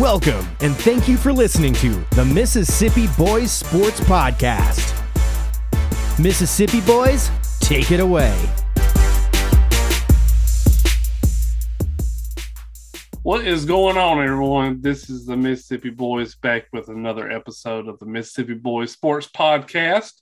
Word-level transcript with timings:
Welcome, 0.00 0.48
and 0.60 0.74
thank 0.76 1.08
you 1.08 1.18
for 1.18 1.30
listening 1.30 1.74
to 1.74 1.90
the 2.12 2.24
Mississippi 2.24 3.06
Boys 3.18 3.52
Sports 3.52 4.00
Podcast. 4.00 4.96
Mississippi 6.18 6.80
Boys, 6.80 7.30
take 7.60 7.90
it 7.90 8.00
away. 8.00 8.34
What 13.20 13.46
is 13.46 13.66
going 13.66 13.98
on, 13.98 14.22
everyone? 14.22 14.80
This 14.80 15.10
is 15.10 15.26
the 15.26 15.36
Mississippi 15.36 15.90
Boys 15.90 16.34
back 16.34 16.68
with 16.72 16.88
another 16.88 17.30
episode 17.30 17.86
of 17.86 17.98
the 17.98 18.06
Mississippi 18.06 18.54
Boys 18.54 18.92
Sports 18.92 19.28
Podcast. 19.28 20.12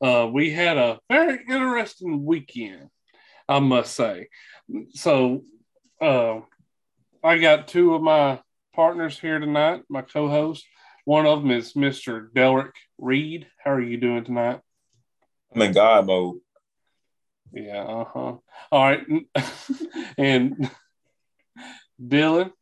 Uh, 0.00 0.26
we 0.32 0.52
had 0.52 0.78
a 0.78 0.98
very 1.10 1.38
interesting 1.50 2.24
weekend, 2.24 2.88
I 3.46 3.58
must 3.58 3.92
say. 3.92 4.28
So, 4.94 5.44
uh, 6.00 6.40
I 7.22 7.36
got 7.36 7.68
two 7.68 7.94
of 7.94 8.00
my 8.00 8.40
partners 8.72 9.18
here 9.18 9.38
tonight, 9.38 9.82
my 9.88 10.02
co 10.02 10.28
host. 10.28 10.66
One 11.04 11.26
of 11.26 11.42
them 11.42 11.50
is 11.50 11.74
Mr. 11.74 12.32
Delrick 12.32 12.74
Reed. 12.98 13.46
How 13.62 13.72
are 13.72 13.80
you 13.80 13.96
doing 13.96 14.24
tonight? 14.24 14.60
I'm 15.54 15.62
in 15.62 15.72
God 15.72 16.06
mode. 16.06 16.38
Yeah, 17.52 17.82
uh 17.82 18.04
huh. 18.04 18.36
All 18.70 18.84
right. 18.84 19.04
and 20.18 20.70
Dylan, 22.00 22.52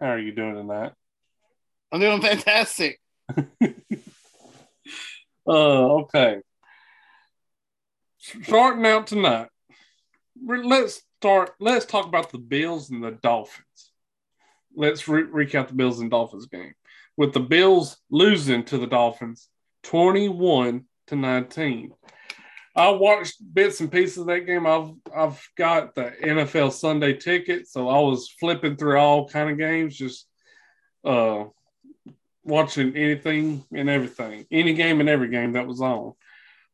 how 0.00 0.06
are 0.06 0.18
you 0.18 0.32
doing 0.32 0.54
tonight? 0.54 0.92
I'm 1.92 2.00
doing 2.00 2.22
fantastic. 2.22 2.98
uh, 5.46 5.50
okay. 5.50 6.40
Starting 8.18 8.86
out 8.86 9.06
tonight, 9.06 9.48
let's 10.44 11.02
start. 11.20 11.52
Let's 11.60 11.84
talk 11.84 12.06
about 12.06 12.32
the 12.32 12.38
Bills 12.38 12.90
and 12.90 13.04
the 13.04 13.12
Dolphins. 13.12 13.65
Let's 14.76 15.08
re- 15.08 15.24
recap 15.24 15.68
the 15.68 15.74
Bills 15.74 16.00
and 16.00 16.10
Dolphins 16.10 16.46
game. 16.46 16.74
With 17.16 17.32
the 17.32 17.40
Bills 17.40 17.96
losing 18.10 18.64
to 18.64 18.78
the 18.78 18.86
Dolphins 18.86 19.48
21 19.84 20.84
to 21.08 21.16
19. 21.16 21.92
I 22.74 22.90
watched 22.90 23.36
bits 23.54 23.80
and 23.80 23.90
pieces 23.90 24.18
of 24.18 24.26
that 24.26 24.40
game. 24.40 24.66
I've 24.66 24.90
I've 25.14 25.48
got 25.56 25.94
the 25.94 26.12
NFL 26.22 26.72
Sunday 26.72 27.14
ticket, 27.14 27.66
so 27.66 27.88
I 27.88 27.98
was 28.00 28.28
flipping 28.38 28.76
through 28.76 28.98
all 28.98 29.26
kind 29.28 29.50
of 29.50 29.56
games, 29.56 29.96
just 29.96 30.26
uh, 31.02 31.44
watching 32.44 32.94
anything 32.94 33.64
and 33.74 33.88
everything, 33.88 34.44
any 34.50 34.74
game 34.74 35.00
and 35.00 35.08
every 35.08 35.28
game 35.28 35.52
that 35.52 35.66
was 35.66 35.80
on. 35.80 36.12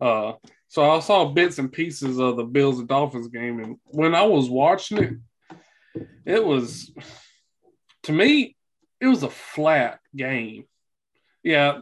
Uh, 0.00 0.32
so 0.66 0.90
I 0.90 0.98
saw 0.98 1.26
bits 1.26 1.58
and 1.58 1.70
pieces 1.70 2.18
of 2.18 2.36
the 2.36 2.44
Bills 2.44 2.80
and 2.80 2.88
Dolphins 2.88 3.28
game, 3.28 3.60
and 3.60 3.76
when 3.84 4.16
I 4.16 4.22
was 4.22 4.50
watching 4.50 4.98
it, 4.98 6.02
it 6.26 6.44
was 6.44 6.90
to 8.04 8.12
me 8.12 8.56
it 9.00 9.06
was 9.08 9.24
a 9.24 9.30
flat 9.30 9.98
game. 10.14 10.64
Yeah, 11.42 11.80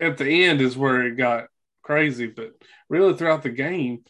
at 0.00 0.16
the 0.16 0.44
end 0.44 0.62
is 0.62 0.76
where 0.76 1.06
it 1.06 1.16
got 1.16 1.48
crazy, 1.82 2.26
but 2.26 2.54
really 2.88 3.14
throughout 3.14 3.42
the 3.42 3.50
game, 3.50 4.04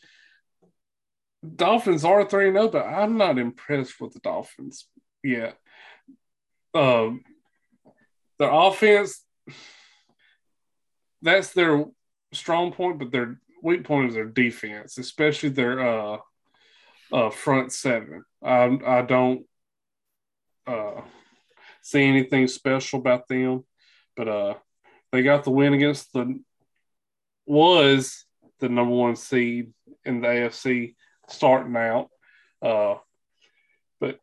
Dolphins 1.57 2.05
are 2.05 2.25
3 2.25 2.53
0, 2.53 2.69
but 2.69 2.87
I'm 2.87 3.17
not 3.17 3.37
impressed 3.37 4.01
with 4.01 4.13
the 4.13 4.21
Dolphins 4.21 4.87
yet. 5.25 5.59
Um, 6.73 7.25
the 8.39 8.51
offense, 8.51 9.25
that's 11.21 11.53
their 11.53 11.85
strong 12.33 12.73
point, 12.73 13.01
but 13.01 13.11
their 13.11 13.41
weak 13.61 13.83
point 13.83 14.11
is 14.11 14.15
their 14.15 14.25
defense, 14.25 14.99
especially 14.99 15.49
their 15.49 15.81
uh, 15.81 16.19
uh, 17.13 17.31
front 17.31 17.73
seven. 17.73 18.25
I, 18.43 18.79
I 18.87 19.03
don't 19.03 19.47
uh, 20.67 21.01
see 21.83 22.03
anything 22.03 22.49
special 22.49 23.01
about 23.01 23.29
them, 23.29 23.65
but 24.17 24.29
uh, 24.29 24.55
they 25.11 25.23
got 25.23 25.45
the 25.45 25.51
win 25.51 25.75
against 25.75 26.13
the 26.13 26.41
was 27.45 28.25
the 28.61 28.69
number 28.69 28.95
one 28.95 29.17
seed 29.17 29.73
in 30.05 30.21
the 30.21 30.29
AFC 30.29 30.95
starting 31.29 31.77
out. 31.77 32.09
Uh, 32.63 32.95
but 34.01 34.19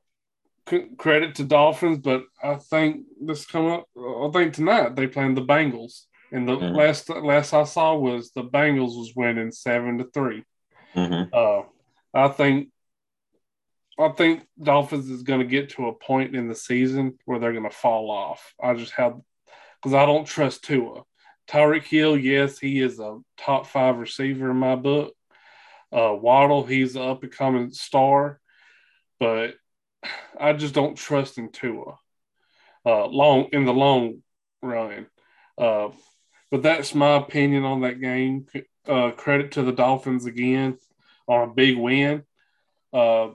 credit 0.97 1.35
to 1.35 1.43
Dolphins, 1.43 1.99
but 1.99 2.23
I 2.41 2.55
think 2.55 3.05
this 3.21 3.45
come 3.45 3.67
up. 3.67 3.85
I 3.97 4.29
think 4.31 4.53
tonight 4.53 4.95
they 4.95 5.07
playing 5.07 5.35
the 5.35 5.45
Bengals, 5.45 6.03
and 6.31 6.47
the 6.47 6.55
mm-hmm. 6.55 6.75
last 6.75 7.09
last 7.09 7.53
I 7.53 7.65
saw 7.65 7.95
was 7.95 8.31
the 8.31 8.43
Bengals 8.43 8.97
was 8.97 9.13
winning 9.15 9.51
seven 9.51 9.97
to 9.97 10.05
3 10.05 10.43
mm-hmm. 10.95 11.29
Uh, 11.33 11.63
I 12.13 12.29
think 12.29 12.69
I 13.99 14.09
think 14.09 14.47
Dolphins 14.61 15.09
is 15.09 15.23
going 15.23 15.41
to 15.41 15.45
get 15.45 15.71
to 15.71 15.87
a 15.87 15.93
point 15.93 16.35
in 16.35 16.47
the 16.47 16.55
season 16.55 17.17
where 17.25 17.37
they're 17.37 17.51
going 17.51 17.69
to 17.69 17.69
fall 17.69 18.09
off. 18.09 18.53
I 18.61 18.73
just 18.73 18.93
have 18.93 19.19
because 19.81 19.93
I 19.93 20.05
don't 20.05 20.25
trust 20.25 20.63
Tua. 20.63 21.03
Tyreek 21.49 21.83
Hill, 21.83 22.17
yes, 22.17 22.59
he 22.59 22.79
is 22.79 22.99
a 22.99 23.19
top 23.37 23.65
five 23.65 23.97
receiver 23.97 24.51
in 24.51 24.57
my 24.57 24.75
book. 24.75 25.13
Uh, 25.91 26.13
Waddle, 26.13 26.65
he's 26.65 26.95
an 26.95 27.01
up 27.01 27.23
and 27.23 27.31
coming 27.31 27.71
star, 27.71 28.39
but 29.19 29.55
I 30.39 30.53
just 30.53 30.73
don't 30.73 30.95
trust 30.95 31.37
in 31.37 31.51
Tua. 31.51 31.97
Uh, 32.85 33.07
long 33.07 33.49
in 33.51 33.65
the 33.65 33.73
long 33.73 34.21
run. 34.61 35.07
Uh, 35.57 35.89
but 36.51 36.63
that's 36.63 36.95
my 36.95 37.15
opinion 37.15 37.65
on 37.65 37.81
that 37.81 37.99
game. 37.99 38.45
Uh, 38.87 39.11
credit 39.11 39.51
to 39.53 39.63
the 39.63 39.71
Dolphins 39.71 40.25
again 40.25 40.77
on 41.27 41.49
a 41.49 41.53
big 41.53 41.77
win. 41.77 42.23
Uh, 42.93 43.29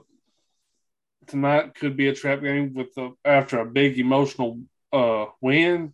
tonight 1.27 1.75
could 1.75 1.97
be 1.97 2.07
a 2.07 2.15
trap 2.15 2.41
game 2.41 2.73
with 2.73 2.93
the 2.95 3.13
after 3.23 3.59
a 3.59 3.65
big 3.65 3.99
emotional 3.99 4.59
uh, 4.93 5.25
win 5.41 5.93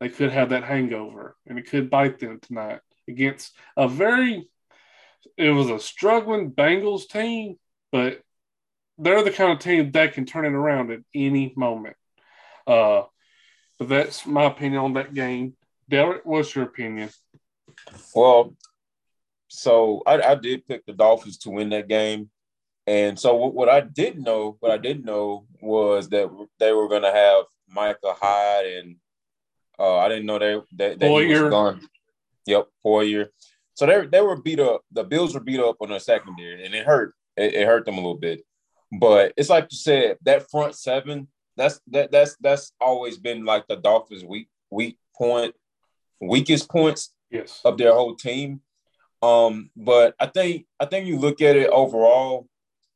they 0.00 0.08
could 0.08 0.32
have 0.32 0.50
that 0.50 0.64
hangover 0.64 1.36
and 1.46 1.58
it 1.58 1.68
could 1.68 1.88
bite 1.88 2.18
them 2.18 2.40
tonight 2.40 2.80
against 3.08 3.54
a 3.76 3.88
very 3.88 4.48
it 5.36 5.50
was 5.50 5.70
a 5.70 5.78
struggling 5.78 6.50
Bengals 6.50 7.08
team, 7.08 7.56
but 7.90 8.20
they're 8.98 9.22
the 9.22 9.30
kind 9.30 9.52
of 9.52 9.58
team 9.58 9.90
that 9.92 10.12
can 10.12 10.24
turn 10.24 10.44
it 10.44 10.52
around 10.52 10.90
at 10.90 11.00
any 11.14 11.52
moment. 11.56 11.96
Uh, 12.66 13.02
but 13.78 13.88
that's 13.88 14.26
my 14.26 14.44
opinion 14.44 14.82
on 14.82 14.92
that 14.94 15.14
game. 15.14 15.54
Derek, 15.88 16.24
what's 16.24 16.54
your 16.54 16.64
opinion? 16.64 17.10
Well, 18.14 18.54
so 19.48 20.02
I, 20.06 20.20
I 20.20 20.34
did 20.36 20.66
pick 20.66 20.86
the 20.86 20.92
Dolphins 20.92 21.38
to 21.38 21.50
win 21.50 21.70
that 21.70 21.88
game. 21.88 22.30
And 22.86 23.18
so 23.18 23.34
what, 23.36 23.54
what 23.54 23.68
I 23.68 23.80
didn't 23.80 24.24
know, 24.24 24.56
what 24.60 24.72
I 24.72 24.76
didn't 24.76 25.04
know 25.04 25.46
was 25.60 26.08
that 26.08 26.28
they 26.58 26.72
were 26.72 26.88
going 26.88 27.02
to 27.02 27.12
have 27.12 27.44
Micah 27.68 28.14
Hyde 28.20 28.66
and 28.66 28.96
uh, 29.78 29.98
I 29.98 30.08
didn't 30.08 30.26
know 30.26 30.38
they 30.38 30.60
that, 30.76 30.98
that 31.00 31.10
he 31.10 31.26
was 31.26 31.50
gone. 31.50 31.80
Yep, 32.46 32.68
Poyer. 32.84 33.28
So 33.74 33.86
they 33.86 34.06
they 34.06 34.20
were 34.20 34.36
beat 34.36 34.60
up. 34.60 34.82
The 34.92 35.04
Bills 35.04 35.34
were 35.34 35.40
beat 35.40 35.60
up 35.60 35.76
on 35.80 35.88
their 35.88 35.98
secondary, 35.98 36.64
and 36.64 36.74
it 36.74 36.84
hurt. 36.84 37.14
It, 37.36 37.54
it, 37.54 37.66
hurt 37.66 37.86
them 37.86 37.94
a 37.94 38.00
little 38.00 38.18
bit. 38.18 38.42
But 39.00 39.32
it's 39.36 39.48
like 39.48 39.68
you 39.70 39.78
said, 39.78 40.18
that 40.22 40.50
front 40.50 40.74
seven. 40.74 41.28
That's 41.56 41.80
that 41.88 42.12
that's 42.12 42.36
that's 42.40 42.72
always 42.80 43.18
been 43.18 43.44
like 43.44 43.66
the 43.66 43.76
Dolphins' 43.76 44.24
weak 44.24 44.48
weak 44.70 44.98
point, 45.16 45.54
weakest 46.20 46.68
points 46.68 47.14
yes. 47.30 47.60
of 47.64 47.78
their 47.78 47.92
whole 47.92 48.14
team. 48.14 48.60
Um, 49.22 49.70
but 49.76 50.14
I 50.20 50.26
think 50.26 50.66
I 50.78 50.86
think 50.86 51.06
you 51.06 51.18
look 51.18 51.40
at 51.40 51.56
it 51.56 51.70
overall. 51.70 52.48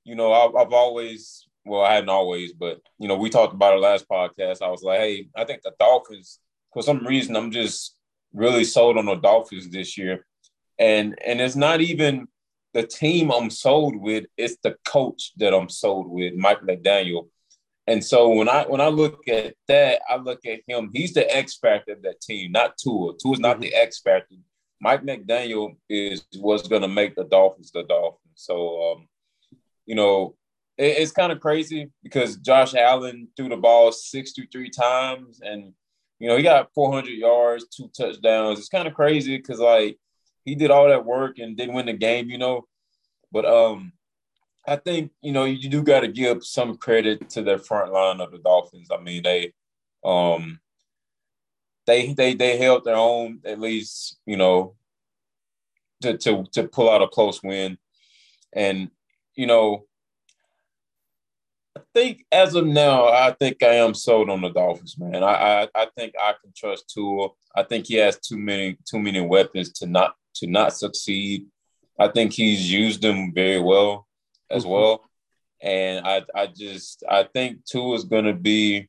You 0.07 0.15
know, 0.15 0.33
I've, 0.33 0.55
I've 0.55 0.73
always 0.73 1.47
well, 1.65 1.83
I 1.83 1.95
hadn't 1.95 2.11
always, 2.11 2.53
but 2.53 2.81
you 2.99 3.09
know, 3.09 3.17
we 3.17 3.29
talked 3.29 3.53
about 3.53 3.75
it 3.75 3.81
last 3.81 4.09
podcast. 4.09 4.63
I 4.63 4.71
was 4.71 4.83
like, 4.83 5.01
hey, 5.01 5.29
I 5.37 5.45
think 5.45 5.63
the 5.63 5.73
Dolphins 5.81 6.39
for 6.73 6.83
some 6.83 7.05
reason 7.05 7.35
I'm 7.35 7.51
just 7.51 7.97
really 8.33 8.63
sold 8.63 8.99
on 8.99 9.07
the 9.07 9.17
Dolphins 9.17 9.69
this 9.69 9.99
year. 9.99 10.25
And 10.79 11.19
and 11.27 11.41
it's 11.41 11.57
not 11.57 11.81
even 11.81 12.29
the 12.73 12.87
team 12.87 13.33
I'm 13.33 13.51
sold 13.51 13.97
with, 13.97 14.27
it's 14.37 14.59
the 14.63 14.77
coach 14.87 15.33
that 15.39 15.55
I'm 15.55 15.69
sold 15.69 16.09
with, 16.09 16.35
Mike 16.35 16.61
McDaniel. 16.61 17.29
And 17.89 18.05
so 18.05 18.29
when 18.29 18.49
I 18.49 18.65
when 18.65 18.81
I 18.81 18.89
look 18.89 19.27
at 19.27 19.55
that, 19.67 20.03
I 20.09 20.17
look 20.17 20.45
at 20.47 20.61
him. 20.69 20.91
He's 20.93 21.15
the 21.15 21.35
X 21.35 21.57
factor 21.57 21.95
of 21.95 22.03
that 22.03 22.21
team, 22.21 22.53
not 22.53 22.77
Tua. 22.77 23.15
Tua's 23.21 23.41
not 23.41 23.61
the 23.61 23.75
X 23.75 24.01
factor. 24.01 24.37
Mike 24.81 25.03
McDaniel 25.03 25.77
is 25.89 26.25
what's 26.39 26.69
going 26.69 26.83
to 26.83 26.89
make 26.89 27.17
the 27.17 27.25
Dolphins 27.25 27.71
the 27.73 27.85
Dolphins. 27.85 28.21
So, 28.35 28.93
um, 28.93 29.09
you 29.87 29.95
know, 29.95 30.35
it, 30.77 30.99
it's 30.99 31.13
kind 31.13 31.33
of 31.33 31.41
crazy 31.41 31.91
because 32.03 32.37
Josh 32.37 32.75
Allen 32.75 33.29
threw 33.37 33.49
the 33.49 33.57
ball 33.57 33.93
63 33.93 34.71
times, 34.71 35.41
and 35.43 35.73
you 36.19 36.29
know, 36.29 36.37
he 36.37 36.43
got 36.43 36.73
400 36.75 37.11
yards, 37.11 37.67
two 37.69 37.91
touchdowns. 37.97 38.59
It's 38.59 38.69
kind 38.69 38.89
of 38.89 38.95
crazy 38.95 39.37
because 39.37 39.59
like 39.59 39.99
he 40.45 40.55
did 40.55 40.71
all 40.71 40.89
that 40.89 41.05
work 41.05 41.39
and 41.39 41.57
didn't 41.57 41.75
win 41.75 41.87
the 41.87 41.93
game, 41.93 42.31
you 42.31 42.39
know. 42.39 42.67
But 43.33 43.45
um, 43.45 43.93
I 44.67 44.77
think 44.77 45.13
you 45.23 45.33
know 45.33 45.45
you 45.45 45.69
do 45.69 45.83
got 45.83 46.01
to 46.01 46.09
give 46.09 46.45
some 46.45 46.77
credit 46.77 47.29
to 47.31 47.43
the 47.43 47.59
front 47.59 47.93
line 47.93 48.21
of 48.21 48.33
the 48.33 48.39
Dolphins. 48.39 48.89
I 48.91 49.01
mean, 49.01 49.23
they 49.23 49.53
um 50.05 50.61
they 51.87 52.13
they 52.13 52.35
they 52.35 52.57
held 52.59 52.85
their 52.85 52.97
own 52.97 53.41
at 53.45 53.61
least, 53.61 54.19
you 54.27 54.37
know, 54.37 54.75
to 56.03 56.17
to 56.19 56.45
to 56.53 56.69
pull 56.69 56.91
out 56.91 57.03
a 57.03 57.09
close 57.09 57.43
win, 57.43 57.79
and 58.55 58.91
you 59.37 59.47
know 59.47 59.85
I 61.77 61.81
think 61.93 62.25
as 62.33 62.55
of 62.55 62.67
now, 62.67 63.09
I 63.09 63.33
think 63.33 63.63
I 63.63 63.75
am 63.75 63.93
sold 63.93 64.31
on 64.31 64.41
the 64.41 64.49
Dolphins, 64.49 64.97
man. 64.99 65.23
I 65.23 65.63
I, 65.65 65.69
I 65.75 65.87
think 65.97 66.15
I 66.19 66.33
can 66.41 66.53
trust 66.57 66.89
Tua. 66.89 67.29
I 67.55 67.65
think 67.65 67.87
he 67.87 67.97
has 67.97 68.19
too 68.19 68.39
many 68.39 68.79
too 68.89 68.99
many 68.99 69.21
weapons 69.21 69.73
to 69.75 69.87
not 69.87 70.15
to 70.37 70.47
not 70.47 70.75
succeed. 70.75 71.47
I 71.99 72.09
think 72.09 72.33
he's 72.33 72.71
used 72.73 73.03
them 73.03 73.33
very 73.35 73.61
well 73.61 74.07
as 74.51 74.63
mm-hmm. 74.63 74.73
well. 74.73 75.05
And 75.61 76.07
I 76.07 76.23
I 76.35 76.47
just 76.47 77.05
I 77.09 77.25
think 77.25 77.65
Tua 77.67 77.95
is 77.95 78.05
gonna 78.05 78.35
be 78.35 78.89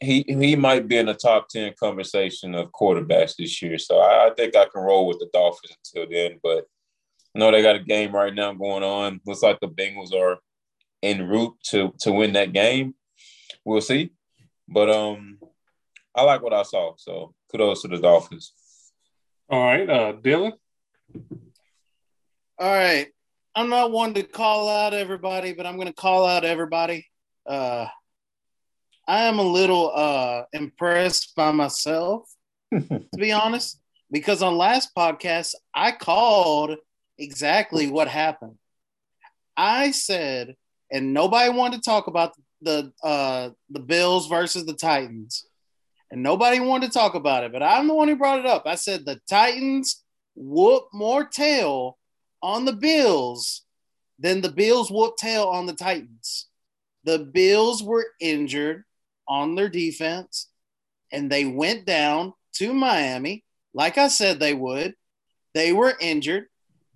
he 0.00 0.24
he 0.26 0.56
might 0.56 0.88
be 0.88 0.96
in 0.98 1.06
the 1.06 1.14
top 1.14 1.48
10 1.48 1.74
conversation 1.78 2.56
of 2.56 2.72
quarterbacks 2.72 3.36
this 3.36 3.62
year. 3.62 3.78
So 3.78 3.98
I, 3.98 4.28
I 4.28 4.34
think 4.34 4.56
I 4.56 4.64
can 4.64 4.82
roll 4.82 5.06
with 5.06 5.20
the 5.20 5.28
Dolphins 5.32 5.76
until 5.84 6.10
then. 6.10 6.40
But 6.42 6.66
know 7.34 7.50
they 7.50 7.62
got 7.62 7.76
a 7.76 7.80
game 7.80 8.14
right 8.14 8.34
now 8.34 8.52
going 8.52 8.82
on. 8.82 9.20
Looks 9.26 9.42
like 9.42 9.58
the 9.60 9.68
Bengals 9.68 10.12
are 10.12 10.38
en 11.02 11.28
route 11.28 11.56
to 11.70 11.92
to 12.00 12.12
win 12.12 12.34
that 12.34 12.52
game. 12.52 12.94
We'll 13.64 13.80
see. 13.80 14.12
But 14.68 14.90
um 14.90 15.38
I 16.14 16.22
like 16.22 16.42
what 16.42 16.52
I 16.52 16.62
saw. 16.62 16.94
So 16.96 17.34
kudos 17.50 17.82
to 17.82 17.88
the 17.88 17.98
Dolphins. 17.98 18.52
All 19.48 19.64
right, 19.64 19.88
uh 19.88 20.12
Dylan. 20.14 20.52
All 22.58 22.74
right. 22.74 23.08
I'm 23.54 23.68
not 23.68 23.90
one 23.90 24.14
to 24.14 24.22
call 24.22 24.68
out 24.68 24.94
everybody, 24.94 25.52
but 25.52 25.66
I'm 25.66 25.76
gonna 25.76 25.92
call 25.92 26.26
out 26.26 26.44
everybody. 26.44 27.06
Uh 27.46 27.86
I 29.08 29.22
am 29.22 29.38
a 29.38 29.42
little 29.42 29.90
uh 29.94 30.44
impressed 30.52 31.34
by 31.34 31.50
myself, 31.50 32.30
to 32.72 33.02
be 33.16 33.32
honest, 33.32 33.80
because 34.10 34.42
on 34.42 34.56
last 34.56 34.94
podcast 34.96 35.54
I 35.74 35.92
called 35.92 36.76
exactly 37.22 37.88
what 37.88 38.08
happened. 38.08 38.58
I 39.56 39.90
said 39.90 40.56
and 40.92 41.14
nobody 41.14 41.48
wanted 41.48 41.82
to 41.82 41.90
talk 41.90 42.06
about 42.06 42.34
the 42.60 42.92
uh, 43.02 43.50
the 43.70 43.80
Bills 43.80 44.28
versus 44.28 44.66
the 44.66 44.74
Titans, 44.74 45.46
and 46.10 46.22
nobody 46.22 46.60
wanted 46.60 46.92
to 46.92 46.98
talk 46.98 47.14
about 47.14 47.44
it. 47.44 47.52
But 47.52 47.62
I'm 47.62 47.88
the 47.88 47.94
one 47.94 48.08
who 48.08 48.16
brought 48.16 48.38
it 48.38 48.46
up. 48.46 48.64
I 48.66 48.76
said 48.76 49.04
the 49.04 49.20
Titans 49.28 50.04
whoop 50.36 50.84
more 50.92 51.24
tail 51.24 51.98
on 52.42 52.66
the 52.66 52.74
Bills 52.74 53.62
than 54.18 54.42
the 54.42 54.52
Bills 54.52 54.90
whoop 54.90 55.16
tail 55.16 55.44
on 55.44 55.66
the 55.66 55.72
Titans. 55.72 56.48
The 57.04 57.18
Bills 57.18 57.82
were 57.82 58.06
injured 58.20 58.84
on 59.26 59.54
their 59.54 59.70
defense, 59.70 60.48
and 61.10 61.32
they 61.32 61.46
went 61.46 61.86
down 61.86 62.34
to 62.54 62.74
Miami, 62.74 63.44
like 63.72 63.96
I 63.96 64.08
said 64.08 64.38
they 64.38 64.54
would. 64.54 64.94
They 65.54 65.72
were 65.72 65.94
injured. 66.00 66.46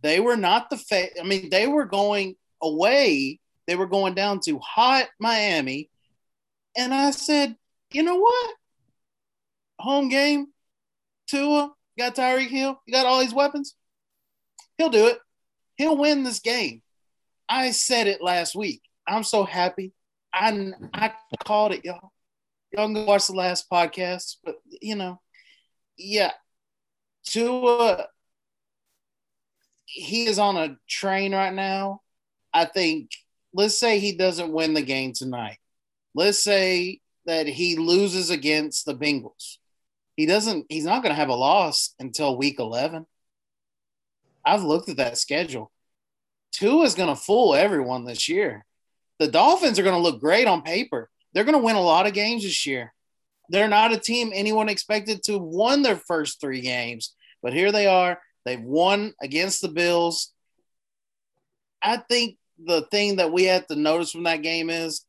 They 0.03 0.21
were 0.21 0.37
not 0.37 0.71
the 0.71 0.77
fa- 0.77 1.19
I 1.21 1.25
mean, 1.25 1.51
they 1.51 1.67
were 1.67 1.87
going 1.87 2.37
away 2.63 3.41
they 3.67 3.75
were 3.75 3.87
going 3.87 4.15
down 4.15 4.41
to 4.41 4.59
hot 4.61 5.09
Miami. 5.19 5.91
And 6.77 6.95
I 6.95 7.11
said, 7.11 7.57
you 7.93 8.03
know 8.03 8.17
what? 8.17 8.55
Home 9.81 10.09
game, 10.09 10.47
Tua, 11.29 11.73
got 11.99 12.15
Tyreek 12.15 12.49
Hill, 12.49 12.81
you 12.87 12.93
got 12.93 13.07
all 13.07 13.21
these 13.21 13.35
weapons. 13.35 13.75
He'll 14.79 14.91
do 14.91 15.07
it. 15.07 15.19
He'll 15.77 15.97
win 15.97 16.23
this 16.23 16.41
game. 16.41 16.83
I 17.49 17.71
said 17.71 18.07
it 18.07 18.23
last 18.23 18.55
week. 18.55 18.83
I'm 19.07 19.23
so 19.23 19.45
happy. 19.45 19.93
I 20.33 20.73
I 20.93 21.13
called 21.45 21.73
it, 21.73 21.85
y'all. 21.85 22.13
Y'all 22.73 22.93
can 22.93 23.07
watch 23.07 23.27
the 23.27 23.33
last 23.33 23.71
podcast, 23.71 24.37
but 24.45 24.57
you 24.83 24.97
know, 24.97 25.21
yeah, 25.97 26.33
Tua, 27.25 28.07
he 29.87 30.27
is 30.27 30.38
on 30.38 30.56
a 30.56 30.77
train 30.88 31.35
right 31.35 31.55
now. 31.55 32.03
I 32.53 32.65
think 32.65 33.11
let's 33.53 33.79
say 33.79 33.99
he 33.99 34.12
doesn't 34.17 34.53
win 34.53 34.75
the 34.75 34.83
game 34.83 35.12
tonight. 35.12 35.59
Let's 36.15 36.43
say 36.43 37.00
that 37.27 37.47
he 37.47 37.77
loses 37.77 38.31
against 38.31 38.87
the 38.87 38.94
Bengals. 38.94 39.56
He 40.17 40.27
doesn't, 40.27 40.67
he's 40.69 40.85
not 40.85 41.03
going 41.03 41.15
to 41.15 41.21
have 41.21 41.29
a 41.29 41.35
loss 41.35 41.94
until 41.99 42.37
week 42.37 42.59
11. 42.59 43.06
I've 44.44 44.62
looked 44.62 44.88
at 44.88 44.97
that 44.97 45.19
schedule. 45.19 45.73
Tua 46.53 46.85
is 46.85 46.94
going 46.94 47.09
to 47.09 47.21
fool 47.21 47.55
everyone 47.55 48.05
this 48.05 48.29
year. 48.29 48.65
The 49.19 49.29
Dolphins 49.29 49.79
are 49.79 49.83
going 49.83 49.94
to 49.94 50.00
look 50.00 50.21
great 50.21 50.47
on 50.47 50.62
paper. 50.62 51.11
They're 51.33 51.44
going 51.44 51.59
to 51.59 51.65
win 51.65 51.77
a 51.77 51.81
lot 51.81 52.06
of 52.06 52.15
games 52.15 52.44
this 52.44 52.65
year. 52.67 52.94
They're 53.49 53.69
not 53.69 53.93
a 53.93 53.99
team 53.99 54.31
anyone 54.33 54.69
expected 54.69 55.23
to 55.25 55.38
win 55.38 55.83
their 55.83 55.97
first 55.97 56.41
three 56.41 56.61
games, 56.61 57.15
but 57.43 57.53
here 57.53 57.73
they 57.73 57.87
are. 57.87 58.19
They've 58.47 58.63
won 58.63 59.13
against 59.21 59.61
the 59.61 59.69
Bills. 59.69 60.33
I 61.83 61.97
think 61.97 62.39
the 62.65 62.83
thing 62.93 63.17
that 63.17 63.33
we 63.33 63.45
have 63.45 63.67
to 63.67 63.75
notice 63.75 64.13
from 64.13 64.23
that 64.23 64.43
game 64.43 64.71
is 64.71 65.05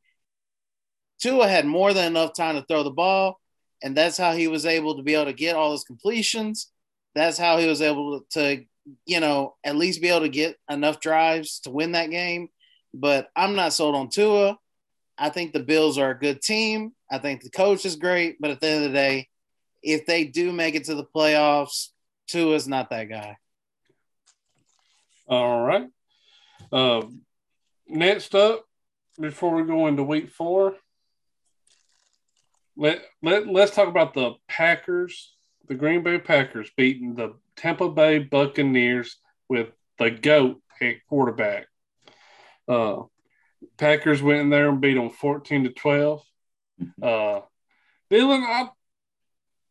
Tua 1.22 1.48
had 1.48 1.68
more 1.68 1.94
than 1.94 2.08
enough 2.08 2.34
time 2.34 2.56
to 2.56 2.64
throw 2.64 2.82
the 2.82 2.90
ball, 2.90 3.40
and 3.84 3.96
that's 3.96 4.18
how 4.18 4.34
he 4.34 4.48
was 4.48 4.66
able 4.66 4.98
to 4.98 5.04
be 5.04 5.14
able 5.14 5.26
to 5.26 5.34
get 5.34 5.56
all 5.56 5.72
his 5.72 5.84
completions. 5.84 6.72
That's 7.14 7.38
how 7.38 7.60
he 7.60 7.68
was 7.68 7.82
able 7.82 8.22
to, 8.32 8.66
you 9.06 9.20
know, 9.20 9.56
at 9.64 9.76
least 9.76 10.02
be 10.02 10.10
able 10.10 10.22
to 10.22 10.30
get 10.30 10.58
enough 10.68 11.00
drives 11.00 11.60
to 11.62 11.70
win 11.70 11.92
that 11.92 12.10
game. 12.10 12.50
But 12.92 13.30
I'm 13.36 13.56
not 13.56 13.74
sold 13.74 13.96
on 13.96 14.10
Tua. 14.10 14.58
I 15.16 15.30
think 15.30 15.54
the 15.54 15.60
Bills 15.60 16.00
are 16.00 16.10
a 16.10 16.20
good 16.20 16.42
team. 16.42 16.94
I 17.10 17.20
think 17.20 17.44
the 17.44 17.52
coach 17.52 17.86
is 17.86 17.98
great, 17.98 18.38
but 18.40 18.50
at 18.50 18.62
the 18.62 18.68
end 18.68 18.86
of 18.86 18.92
the 18.92 18.98
day, 18.98 19.30
if 19.84 20.08
they 20.08 20.26
do 20.26 20.52
make 20.52 20.74
it 20.74 20.86
to 20.86 20.96
the 20.96 21.06
playoffs, 21.06 21.90
Tua's 22.28 22.68
not 22.68 22.90
that 22.90 23.06
guy. 23.06 23.38
All 25.28 25.62
right. 25.66 25.88
Um, 26.72 27.22
next 27.88 28.36
up, 28.36 28.64
before 29.20 29.56
we 29.56 29.64
go 29.64 29.88
into 29.88 30.04
week 30.04 30.30
four, 30.30 30.76
let, 32.76 33.02
let, 33.22 33.48
let's 33.48 33.76
talk 33.76 33.88
about 33.88 34.14
the 34.14 34.34
Packers, 34.48 35.34
the 35.68 35.76
Green 35.76 36.04
Bay 36.04 36.20
Packers 36.20 36.70
beating 36.78 37.16
the 37.16 37.34
Tampa 37.56 37.90
Bay 37.90 38.20
Buccaneers 38.20 39.18
with 39.50 39.70
the 39.98 40.12
GOAT 40.12 40.62
at 40.82 41.06
quarterback. 41.10 41.68
Uh, 42.68 43.04
Packers 43.78 44.22
went 44.22 44.42
in 44.42 44.50
there 44.50 44.70
and 44.70 44.82
beat 44.82 44.94
them 44.94 45.10
14 45.10 45.64
to 45.64 45.70
12. 45.72 46.22
Uh, 47.02 47.40
Dylan, 48.12 48.44
I, 48.44 48.70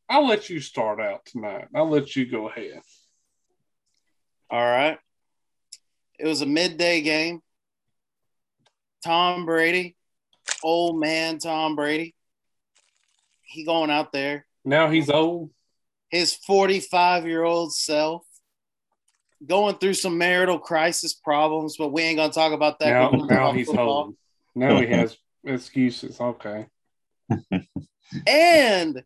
I'll 0.08 0.26
let 0.26 0.49
you 0.49 0.61
start 0.61 1.00
out 1.00 1.26
tonight. 1.26 1.67
I'll 1.75 1.89
let 1.89 2.15
you 2.15 2.27
go 2.27 2.48
ahead. 2.48 2.81
All 4.51 4.65
right. 4.65 4.98
It 6.19 6.27
was 6.27 6.41
a 6.43 6.46
midday 6.46 7.01
game. 7.01 7.41
Tom 9.05 9.46
Brady, 9.46 9.96
old 10.63 10.98
man 10.98 11.39
Tom 11.39 11.77
Brady. 11.77 12.15
He 13.43 13.65
going 13.65 13.91
out 13.91 14.13
there. 14.13 14.46
Now 14.65 14.91
he's 14.91 15.10
old. 15.10 15.51
His 16.08 16.34
45 16.34 17.27
year 17.27 17.43
old 17.43 17.75
self 17.75 18.25
going 19.44 19.77
through 19.77 19.94
some 19.94 20.19
marital 20.19 20.58
crisis 20.58 21.15
problems, 21.15 21.77
but 21.77 21.93
we 21.93 22.03
ain't 22.03 22.17
gonna 22.17 22.32
talk 22.32 22.53
about 22.53 22.79
that. 22.79 22.89
Now, 22.89 23.10
now 23.10 23.53
he's 23.53 23.69
old. 23.69 24.17
Now 24.55 24.81
he 24.81 24.86
has 24.86 25.17
excuses. 25.44 26.20
Okay. 26.20 26.67
and 28.27 29.03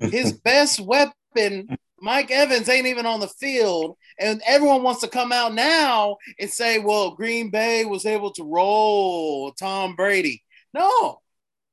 his 0.00 0.32
best 0.32 0.80
weapon 0.80 1.76
Mike 2.00 2.30
Evans 2.30 2.68
ain't 2.68 2.86
even 2.86 3.04
on 3.04 3.20
the 3.20 3.28
field, 3.28 3.96
and 4.18 4.42
everyone 4.46 4.82
wants 4.82 5.02
to 5.02 5.08
come 5.08 5.32
out 5.32 5.54
now 5.54 6.16
and 6.38 6.50
say, 6.50 6.78
"Well, 6.78 7.10
Green 7.14 7.50
Bay 7.50 7.84
was 7.84 8.06
able 8.06 8.32
to 8.32 8.44
roll 8.44 9.52
Tom 9.52 9.96
Brady." 9.96 10.42
No, 10.72 11.20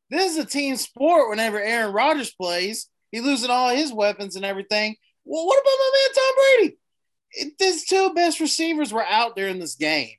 this 0.09 0.33
is 0.33 0.37
a 0.37 0.45
team 0.45 0.75
sport. 0.75 1.29
Whenever 1.29 1.61
Aaron 1.61 1.93
Rodgers 1.93 2.33
plays, 2.33 2.89
he's 3.11 3.23
losing 3.23 3.49
all 3.49 3.69
his 3.69 3.93
weapons 3.93 4.35
and 4.35 4.43
everything. 4.43 4.95
Well, 5.23 5.45
what 5.45 5.61
about 5.61 5.69
my 5.69 5.91
man 5.93 6.13
Tom 6.13 6.35
Brady? 6.35 6.77
His 7.59 7.85
two 7.85 8.13
best 8.13 8.39
receivers 8.39 8.91
were 8.91 9.05
out 9.05 9.35
there 9.35 9.47
in 9.47 9.59
this 9.59 9.75
game. 9.75 10.15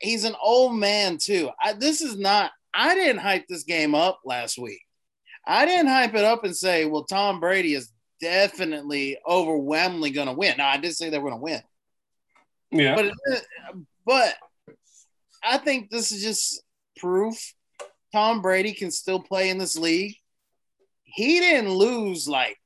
He's 0.00 0.24
an 0.24 0.36
old 0.42 0.74
man 0.74 1.18
too. 1.18 1.50
I, 1.62 1.74
this 1.74 2.00
is 2.00 2.16
not. 2.16 2.50
I 2.72 2.94
didn't 2.94 3.22
hype 3.22 3.46
this 3.48 3.64
game 3.64 3.94
up 3.94 4.20
last 4.24 4.58
week. 4.58 4.83
I 5.46 5.66
didn't 5.66 5.88
hype 5.88 6.14
it 6.14 6.24
up 6.24 6.44
and 6.44 6.56
say, 6.56 6.86
"Well, 6.86 7.04
Tom 7.04 7.40
Brady 7.40 7.74
is 7.74 7.92
definitely 8.24 9.18
overwhelmingly 9.28 10.10
going 10.10 10.28
to 10.28 10.32
win. 10.32 10.56
Now, 10.56 10.68
I 10.70 10.78
did 10.78 10.94
say 10.94 11.10
they 11.10 11.18
were 11.18 11.30
going 11.30 11.40
to 11.40 11.44
win. 11.44 11.62
Yeah. 12.70 12.94
But, 12.94 13.42
but 14.06 14.34
I 15.42 15.58
think 15.58 15.90
this 15.90 16.10
is 16.10 16.22
just 16.22 16.62
proof 16.96 17.54
Tom 18.12 18.40
Brady 18.40 18.72
can 18.72 18.90
still 18.90 19.20
play 19.20 19.50
in 19.50 19.58
this 19.58 19.76
league. 19.76 20.16
He 21.02 21.38
didn't 21.38 21.70
lose 21.70 22.26
like, 22.26 22.56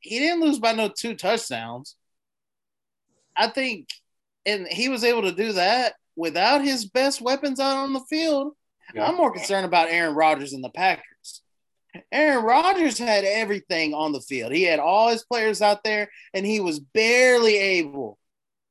he 0.00 0.18
didn't 0.18 0.42
lose 0.42 0.58
by 0.58 0.72
no 0.72 0.88
two 0.88 1.14
touchdowns. 1.14 1.96
I 3.36 3.48
think, 3.48 3.88
and 4.44 4.68
he 4.68 4.88
was 4.88 5.04
able 5.04 5.22
to 5.22 5.32
do 5.32 5.54
that 5.54 5.94
without 6.16 6.62
his 6.62 6.84
best 6.84 7.22
weapons 7.22 7.58
out 7.58 7.78
on 7.78 7.92
the 7.94 8.04
field. 8.10 8.52
Yeah. 8.94 9.06
I'm 9.06 9.16
more 9.16 9.32
concerned 9.32 9.64
about 9.64 9.88
Aaron 9.88 10.14
Rodgers 10.14 10.52
and 10.52 10.62
the 10.62 10.68
Packers. 10.68 11.04
Aaron 12.10 12.44
Rodgers 12.44 12.98
had 12.98 13.24
everything 13.24 13.94
on 13.94 14.12
the 14.12 14.20
field. 14.20 14.52
He 14.52 14.64
had 14.64 14.80
all 14.80 15.10
his 15.10 15.24
players 15.24 15.62
out 15.62 15.84
there, 15.84 16.10
and 16.32 16.44
he 16.44 16.60
was 16.60 16.80
barely 16.80 17.56
able 17.56 18.18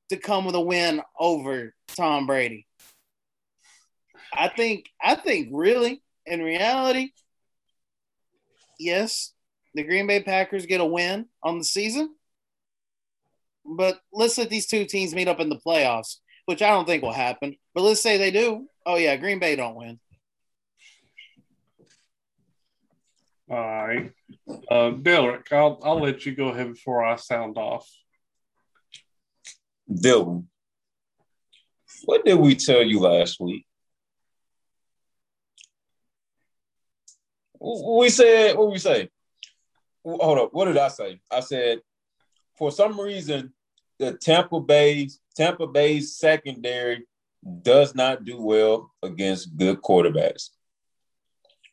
to 0.10 0.18
come 0.18 0.46
with 0.46 0.56
a 0.56 0.62
win 0.62 1.01
over 1.20 1.74
Tom 1.88 2.27
Brady. 2.27 2.68
I 4.36 4.48
think 4.48 4.89
I 5.01 5.15
think 5.15 5.50
really 5.51 6.01
in 6.25 6.42
reality, 6.42 7.12
yes, 8.80 9.34
the 9.74 9.84
Green 9.84 10.08
Bay 10.08 10.22
Packers 10.22 10.65
get 10.65 10.82
a 10.82 10.86
win 10.86 11.27
on 11.42 11.58
the 11.58 11.63
season. 11.63 12.15
But 13.65 14.00
let's 14.12 14.38
let 14.38 14.50
these 14.50 14.68
two 14.68 14.86
teams 14.86 15.15
meet 15.15 15.27
up 15.27 15.39
in 15.39 15.50
the 15.50 15.60
playoffs, 15.65 16.18
which 16.46 16.62
I 16.62 16.70
don't 16.70 16.86
think 16.86 17.01
will 17.01 17.13
happen. 17.13 17.56
But 17.74 17.84
let's 17.84 18.01
say 18.01 18.18
they 18.18 18.32
do. 18.32 18.68
Oh 18.86 18.98
yeah, 18.98 19.15
Green 19.15 19.39
Bay 19.39 19.56
don't 19.56 19.75
win. 19.75 20.00
All 23.50 23.58
right. 23.58 24.12
Uh, 24.70 24.92
Derek, 24.92 25.52
I'll, 25.52 25.80
I'll 25.84 26.02
let 26.02 26.26
you 26.26 26.34
go 26.34 26.50
ahead 26.50 26.74
before 26.74 27.04
I 27.04 27.16
sound 27.18 27.58
off. 27.58 27.90
Dylan, 29.92 30.46
what 32.06 32.26
did 32.26 32.36
we 32.36 32.56
tell 32.56 32.82
you 32.82 33.00
last 33.00 33.40
week? 33.40 33.66
We 37.60 38.10
said, 38.10 38.58
what 38.58 38.72
we 38.72 38.80
say? 38.80 39.10
Hold 40.06 40.40
up. 40.40 40.50
What 40.54 40.66
did 40.66 40.78
I 40.78 40.90
say? 40.90 41.20
I 41.32 41.40
said, 41.40 41.80
for 42.58 42.72
some 42.72 43.00
reason, 43.00 43.54
the 44.00 44.14
Tampa 44.14 44.60
Bay 44.60 45.10
Tampa 45.36 45.68
Bay's 45.68 46.18
secondary 46.18 47.06
does 47.62 47.96
not 47.96 48.24
do 48.24 48.42
well 48.42 48.92
against 49.02 49.56
good 49.58 49.82
quarterbacks. 49.82 50.50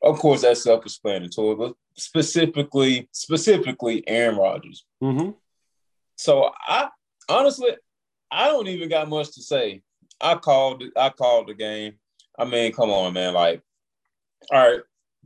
Of 0.03 0.19
course, 0.19 0.43
that's 0.43 0.63
self-explanatory, 0.63 1.57
but 1.57 1.75
specifically, 1.97 3.09
specifically 3.13 4.03
Aaron 4.09 4.37
Rodgers. 4.37 4.85
Mm-hmm. 5.03 5.31
So 6.17 6.51
I 6.67 6.89
honestly, 7.29 7.71
I 8.31 8.49
don't 8.49 8.69
even 8.69 8.89
got 8.89 9.09
much 9.09 9.33
to 9.35 9.43
say. 9.43 9.83
I 10.21 10.37
called 10.37 10.85
I 10.97 11.11
called 11.11 11.49
the 11.49 11.55
game. 11.55 11.95
I 12.39 12.45
mean, 12.45 12.73
come 12.73 12.91
on, 12.91 13.13
man. 13.13 13.35
Like, 13.35 13.63
all 14.51 14.59
right, 14.59 14.81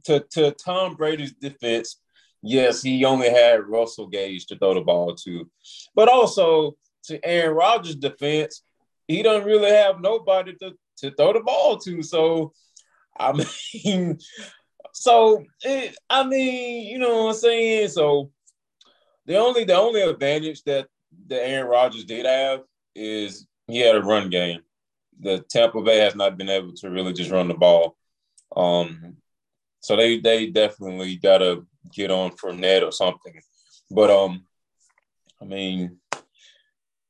to, 0.05 0.21
to 0.33 0.51
Tom 0.53 0.95
Brady's 0.97 1.33
defense, 1.33 2.01
yes, 2.43 2.83
he 2.83 3.05
only 3.05 3.31
had 3.31 3.67
Russell 3.69 4.07
Gage 4.09 4.47
to 4.47 4.59
throw 4.59 4.75
the 4.75 4.81
ball 4.81 5.15
to. 5.17 5.49
But 5.95 6.09
also 6.09 6.77
to 7.05 7.25
Aaron 7.25 7.57
Rodgers' 7.57 7.97
defense, 7.97 8.63
he 9.07 9.23
doesn't 9.23 9.47
really 9.47 9.71
have 9.71 10.01
nobody 10.01 10.55
to, 10.61 10.73
to 10.99 11.11
throw 11.13 11.33
the 11.33 11.41
ball 11.41 11.79
to. 11.79 12.03
So 12.03 12.53
I 13.19 13.33
mean, 13.85 14.19
so 14.97 15.45
it, 15.63 15.97
I 16.09 16.25
mean, 16.25 16.87
you 16.87 16.99
know 16.99 17.25
what 17.25 17.31
I'm 17.31 17.35
saying? 17.35 17.89
So 17.89 18.31
the 19.27 19.37
only 19.37 19.65
the 19.65 19.75
only 19.75 20.03
advantage 20.03 20.63
that 20.65 20.87
the 21.27 21.45
Aaron 21.45 21.69
Rodgers 21.69 22.05
did 22.05 22.27
have 22.27 22.61
is 22.95 23.47
he 23.67 23.81
had 23.81 23.97
a 23.97 24.03
run 24.03 24.31
game. 24.31 24.61
The 25.19 25.45
Tampa 25.51 25.83
Bay 25.83 25.99
has 25.99 26.15
not 26.15 26.39
been 26.39 26.49
able 26.49 26.75
to 26.75 26.91
really 26.91 27.13
just 27.13 27.33
run 27.33 27.49
the 27.49 27.55
ball. 27.55 27.97
Um, 28.57 29.17
so 29.81 29.97
they 29.97 30.21
they 30.21 30.47
definitely 30.47 31.17
gotta 31.17 31.65
get 31.93 32.13
on 32.13 32.31
Fournette 32.31 32.87
or 32.87 32.93
something. 32.93 33.41
But 33.91 34.11
um, 34.11 34.45
I 35.43 35.45
mean, 35.45 35.99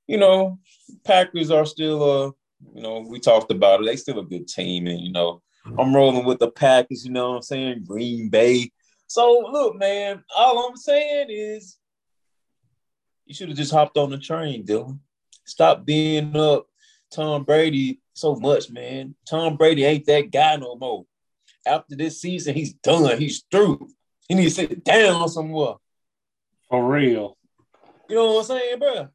you 0.06 0.16
know, 0.16 0.58
Packers 1.04 1.50
are 1.50 1.66
still 1.66 2.02
a, 2.02 2.26
you 2.74 2.82
know, 2.82 3.04
we 3.06 3.20
talked 3.20 3.50
about 3.50 3.82
it. 3.82 3.86
They 3.86 3.96
still 3.96 4.20
a 4.20 4.24
good 4.24 4.48
team, 4.48 4.86
and 4.86 5.00
you 5.00 5.12
know, 5.12 5.42
I'm 5.78 5.94
rolling 5.94 6.24
with 6.24 6.38
the 6.38 6.50
Packers. 6.50 7.04
You 7.04 7.12
know 7.12 7.30
what 7.30 7.36
I'm 7.36 7.42
saying? 7.42 7.84
Green 7.86 8.28
Bay. 8.28 8.70
So 9.06 9.48
look, 9.50 9.76
man, 9.76 10.24
all 10.36 10.68
I'm 10.68 10.76
saying 10.76 11.26
is, 11.30 11.78
you 13.26 13.34
should 13.34 13.48
have 13.48 13.56
just 13.56 13.72
hopped 13.72 13.96
on 13.96 14.10
the 14.10 14.18
train, 14.18 14.66
Dylan. 14.66 14.98
Stop 15.44 15.84
being 15.84 16.36
up 16.36 16.66
Tom 17.10 17.44
Brady 17.44 18.00
so 18.12 18.36
much, 18.36 18.70
man. 18.70 19.14
Tom 19.28 19.56
Brady 19.56 19.84
ain't 19.84 20.06
that 20.06 20.30
guy 20.30 20.56
no 20.56 20.76
more. 20.76 21.06
After 21.66 21.96
this 21.96 22.20
season, 22.20 22.54
he's 22.54 22.74
done. 22.74 23.18
He's 23.18 23.44
through. 23.50 23.88
He 24.28 24.34
needs 24.34 24.56
to 24.56 24.68
sit 24.68 24.84
down 24.84 25.28
somewhere. 25.28 25.74
For 26.68 26.86
real. 26.86 27.36
You 28.08 28.16
know 28.16 28.34
what 28.34 28.50
I'm 28.50 28.58
saying, 28.58 28.78
bro? 28.78 29.08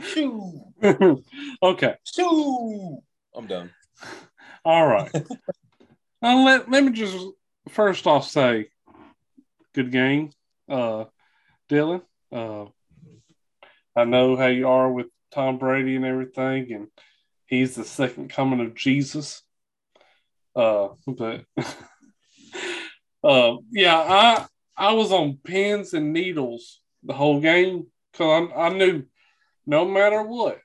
Shoo. 0.00 0.60
okay. 1.62 1.96
Shoo. 2.04 3.02
I'm 3.34 3.46
done. 3.46 3.70
All 4.64 4.86
right. 4.86 5.10
now 6.22 6.44
let, 6.44 6.70
let 6.70 6.84
me 6.84 6.92
just 6.92 7.16
first 7.68 8.06
off 8.06 8.28
say 8.28 8.68
good 9.74 9.90
game. 9.90 10.30
Uh 10.68 11.04
Dylan. 11.68 12.02
Uh 12.32 12.66
I 13.96 14.04
know 14.04 14.36
how 14.36 14.46
you 14.46 14.68
are 14.68 14.90
with 14.90 15.06
Tom 15.32 15.58
Brady 15.58 15.96
and 15.96 16.04
everything, 16.04 16.72
and 16.72 16.88
he's 17.46 17.74
the 17.74 17.84
second 17.84 18.30
coming 18.30 18.60
of 18.60 18.74
Jesus. 18.74 19.42
Uh, 20.54 20.88
but 21.06 21.44
uh, 23.24 23.56
yeah, 23.70 23.96
I 23.96 24.46
I 24.76 24.92
was 24.92 25.12
on 25.12 25.38
pins 25.44 25.92
and 25.92 26.12
needles 26.12 26.80
the 27.02 27.12
whole 27.12 27.40
game 27.40 27.86
because 28.12 28.50
I, 28.54 28.66
I 28.66 28.68
knew 28.70 29.04
no 29.66 29.84
matter 29.84 30.22
what, 30.22 30.60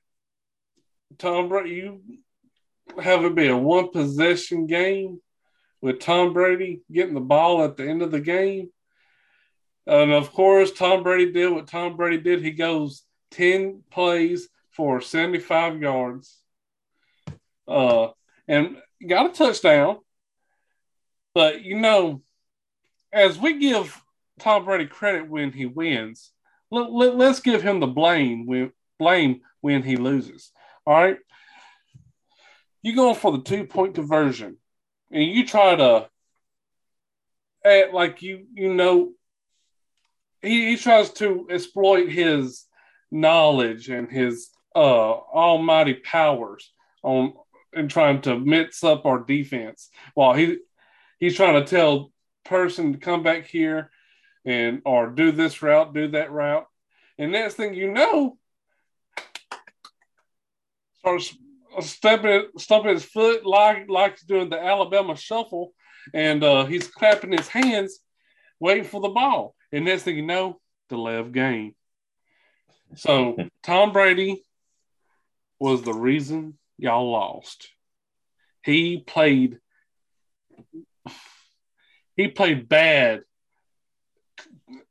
Tom 1.17 1.49
Brady, 1.49 1.75
you 1.75 2.01
have 3.01 3.23
it 3.23 3.35
be 3.35 3.47
a 3.47 3.57
one 3.57 3.91
possession 3.91 4.67
game 4.67 5.19
with 5.81 5.99
Tom 5.99 6.33
Brady 6.33 6.81
getting 6.91 7.13
the 7.13 7.21
ball 7.21 7.63
at 7.63 7.77
the 7.77 7.87
end 7.87 8.01
of 8.01 8.11
the 8.11 8.19
game. 8.19 8.69
And 9.87 10.11
of 10.11 10.31
course, 10.31 10.71
Tom 10.71 11.03
Brady 11.03 11.31
did 11.31 11.51
what 11.51 11.67
Tom 11.67 11.95
Brady 11.95 12.17
did. 12.17 12.41
He 12.41 12.51
goes 12.51 13.03
10 13.31 13.83
plays 13.91 14.49
for 14.71 14.99
75 14.99 15.81
yards 15.81 16.41
uh, 17.67 18.07
and 18.47 18.77
got 19.07 19.29
a 19.29 19.33
touchdown. 19.33 19.99
But, 21.33 21.63
you 21.63 21.79
know, 21.79 22.21
as 23.11 23.37
we 23.37 23.59
give 23.59 24.01
Tom 24.39 24.65
Brady 24.65 24.87
credit 24.87 25.29
when 25.29 25.51
he 25.51 25.65
wins, 25.65 26.31
let, 26.71 26.91
let, 26.91 27.15
let's 27.15 27.41
give 27.41 27.61
him 27.61 27.79
the 27.79 27.87
blame 27.87 28.45
when, 28.45 28.71
blame 28.97 29.41
when 29.61 29.83
he 29.83 29.97
loses. 29.97 30.51
All 30.85 30.93
right. 30.93 31.17
You 32.85 32.95
go 32.95 33.15
for 33.15 33.31
the 33.31 33.41
two 33.41 33.65
point 33.65 33.95
conversion 33.95 34.57
and 35.09 35.23
you 35.23 35.43
try 35.47 35.75
to 35.75 36.07
act 37.65 37.93
like 37.95 38.21
you 38.21 38.45
you 38.53 38.75
know 38.75 39.11
he, 40.43 40.69
he 40.69 40.77
tries 40.77 41.09
to 41.13 41.47
exploit 41.49 42.09
his 42.09 42.65
knowledge 43.09 43.89
and 43.89 44.07
his 44.11 44.49
uh 44.75 45.13
almighty 45.13 45.95
powers 45.95 46.71
on 47.01 47.33
and 47.73 47.89
trying 47.89 48.21
to 48.21 48.37
mix 48.37 48.83
up 48.83 49.07
our 49.07 49.17
defense 49.17 49.89
while 50.13 50.35
he 50.35 50.59
he's 51.17 51.35
trying 51.35 51.55
to 51.55 51.67
tell 51.67 52.11
person 52.43 52.93
to 52.93 52.99
come 52.99 53.23
back 53.23 53.47
here 53.47 53.89
and 54.45 54.83
or 54.85 55.07
do 55.07 55.31
this 55.31 55.63
route, 55.63 55.91
do 55.95 56.09
that 56.09 56.31
route. 56.31 56.67
And 57.17 57.31
next 57.31 57.55
thing 57.55 57.73
you 57.73 57.91
know, 57.91 58.37
starts 60.99 61.35
stepping 61.81 62.47
stumping 62.57 62.93
his 62.93 63.05
foot 63.05 63.45
like 63.45 63.89
like 63.89 64.17
doing 64.27 64.49
the 64.49 64.61
Alabama 64.61 65.15
shuffle, 65.15 65.73
and 66.13 66.43
uh, 66.43 66.65
he's 66.65 66.87
clapping 66.87 67.31
his 67.31 67.47
hands, 67.47 67.99
waiting 68.59 68.83
for 68.83 69.01
the 69.01 69.09
ball. 69.09 69.55
And 69.71 69.85
next 69.85 70.03
thing 70.03 70.15
you 70.15 70.25
know, 70.25 70.59
the 70.89 70.97
left 70.97 71.31
game. 71.31 71.75
So 72.95 73.37
Tom 73.63 73.91
Brady 73.91 74.43
was 75.59 75.81
the 75.81 75.93
reason 75.93 76.57
y'all 76.77 77.11
lost. 77.11 77.69
He 78.63 79.03
played 79.05 79.59
he 82.15 82.27
played 82.29 82.69
bad 82.69 83.21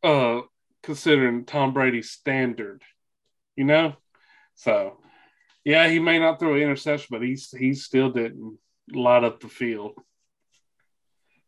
uh 0.02 0.42
considering 0.82 1.44
Tom 1.44 1.72
Brady's 1.72 2.10
standard. 2.10 2.82
You 3.56 3.64
know? 3.64 3.94
So 4.54 4.98
yeah, 5.64 5.88
he 5.88 5.98
may 5.98 6.18
not 6.18 6.38
throw 6.38 6.54
an 6.54 6.62
interception, 6.62 7.08
but 7.10 7.22
he's 7.22 7.50
he 7.50 7.74
still 7.74 8.10
didn't 8.10 8.58
light 8.92 9.24
up 9.24 9.40
the 9.40 9.48
field. 9.48 9.92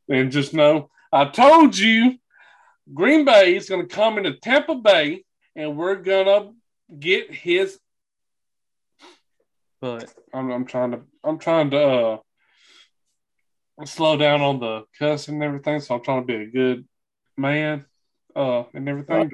And 0.08 0.32
just 0.32 0.54
know, 0.54 0.90
I 1.12 1.26
told 1.26 1.76
you 1.76 2.16
Green 2.92 3.24
Bay 3.24 3.56
is 3.56 3.68
going 3.68 3.86
to 3.86 3.94
come 3.94 4.18
into 4.18 4.36
Tampa 4.38 4.76
Bay 4.76 5.24
and 5.54 5.76
we're 5.76 5.96
gonna 5.96 6.52
get 6.98 7.32
his. 7.32 7.78
But 9.80 10.12
I'm, 10.32 10.50
I'm 10.50 10.64
trying 10.64 10.92
to 10.92 11.00
I'm 11.24 11.38
trying 11.38 11.70
to 11.70 11.80
uh, 11.80 12.18
slow 13.84 14.16
down 14.16 14.40
on 14.40 14.60
the 14.60 14.84
cussing 14.98 15.34
and 15.34 15.44
everything, 15.44 15.80
so 15.80 15.94
I'm 15.94 16.02
trying 16.02 16.22
to 16.22 16.26
be 16.26 16.42
a 16.42 16.46
good 16.46 16.86
man 17.36 17.84
uh, 18.34 18.64
and 18.72 18.88
everything. 18.88 19.30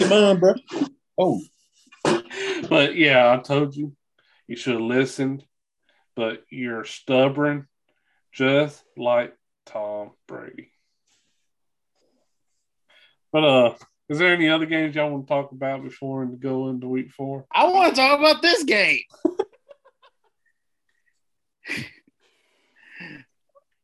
Come 0.00 0.12
on, 0.12 0.40
bro. 0.40 0.54
Oh, 1.16 1.40
but 2.68 2.96
yeah, 2.96 3.32
I 3.32 3.36
told 3.42 3.74
you 3.74 3.94
you 4.46 4.56
should 4.56 4.74
have 4.74 4.82
listened, 4.82 5.44
but 6.14 6.44
you're 6.50 6.84
stubborn, 6.84 7.66
just 8.32 8.82
like 8.96 9.36
Tom 9.66 10.12
Brady. 10.26 10.70
But 13.32 13.44
uh, 13.44 13.74
is 14.08 14.18
there 14.18 14.32
any 14.32 14.48
other 14.48 14.66
games 14.66 14.94
y'all 14.94 15.10
want 15.10 15.26
to 15.26 15.32
talk 15.32 15.50
about 15.52 15.82
before 15.82 16.24
we 16.24 16.36
go 16.36 16.68
into 16.68 16.86
week 16.88 17.10
four? 17.10 17.46
I 17.52 17.66
want 17.66 17.94
to 17.94 18.00
talk 18.00 18.18
about 18.18 18.42
this 18.42 18.62
game. 18.64 19.00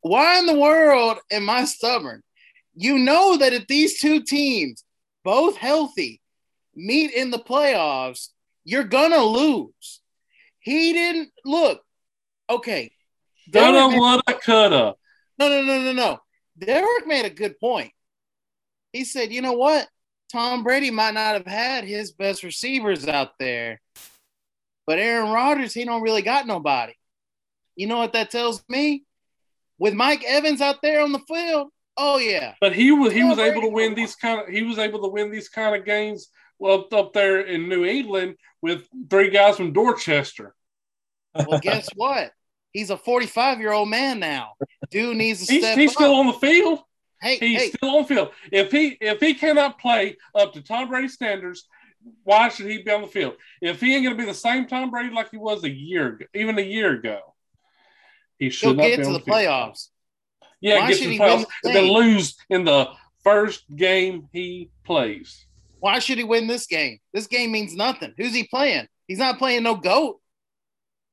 why 0.02 0.38
in 0.38 0.46
the 0.46 0.58
world 0.58 1.18
am 1.30 1.50
I 1.50 1.64
stubborn? 1.64 2.22
You 2.74 2.98
know 2.98 3.36
that 3.38 3.52
if 3.52 3.66
these 3.66 4.00
two 4.00 4.22
teams, 4.22 4.84
both 5.24 5.56
healthy, 5.56 6.20
meet 6.74 7.12
in 7.12 7.30
the 7.30 7.38
playoffs, 7.38 8.28
you're 8.64 8.84
gonna 8.84 9.22
lose. 9.22 10.00
He 10.60 10.92
didn't 10.92 11.30
look. 11.44 11.82
Okay. 12.48 12.92
Coulda, 13.52 13.96
woulda, 13.96 14.34
coulda. 14.44 14.94
no, 15.38 15.48
no, 15.48 15.62
no, 15.62 15.82
no, 15.82 15.92
no. 15.92 16.20
Derek 16.58 17.06
made 17.06 17.24
a 17.24 17.30
good 17.30 17.58
point. 17.58 17.92
He 18.92 19.04
said, 19.04 19.32
you 19.32 19.40
know 19.40 19.54
what? 19.54 19.88
Tom 20.30 20.62
Brady 20.62 20.90
might 20.90 21.14
not 21.14 21.34
have 21.34 21.46
had 21.46 21.84
his 21.84 22.12
best 22.12 22.42
receivers 22.42 23.08
out 23.08 23.32
there, 23.38 23.80
but 24.86 24.98
Aaron 24.98 25.32
Rodgers, 25.32 25.74
he 25.74 25.84
don't 25.84 26.02
really 26.02 26.22
got 26.22 26.46
nobody. 26.46 26.92
You 27.74 27.86
know 27.86 27.98
what 27.98 28.12
that 28.12 28.30
tells 28.30 28.62
me? 28.68 29.04
With 29.78 29.94
Mike 29.94 30.22
Evans 30.24 30.60
out 30.60 30.82
there 30.82 31.00
on 31.00 31.12
the 31.12 31.20
field, 31.20 31.68
oh 31.96 32.18
yeah. 32.18 32.54
But 32.60 32.74
he 32.74 32.92
was 32.92 33.12
he 33.12 33.20
Tom 33.20 33.30
was 33.30 33.38
able 33.38 33.62
to 33.62 33.68
win 33.68 33.94
these 33.94 34.14
kind 34.14 34.40
of 34.40 34.48
he 34.48 34.62
was 34.62 34.78
able 34.78 35.00
to 35.02 35.08
win 35.08 35.30
these 35.30 35.48
kind 35.48 35.74
of 35.74 35.84
games 35.84 36.28
well 36.60 36.86
up, 36.92 37.12
there 37.12 37.40
in 37.40 37.68
New 37.68 37.84
England 37.84 38.36
with 38.62 38.86
three 39.08 39.30
guys 39.30 39.56
from 39.56 39.72
Dorchester. 39.72 40.54
Well, 41.34 41.58
guess 41.60 41.88
what? 41.96 42.32
He's 42.72 42.90
a 42.90 42.96
45 42.96 43.58
year 43.58 43.72
old 43.72 43.88
man 43.88 44.20
now. 44.20 44.52
Dude 44.90 45.16
needs 45.16 45.44
to 45.46 45.52
He's, 45.52 45.62
step 45.62 45.76
he's 45.78 45.90
up. 45.90 45.94
still 45.96 46.14
on 46.14 46.26
the 46.28 46.32
field. 46.34 46.80
hey, 47.20 47.38
He's 47.38 47.60
hey, 47.62 47.70
still 47.70 47.90
on 47.96 48.02
the 48.02 48.08
field. 48.08 48.28
If 48.52 48.70
he 48.70 48.96
if 49.00 49.20
he 49.20 49.34
cannot 49.34 49.80
play 49.80 50.16
up 50.34 50.52
to 50.52 50.62
Tom 50.62 50.88
Brady 50.88 51.08
standards, 51.08 51.66
why 52.22 52.48
should 52.48 52.66
he 52.66 52.82
be 52.82 52.90
on 52.90 53.02
the 53.02 53.08
field? 53.08 53.34
If 53.60 53.80
he 53.80 53.94
ain't 53.94 54.04
going 54.04 54.16
to 54.16 54.22
be 54.22 54.26
the 54.28 54.34
same 54.34 54.66
Tom 54.66 54.90
Brady 54.90 55.12
like 55.14 55.30
he 55.30 55.36
was 55.36 55.64
a 55.64 55.70
year 55.70 56.08
ago, 56.14 56.26
even 56.34 56.58
a 56.58 56.62
year 56.62 56.92
ago, 56.92 57.20
he 58.38 58.50
should 58.50 58.68
he'll 58.68 58.76
not 58.76 58.82
get 58.84 58.96
be 58.98 59.02
to 59.02 59.06
on 59.08 59.12
the 59.14 59.18
the 59.18 59.24
field. 59.24 59.36
playoffs. 59.36 59.88
Yeah, 60.60 60.80
Why 60.80 60.88
get 60.88 60.98
to 60.98 61.08
the 61.08 61.18
playoffs 61.18 61.46
the 61.62 61.68
and 61.68 61.76
then 61.76 61.84
lose 61.88 62.36
in 62.50 62.64
the 62.64 62.88
first 63.24 63.64
game 63.74 64.28
he 64.32 64.70
plays. 64.84 65.46
Why 65.80 65.98
should 65.98 66.18
he 66.18 66.24
win 66.24 66.46
this 66.46 66.66
game? 66.66 66.98
This 67.12 67.26
game 67.26 67.52
means 67.52 67.74
nothing. 67.74 68.14
Who's 68.16 68.34
he 68.34 68.44
playing? 68.44 68.86
He's 69.06 69.18
not 69.18 69.38
playing 69.38 69.62
no 69.62 69.74
GOAT. 69.74 70.20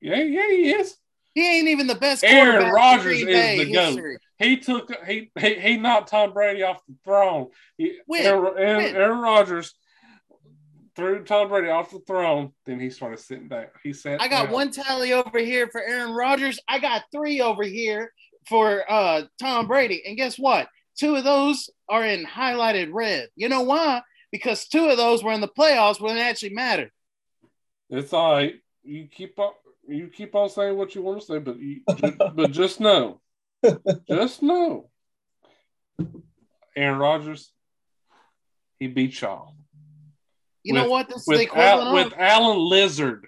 Yeah, 0.01 0.21
yeah, 0.21 0.47
he 0.49 0.71
is. 0.71 0.95
He 1.33 1.59
ain't 1.59 1.67
even 1.67 1.87
the 1.87 1.95
best 1.95 2.23
Aaron 2.23 2.71
Rodgers 2.71 3.21
is 3.21 3.25
the 3.25 3.71
GOAT. 3.71 4.17
He 4.39 4.57
took 4.57 4.91
he 5.05 5.31
he, 5.39 5.55
he 5.55 5.77
knocked 5.77 6.09
Tom 6.09 6.33
Brady 6.33 6.63
off 6.63 6.81
the 6.87 6.95
throne. 7.03 7.47
He, 7.77 7.97
When? 8.05 8.25
Aaron, 8.25 8.53
Aaron, 8.57 8.83
When? 8.83 8.95
Aaron 8.95 9.19
Rodgers 9.19 9.73
threw 10.95 11.23
Tom 11.23 11.49
Brady 11.49 11.69
off 11.69 11.91
the 11.91 11.99
throne. 11.99 12.53
Then 12.65 12.79
he 12.79 12.89
started 12.89 13.19
sitting 13.19 13.47
down. 13.47 13.67
He 13.83 13.93
said, 13.93 14.19
I 14.19 14.27
got 14.27 14.45
down. 14.45 14.53
one 14.53 14.71
tally 14.71 15.13
over 15.13 15.39
here 15.39 15.67
for 15.71 15.81
Aaron 15.81 16.11
Rodgers. 16.11 16.59
I 16.67 16.79
got 16.79 17.03
three 17.11 17.39
over 17.39 17.63
here 17.63 18.11
for 18.47 18.83
uh, 18.91 19.23
Tom 19.39 19.67
Brady. 19.67 20.03
And 20.07 20.17
guess 20.17 20.37
what? 20.37 20.67
Two 20.97 21.15
of 21.15 21.23
those 21.23 21.69
are 21.87 22.03
in 22.03 22.25
highlighted 22.25 22.89
red. 22.91 23.29
You 23.35 23.49
know 23.49 23.61
why? 23.61 24.01
Because 24.31 24.67
two 24.67 24.85
of 24.89 24.97
those 24.97 25.23
were 25.23 25.31
in 25.31 25.41
the 25.41 25.47
playoffs 25.47 26.01
when 26.01 26.17
it 26.17 26.21
actually 26.21 26.49
mattered. 26.53 26.91
It's 27.89 28.11
all 28.13 28.33
right. 28.33 28.55
You 28.83 29.07
keep 29.07 29.37
on. 29.39 29.53
You 29.87 30.07
keep 30.07 30.35
on 30.35 30.49
saying 30.49 30.77
what 30.77 30.95
you 30.95 31.01
want 31.01 31.21
to 31.21 31.25
say, 31.25 31.39
but 31.39 31.57
you, 31.59 31.79
but 31.87 32.51
just 32.51 32.81
know, 32.81 33.21
just 34.09 34.43
know, 34.43 34.89
Aaron 36.75 36.99
Rodgers, 36.99 37.51
he 38.79 38.87
beat 38.87 39.19
y'all 39.21 39.55
You 40.63 40.73
know 40.73 40.89
what? 40.89 41.07
This 41.07 41.19
is 41.19 41.25
the 41.25 41.31
with 41.31 41.41
equivalent 41.41 41.87
Al, 41.87 41.97
of. 41.97 42.03
with 42.11 42.13
Alan 42.19 42.57
Lizard. 42.57 43.27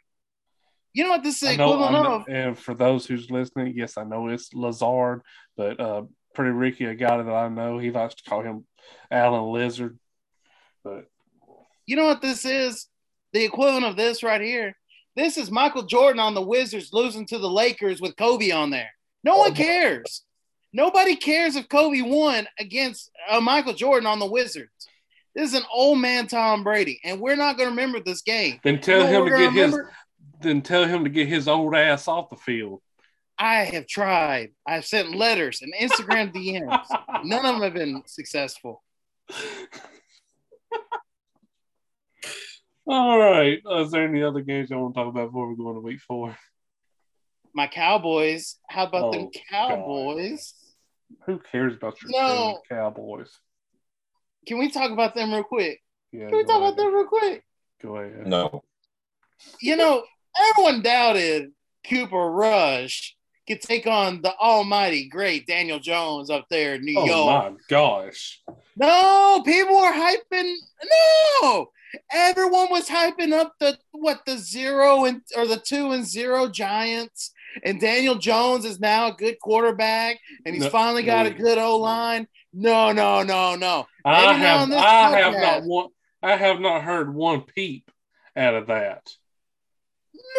you 0.93 1.05
know 1.05 1.11
what 1.11 1.23
this 1.23 1.35
is 1.35 1.41
the 1.41 1.53
I 1.53 1.55
know, 1.55 1.73
equivalent 1.73 2.03
know- 2.03 2.13
of? 2.15 2.25
and 2.27 2.57
for 2.59 2.73
those 2.73 3.05
who's 3.05 3.31
listening, 3.31 3.73
yes, 3.77 3.97
I 3.97 4.03
know 4.03 4.27
it's 4.27 4.53
Lazard, 4.53 5.21
but 5.55 5.79
uh, 5.79 6.01
Pretty 6.35 6.51
Ricky, 6.51 6.85
a 6.85 6.93
guy 6.95 7.21
that 7.23 7.31
I 7.33 7.47
know, 7.47 7.77
he 7.79 7.89
likes 7.91 8.15
to 8.15 8.29
call 8.29 8.41
him 8.43 8.65
Alan 9.09 9.51
Lizard. 9.53 9.97
But 10.89 11.05
You 11.85 11.95
know 11.95 12.05
what 12.05 12.21
this 12.21 12.45
is? 12.45 12.87
The 13.33 13.43
equivalent 13.43 13.85
of 13.85 13.95
this 13.95 14.23
right 14.23 14.41
here. 14.41 14.75
This 15.15 15.37
is 15.37 15.51
Michael 15.51 15.83
Jordan 15.83 16.19
on 16.19 16.33
the 16.33 16.41
Wizards 16.41 16.91
losing 16.93 17.25
to 17.27 17.37
the 17.37 17.49
Lakers 17.49 17.99
with 18.01 18.15
Kobe 18.15 18.51
on 18.51 18.69
there. 18.69 18.89
No 19.23 19.37
one 19.37 19.53
cares. 19.53 20.23
Nobody 20.71 21.15
cares 21.15 21.55
if 21.55 21.67
Kobe 21.67 22.01
won 22.01 22.47
against 22.59 23.11
uh, 23.29 23.41
Michael 23.41 23.73
Jordan 23.73 24.07
on 24.07 24.19
the 24.19 24.25
Wizards. 24.25 24.71
This 25.35 25.49
is 25.49 25.59
an 25.59 25.65
old 25.73 25.99
man 25.99 26.27
Tom 26.27 26.63
Brady, 26.63 26.99
and 27.03 27.19
we're 27.19 27.35
not 27.35 27.57
going 27.57 27.67
to 27.67 27.75
remember 27.75 27.99
this 27.99 28.21
game. 28.21 28.59
then 28.63 28.79
tell 28.79 29.05
You 29.05 29.11
know 29.11 29.25
him 29.25 29.31
to 29.31 29.37
get 29.37 29.55
gonna 29.55 29.77
his. 29.77 29.79
Then 30.41 30.61
tell 30.61 30.85
him 30.85 31.03
to 31.03 31.09
get 31.09 31.27
his 31.27 31.47
old 31.47 31.75
ass 31.75 32.07
off 32.07 32.29
the 32.29 32.35
field. 32.35 32.81
I 33.37 33.63
have 33.65 33.87
tried. 33.87 34.51
I've 34.67 34.85
sent 34.85 35.15
letters 35.15 35.61
and 35.61 35.73
Instagram 35.73 36.33
DMs. 36.33 36.85
None 37.23 37.45
of 37.45 37.53
them 37.55 37.61
have 37.61 37.73
been 37.73 38.03
successful. 38.05 38.83
All 42.87 43.19
right. 43.19 43.59
Uh, 43.69 43.83
is 43.83 43.91
there 43.91 44.07
any 44.07 44.23
other 44.23 44.41
games 44.41 44.69
you 44.69 44.77
want 44.77 44.95
to 44.95 44.99
talk 44.99 45.07
about 45.09 45.27
before 45.27 45.49
we 45.49 45.55
go 45.55 45.69
into 45.69 45.81
week 45.81 45.99
four? 46.01 46.35
My 47.53 47.67
Cowboys. 47.67 48.57
How 48.67 48.85
about 48.87 49.11
them 49.11 49.27
Oh, 49.27 49.31
Cowboys? 49.49 50.53
Who 51.25 51.39
cares 51.39 51.75
about 51.75 52.01
your 52.01 52.11
No. 52.11 52.61
Cowboys? 52.69 53.31
Can 54.47 54.57
we 54.57 54.71
talk 54.71 54.91
about 54.91 55.13
them 55.15 55.31
real 55.33 55.43
quick? 55.43 55.79
Yeah, 56.11 56.29
Can 56.29 56.37
we 56.37 56.43
go 56.43 56.53
talk 56.53 56.61
about 56.61 56.77
them 56.77 56.93
real 56.93 57.05
quick? 57.05 57.43
Go 57.81 57.97
ahead. 57.97 58.25
No. 58.27 58.63
you 59.61 59.75
know, 59.75 60.03
everyone 60.51 60.81
doubted 60.81 61.51
Cooper 61.87 62.31
Rush 62.31 63.15
could 63.49 63.61
take 63.61 63.87
on 63.87 64.21
the 64.21 64.33
almighty 64.37 65.07
great 65.07 65.47
Daniel 65.47 65.79
Jones 65.79 66.29
up 66.29 66.45
there 66.49 66.75
in 66.75 66.85
New 66.85 66.97
Oh 66.97 67.05
York. 67.05 67.43
Oh 67.45 67.51
my 67.51 67.57
gosh. 67.67 68.41
No, 68.75 69.41
people 69.45 69.75
were 69.75 69.91
hyping. 69.91 70.53
No, 71.41 71.69
everyone 72.11 72.69
was 72.69 72.87
hyping 72.87 73.33
up 73.33 73.53
the 73.59 73.77
what 73.91 74.21
the 74.25 74.37
zero 74.37 75.05
and 75.05 75.21
or 75.35 75.47
the 75.47 75.57
two 75.57 75.91
and 75.91 76.05
zero 76.05 76.47
Giants, 76.47 77.31
and 77.63 77.81
Daniel 77.81 78.15
Jones 78.15 78.63
is 78.63 78.79
now 78.79 79.07
a 79.07 79.15
good 79.15 79.39
quarterback, 79.39 80.19
and 80.45 80.55
he's 80.55 80.65
No, 80.65 80.69
finally 80.69 81.03
got 81.03 81.25
a 81.25 81.31
good 81.31 81.57
O 81.57 81.77
line. 81.77 82.27
No, 82.53 82.91
no, 82.91 83.23
no, 83.23 83.55
no. 83.55 83.87
I 84.05 84.27
Maybe 84.27 84.39
have 84.39 84.71
I 84.71 85.19
have 85.19 85.33
not 85.33 85.63
one 85.63 85.87
I 86.21 86.35
have 86.35 86.59
not 86.59 86.83
heard 86.83 87.13
one 87.13 87.41
peep 87.41 87.89
out 88.35 88.55
of 88.55 88.67
that. 88.67 89.09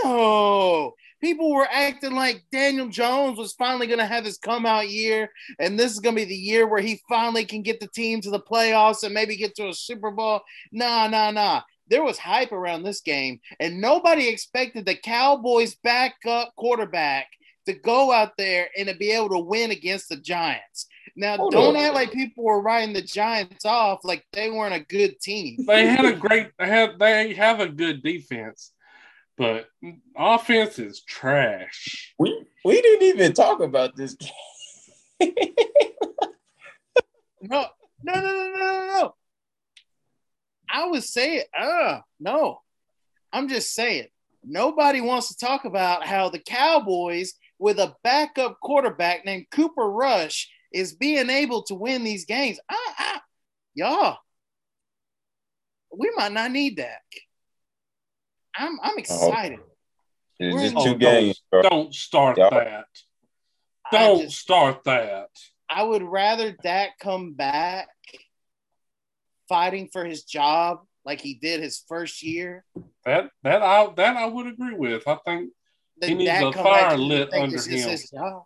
No, 0.04 0.94
people 1.20 1.52
were 1.52 1.68
acting 1.70 2.14
like 2.14 2.44
Daniel 2.50 2.88
Jones 2.88 3.38
was 3.38 3.52
finally 3.52 3.86
going 3.86 3.98
to 3.98 4.06
have 4.06 4.24
his 4.24 4.38
come 4.38 4.66
out 4.66 4.88
year, 4.88 5.30
and 5.58 5.78
this 5.78 5.92
is 5.92 6.00
going 6.00 6.16
to 6.16 6.22
be 6.22 6.28
the 6.28 6.34
year 6.34 6.66
where 6.66 6.80
he 6.80 7.00
finally 7.08 7.44
can 7.44 7.62
get 7.62 7.80
the 7.80 7.88
team 7.88 8.20
to 8.22 8.30
the 8.30 8.40
playoffs 8.40 9.02
and 9.02 9.14
maybe 9.14 9.36
get 9.36 9.54
to 9.56 9.68
a 9.68 9.74
Super 9.74 10.10
Bowl. 10.10 10.40
Nah, 10.72 11.08
nah, 11.08 11.30
nah. 11.30 11.62
There 11.88 12.04
was 12.04 12.18
hype 12.18 12.52
around 12.52 12.84
this 12.84 13.00
game, 13.00 13.40
and 13.58 13.80
nobody 13.80 14.28
expected 14.28 14.86
the 14.86 14.94
Cowboys' 14.94 15.74
backup 15.82 16.54
quarterback 16.56 17.26
to 17.66 17.72
go 17.72 18.12
out 18.12 18.36
there 18.38 18.68
and 18.78 18.88
to 18.88 18.94
be 18.94 19.10
able 19.10 19.28
to 19.30 19.38
win 19.38 19.70
against 19.70 20.08
the 20.08 20.16
Giants. 20.16 20.86
Now, 21.16 21.36
Hold 21.36 21.52
don't 21.52 21.76
on. 21.76 21.82
act 21.82 21.94
like 21.94 22.12
people 22.12 22.44
were 22.44 22.62
writing 22.62 22.94
the 22.94 23.02
Giants 23.02 23.64
off 23.64 24.00
like 24.04 24.24
they 24.32 24.50
weren't 24.50 24.74
a 24.74 24.86
good 24.86 25.20
team. 25.20 25.64
They 25.66 25.86
had 25.86 26.04
a 26.04 26.12
great 26.12 26.50
they 26.58 26.68
have 26.68 26.98
they 26.98 27.34
have 27.34 27.60
a 27.60 27.68
good 27.68 28.02
defense, 28.02 28.72
but 29.40 29.70
offense 30.14 30.78
is 30.78 31.00
trash. 31.00 32.14
We 32.18 32.44
we 32.62 32.82
didn't 32.82 33.08
even 33.08 33.32
talk 33.32 33.60
about 33.60 33.96
this 33.96 34.14
game. 34.14 35.44
No, 37.40 37.64
no, 38.02 38.12
no, 38.12 38.20
no, 38.20 38.50
no, 38.50 38.58
no, 38.58 38.86
no. 39.00 39.14
I 40.70 40.84
was 40.84 41.10
saying, 41.10 41.44
uh, 41.58 42.00
no. 42.20 42.60
I'm 43.32 43.48
just 43.48 43.72
saying, 43.72 44.08
nobody 44.44 45.00
wants 45.00 45.28
to 45.28 45.38
talk 45.38 45.64
about 45.64 46.06
how 46.06 46.28
the 46.28 46.38
Cowboys, 46.38 47.32
with 47.58 47.78
a 47.78 47.96
backup 48.04 48.60
quarterback 48.60 49.24
named 49.24 49.46
Cooper 49.50 49.90
Rush, 49.90 50.50
is 50.70 50.94
being 50.94 51.30
able 51.30 51.62
to 51.62 51.74
win 51.74 52.04
these 52.04 52.26
games. 52.26 52.60
I, 52.68 52.92
I, 52.98 53.20
y'all, 53.72 54.18
we 55.96 56.10
might 56.14 56.32
not 56.32 56.50
need 56.52 56.76
that. 56.76 57.00
I'm, 58.56 58.78
I'm 58.82 58.98
excited. 58.98 59.60
It's 60.38 60.54
We're 60.54 60.60
just 60.62 60.72
in- 60.72 60.78
Oh, 60.78 60.84
two 60.84 60.98
games. 60.98 61.42
Don't, 61.52 61.62
don't 61.70 61.94
start 61.94 62.38
Yeah. 62.38 62.50
that. 62.50 62.86
Don't 63.92 64.22
just- 64.22 64.38
start 64.38 64.84
that. 64.84 65.28
I 65.68 65.82
would 65.84 66.02
rather 66.02 66.50
Dak 66.52 66.98
come 66.98 67.34
back 67.34 67.88
fighting 69.48 69.88
for 69.92 70.04
his 70.04 70.24
job 70.24 70.80
like 71.04 71.20
he 71.20 71.34
did 71.34 71.60
his 71.62 71.84
first 71.88 72.22
year 72.22 72.64
That 73.04 73.30
that 73.44 73.62
I 73.62 73.88
that 73.96 74.16
I 74.16 74.26
would 74.26 74.46
agree 74.48 74.74
with. 74.74 75.06
I 75.06 75.16
think 75.24 75.52
than 76.00 76.08
He 76.10 76.14
needs 76.16 76.30
Dak 76.30 76.56
a 76.56 76.62
fire 76.62 76.96
lit 76.98 77.32
under 77.32 77.56
him. 77.62 77.88
his 77.88 78.10
job. 78.10 78.44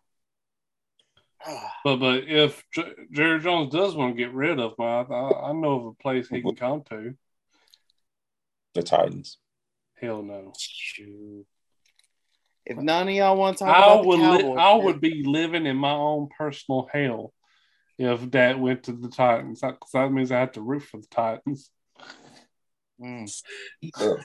Ah, 1.47 1.73
But 1.85 1.97
but 1.97 2.25
if 2.25 2.63
J- 2.75 2.93
Jerry 3.13 3.41
Jones 3.41 3.73
does 3.73 3.95
want 3.95 4.17
to 4.17 4.23
get 4.23 4.33
rid 4.33 4.59
of 4.61 4.73
him, 4.79 4.85
I, 4.85 5.01
I 5.03 5.49
I 5.51 5.53
know 5.53 5.81
of 5.81 5.87
a 5.87 5.93
place 5.95 6.29
he 6.29 6.43
can 6.43 6.57
come 6.57 6.83
to. 6.91 7.15
The 8.75 8.83
Titans. 8.83 9.39
Hell 10.05 10.23
no. 10.23 10.53
If 12.67 12.77
none 12.79 13.09
of 13.09 13.15
y'all 13.15 13.37
want 13.37 13.59
to 13.59 13.65
talk 13.65 13.75
I 13.75 13.79
about 13.79 14.07
would 14.07 14.21
the 14.21 14.23
li- 14.23 14.43
Cowboys, 14.43 14.59
I 14.59 14.75
would 14.75 15.01
be 15.01 15.23
living 15.25 15.65
in 15.65 15.77
my 15.77 15.93
own 15.93 16.29
personal 16.37 16.89
hell 16.93 17.33
if 17.99 18.31
that 18.33 18.59
went 18.59 18.85
to 18.85 18.93
the 18.93 19.09
Titans. 19.09 19.61
Because 19.61 19.91
that 19.95 20.13
means 20.13 20.31
I 20.31 20.41
have 20.41 20.53
to 20.53 20.61
root 20.61 20.83
for 20.83 21.01
the 21.01 21.07
Titans. 21.11 21.71
Mm. 23.01 23.31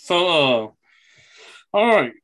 So, 0.00 0.26
uh, 0.26 0.68
all 1.74 1.86
right, 1.86 2.14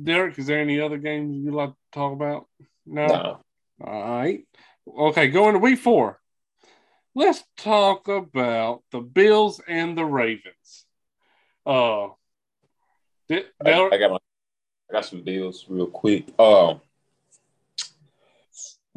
Derek, 0.00 0.38
is 0.38 0.46
there 0.46 0.60
any 0.60 0.78
other 0.80 0.98
games 0.98 1.44
you'd 1.44 1.54
like 1.54 1.70
to 1.70 1.76
talk 1.90 2.12
about? 2.12 2.46
No. 2.86 3.06
Nah. 3.08 3.36
All 3.84 4.10
right. 4.12 4.46
Okay, 4.86 5.26
going 5.26 5.54
to 5.54 5.58
week 5.58 5.80
four. 5.80 6.20
Let's 7.14 7.44
talk 7.58 8.08
about 8.08 8.82
the 8.90 9.00
Bills 9.00 9.60
and 9.68 9.96
the 9.96 10.04
Ravens. 10.04 10.86
Uh, 11.66 12.08
I, 13.30 13.44
I 13.64 13.98
got 13.98 14.10
my 14.10 14.18
I 14.90 14.92
got 14.92 15.04
some 15.04 15.22
deals 15.22 15.66
real 15.68 15.86
quick. 15.86 16.28
Um 16.38 16.80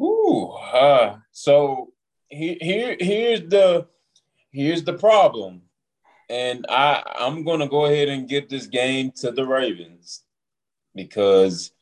Ooh, 0.00 0.48
uh, 0.50 1.16
so 1.32 1.92
here, 2.28 2.56
here 2.60 2.96
here's 3.00 3.40
the 3.48 3.86
here's 4.50 4.84
the 4.84 4.92
problem. 4.92 5.62
And 6.28 6.66
I 6.68 7.02
I'm 7.18 7.44
gonna 7.44 7.68
go 7.68 7.86
ahead 7.86 8.08
and 8.08 8.28
give 8.28 8.48
this 8.48 8.66
game 8.66 9.12
to 9.16 9.30
the 9.30 9.46
Ravens 9.46 10.22
because 10.94 11.72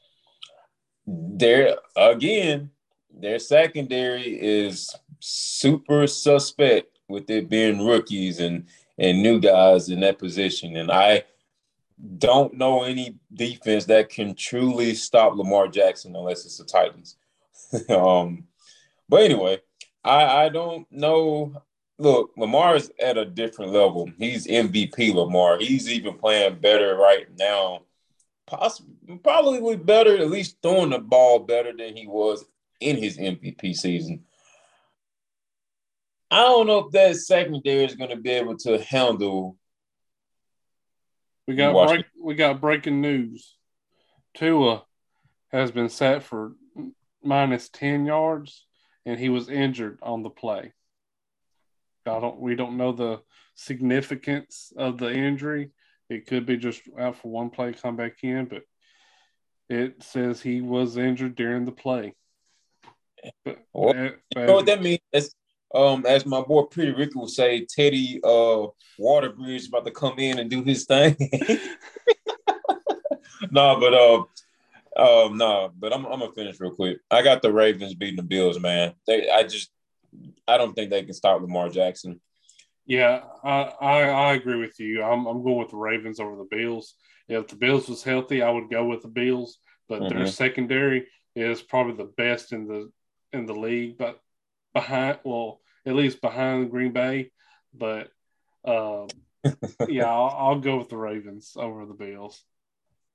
they're 1.07 1.77
again 1.97 2.70
their 3.16 3.38
secondary 3.38 4.38
is 4.40 4.94
super 5.20 6.07
suspect 6.07 6.98
with 7.09 7.29
it 7.31 7.48
being 7.48 7.85
rookies 7.85 8.40
and 8.40 8.66
and 8.98 9.22
new 9.22 9.40
guys 9.40 9.88
in 9.88 10.00
that 10.00 10.18
position. 10.18 10.77
And 10.77 10.90
I 10.90 11.24
don't 12.18 12.55
know 12.55 12.85
any 12.85 13.16
defense 13.33 13.87
that 13.87 14.09
can 14.09 14.35
truly 14.35 14.94
stop 14.94 15.35
Lamar 15.35 15.68
Jackson 15.68 16.14
unless 16.16 16.44
it's 16.44 16.59
the 16.59 16.64
Titans. 16.64 17.16
um, 17.88 18.44
but 19.09 19.22
anyway, 19.22 19.61
I, 20.03 20.44
I 20.44 20.48
don't 20.48 20.90
know. 20.90 21.62
Look, 21.98 22.33
Lamar 22.37 22.77
is 22.77 22.90
at 23.00 23.16
a 23.16 23.24
different 23.24 23.72
level. 23.72 24.11
He's 24.18 24.46
MVP 24.46 25.14
Lamar. 25.14 25.59
He's 25.59 25.88
even 25.88 26.14
playing 26.14 26.59
better 26.61 26.96
right 26.96 27.27
now. 27.38 27.83
Possibly, 28.46 29.16
probably 29.22 29.77
better, 29.77 30.16
at 30.16 30.31
least 30.31 30.59
throwing 30.62 30.90
the 30.90 30.98
ball 30.98 31.38
better 31.38 31.72
than 31.72 31.96
he 31.96 32.07
was 32.07 32.44
in 32.81 32.96
his 32.96 33.16
MVP 33.16 33.74
season. 33.74 34.24
I 36.35 36.38
don't 36.38 36.66
know 36.66 36.79
if 36.79 36.90
that 36.90 37.14
secondary 37.14 37.85
is 37.85 37.94
going 37.94 38.11
to 38.11 38.16
be 38.16 38.31
able 38.31 38.57
to 38.59 38.83
handle. 38.83 39.57
We 41.47 41.55
got 41.55 41.87
break, 41.87 42.07
we 42.20 42.35
got 42.35 42.61
breaking 42.61 43.01
news. 43.01 43.55
Tua 44.35 44.83
has 45.53 45.70
been 45.70 45.88
set 45.88 46.25
for 46.25 46.55
minus 47.23 47.68
ten 47.68 48.05
yards, 48.05 48.66
and 49.07 49.16
he 49.16 49.29
was 49.29 49.49
injured 49.49 50.01
on 50.03 50.25
the 50.25 50.31
play. 50.31 50.73
I 52.05 52.18
don't. 52.18 52.40
We 52.40 52.57
don't 52.57 52.79
know 52.79 52.90
the 52.90 53.20
significance 53.55 54.73
of 54.77 54.99
the 54.99 55.12
injury. 55.12 55.70
It 56.11 56.27
could 56.27 56.47
be 56.47 56.57
just 56.57 56.83
out 56.99 57.14
for 57.14 57.31
one 57.31 57.51
play, 57.51 57.75
come 57.75 57.94
back 57.94 58.25
in, 58.25 58.47
but 58.47 58.62
it 59.68 60.03
says 60.03 60.42
he 60.42 60.62
was 60.62 60.97
injured 60.97 61.37
during 61.37 61.64
the 61.64 61.70
play. 61.70 62.16
But, 63.44 63.59
Well, 63.73 63.90
uh, 63.90 64.11
You 64.37 64.47
know 64.47 64.55
what 64.55 64.66
that 64.66 64.83
means? 64.83 64.99
Um, 65.75 66.07
as 66.07 66.25
my 66.25 66.41
boy 66.41 66.63
Pretty 66.63 66.93
Ricky 66.93 67.13
would 67.17 67.31
say, 67.31 67.67
Teddy 67.69 68.21
uh, 68.23 68.67
Waterbridge 68.99 69.57
is 69.57 69.69
about 69.69 69.85
to 69.87 69.91
come 69.91 70.19
in 70.19 70.39
and 70.39 70.49
do 70.49 70.63
his 70.63 70.85
thing. 70.85 71.17
no, 73.51 73.79
but 73.81 73.95
uh, 73.95 75.27
um, 75.27 75.37
no, 75.37 75.73
but 75.77 75.93
I'm 75.93 76.07
I'm 76.07 76.21
gonna 76.21 76.33
finish 76.33 76.61
real 76.61 76.75
quick. 76.75 76.99
I 77.11 77.23
got 77.23 77.43
the 77.43 77.53
Ravens 77.53 77.95
beating 77.95 78.17
the 78.17 78.23
Bills, 78.23 78.61
man. 78.61 78.95
They, 79.07 79.29
I 79.29 79.43
just, 79.43 79.71
I 80.47 80.57
don't 80.57 80.75
think 80.75 80.91
they 80.91 81.03
can 81.03 81.15
stop 81.15 81.41
Lamar 81.41 81.69
Jackson. 81.69 82.21
Yeah, 82.87 83.23
I, 83.43 83.73
I 83.81 84.03
I 84.03 84.35
agree 84.35 84.57
with 84.57 84.79
you. 84.79 85.03
I'm 85.03 85.27
I'm 85.27 85.43
going 85.43 85.59
with 85.59 85.71
the 85.71 85.77
Ravens 85.77 86.21
over 86.21 86.37
the 86.37 86.49
Bills. 86.51 86.95
If 87.29 87.49
the 87.49 87.57
Bills 87.57 87.89
was 87.89 88.03
healthy, 88.03 88.43
I 88.43 88.51
would 88.51 88.71
go 88.71 88.85
with 88.85 89.03
the 89.03 89.09
Bills, 89.09 89.59
but 89.89 90.09
their 90.09 90.25
Mhm. 90.25 90.29
secondary 90.29 91.07
is 91.35 91.63
probably 91.63 91.95
the 91.95 92.13
best 92.17 92.53
in 92.53 92.69
the 92.69 92.91
in 93.33 93.47
the 93.47 93.55
league, 93.55 93.99
but 93.99 94.21
behind 94.75 95.19
well, 95.25 95.61
at 95.87 95.94
least 95.94 96.20
behind 96.20 96.70
Green 96.70 96.92
Bay. 96.92 97.31
But 97.73 98.09
um, 98.64 99.09
yeah, 99.88 100.07
I'll, 100.07 100.35
I'll 100.37 100.61
go 100.61 100.79
with 100.79 100.88
the 100.88 100.97
Ravens 100.97 101.53
over 101.57 101.87
the 101.87 101.94
Bills. 101.94 102.42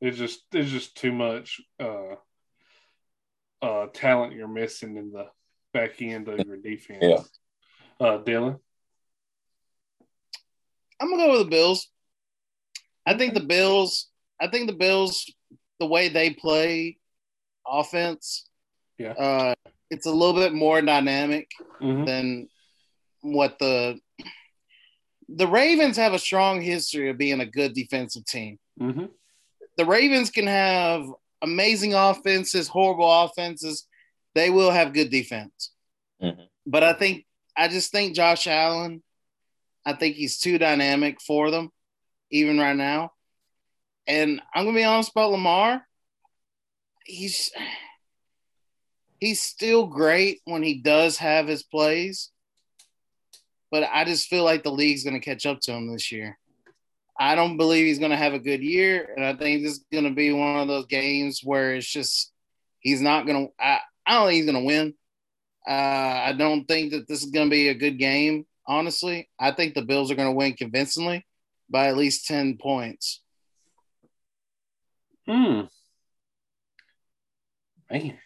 It's 0.02 0.18
just 0.18 0.42
it's 0.54 0.70
just 0.70 0.96
too 0.96 1.12
much 1.12 1.60
uh, 1.80 2.16
uh, 3.62 3.88
talent 3.94 4.34
you're 4.34 4.48
missing 4.48 4.96
in 4.98 5.12
the 5.12 5.28
back 5.74 6.02
end 6.02 6.28
of 6.30 6.46
your 6.46 6.58
defense. 6.58 7.00
Yeah. 7.02 7.24
Uh, 8.00 8.18
Dylan. 8.24 8.60
I'm 11.00 11.10
gonna 11.10 11.26
go 11.26 11.32
with 11.32 11.46
the 11.46 11.50
Bills. 11.50 11.90
I 13.06 13.18
think 13.18 13.34
the 13.34 13.40
Bills. 13.42 14.08
I 14.40 14.48
think 14.48 14.68
the 14.68 14.76
Bills, 14.76 15.32
the 15.80 15.86
way 15.86 16.08
they 16.10 16.30
play 16.32 16.98
offense, 17.68 18.48
Yeah. 18.98 19.12
uh, 19.12 19.56
it's 19.90 20.06
a 20.06 20.12
little 20.12 20.34
bit 20.36 20.54
more 20.54 20.82
dynamic 20.82 21.52
Mhm. 21.82 22.06
than 22.06 22.50
what 23.22 23.60
the 23.60 24.00
the 25.28 25.48
Ravens 25.48 25.98
have 25.98 26.14
a 26.14 26.20
strong 26.20 26.60
history 26.60 27.10
of 27.10 27.18
being 27.18 27.40
a 27.40 27.46
good 27.46 27.74
defensive 27.74 28.26
team. 28.26 28.58
Mm-hmm. 28.82 29.06
The 29.78 29.86
Ravens 29.86 30.32
can 30.32 30.48
have 30.48 31.06
amazing 31.42 31.94
offenses, 31.94 32.68
horrible 32.68 33.12
offenses. 33.24 33.88
They 34.34 34.50
will 34.50 34.72
have 34.72 34.94
good 34.94 35.12
defense. 35.12 35.72
Mhm. 36.22 36.48
But 36.66 36.84
I 36.84 36.94
think 36.94 37.26
I 37.56 37.68
just 37.68 37.92
think 37.92 38.16
Josh 38.16 38.48
Allen, 38.48 39.04
I 39.86 39.94
think 39.94 40.16
he's 40.16 40.40
too 40.40 40.58
dynamic 40.58 41.22
for 41.22 41.52
them, 41.52 41.72
even 42.32 42.58
right 42.58 42.76
now. 42.76 43.12
And 44.08 44.42
I'm 44.54 44.66
gonna 44.66 44.76
be 44.76 44.84
honest 44.84 45.12
about 45.12 45.32
Lamar. 45.32 45.86
He's 47.06 47.52
he's 49.20 49.42
still 49.42 49.88
great 49.88 50.42
when 50.46 50.64
he 50.64 50.76
does 50.76 51.18
have 51.18 51.48
his 51.48 51.64
plays, 51.64 52.32
but 53.72 53.84
I 53.92 54.06
just 54.06 54.28
feel 54.28 54.44
like 54.44 54.64
the 54.64 54.72
league's 54.72 55.04
gonna 55.04 55.20
catch 55.20 55.46
up 55.46 55.60
to 55.62 55.74
him 55.74 55.92
this 55.92 56.12
year. 56.12 56.38
I 57.20 57.36
don't 57.36 57.58
believe 57.58 57.86
he's 57.86 58.00
gonna 58.00 58.18
have 58.18 58.34
a 58.34 58.40
good 58.40 58.62
year, 58.62 59.14
and 59.16 59.26
I 59.26 59.34
think 59.34 59.64
this 59.64 59.74
is 59.74 59.86
gonna 59.92 60.14
be 60.14 60.32
one 60.32 60.60
of 60.60 60.68
those 60.68 60.86
games 60.86 61.42
where 61.44 61.76
it's 61.76 61.88
just 61.88 62.32
he's 62.80 63.02
not 63.02 63.28
gonna. 63.28 63.48
I, 63.60 63.80
I 64.06 64.16
don't 64.16 64.28
think 64.28 64.38
he's 64.38 64.46
gonna 64.46 64.66
win. 64.66 64.94
Uh, 65.68 65.72
I 65.72 66.34
don't 66.38 66.66
think 66.66 66.92
that 66.92 67.08
this 67.08 67.24
is 67.24 67.32
gonna 67.32 67.50
be 67.50 67.68
a 67.68 67.74
good 67.74 68.00
game. 68.00 68.46
Honestly, 68.66 69.30
I 69.40 69.52
think 69.52 69.74
the 69.74 69.82
Bills 69.82 70.12
are 70.12 70.16
gonna 70.16 70.32
win 70.32 70.54
convincingly 70.54 71.26
by 71.70 71.88
at 71.88 71.98
least 71.98 72.26
ten 72.26 72.58
points. 72.58 73.22
Hmm. 75.28 75.62
Man. 77.92 78.18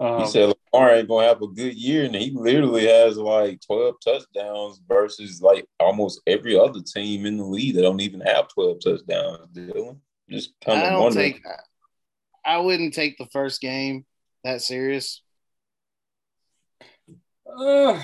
Um, 0.00 0.20
He 0.20 0.26
said 0.26 0.54
Lamar 0.72 0.94
ain't 0.94 1.08
gonna 1.08 1.26
have 1.26 1.42
a 1.42 1.48
good 1.48 1.74
year, 1.74 2.04
and 2.04 2.14
he 2.14 2.30
literally 2.30 2.86
has 2.86 3.16
like 3.16 3.60
12 3.66 3.96
touchdowns 4.04 4.80
versus 4.86 5.42
like 5.42 5.66
almost 5.80 6.20
every 6.26 6.58
other 6.58 6.80
team 6.80 7.26
in 7.26 7.36
the 7.36 7.44
league 7.44 7.74
that 7.74 7.82
don't 7.82 8.00
even 8.00 8.20
have 8.20 8.48
12 8.48 8.78
touchdowns. 8.82 9.48
Dylan, 9.52 9.98
just 10.30 10.52
kind 10.64 10.80
I 10.80 10.84
of 10.84 10.90
don't 10.92 11.02
wondering. 11.04 11.32
take. 11.34 11.42
I 12.44 12.58
wouldn't 12.58 12.94
take 12.94 13.18
the 13.18 13.26
first 13.26 13.60
game 13.60 14.06
that 14.44 14.62
serious. 14.62 15.22
uh, 17.46 18.02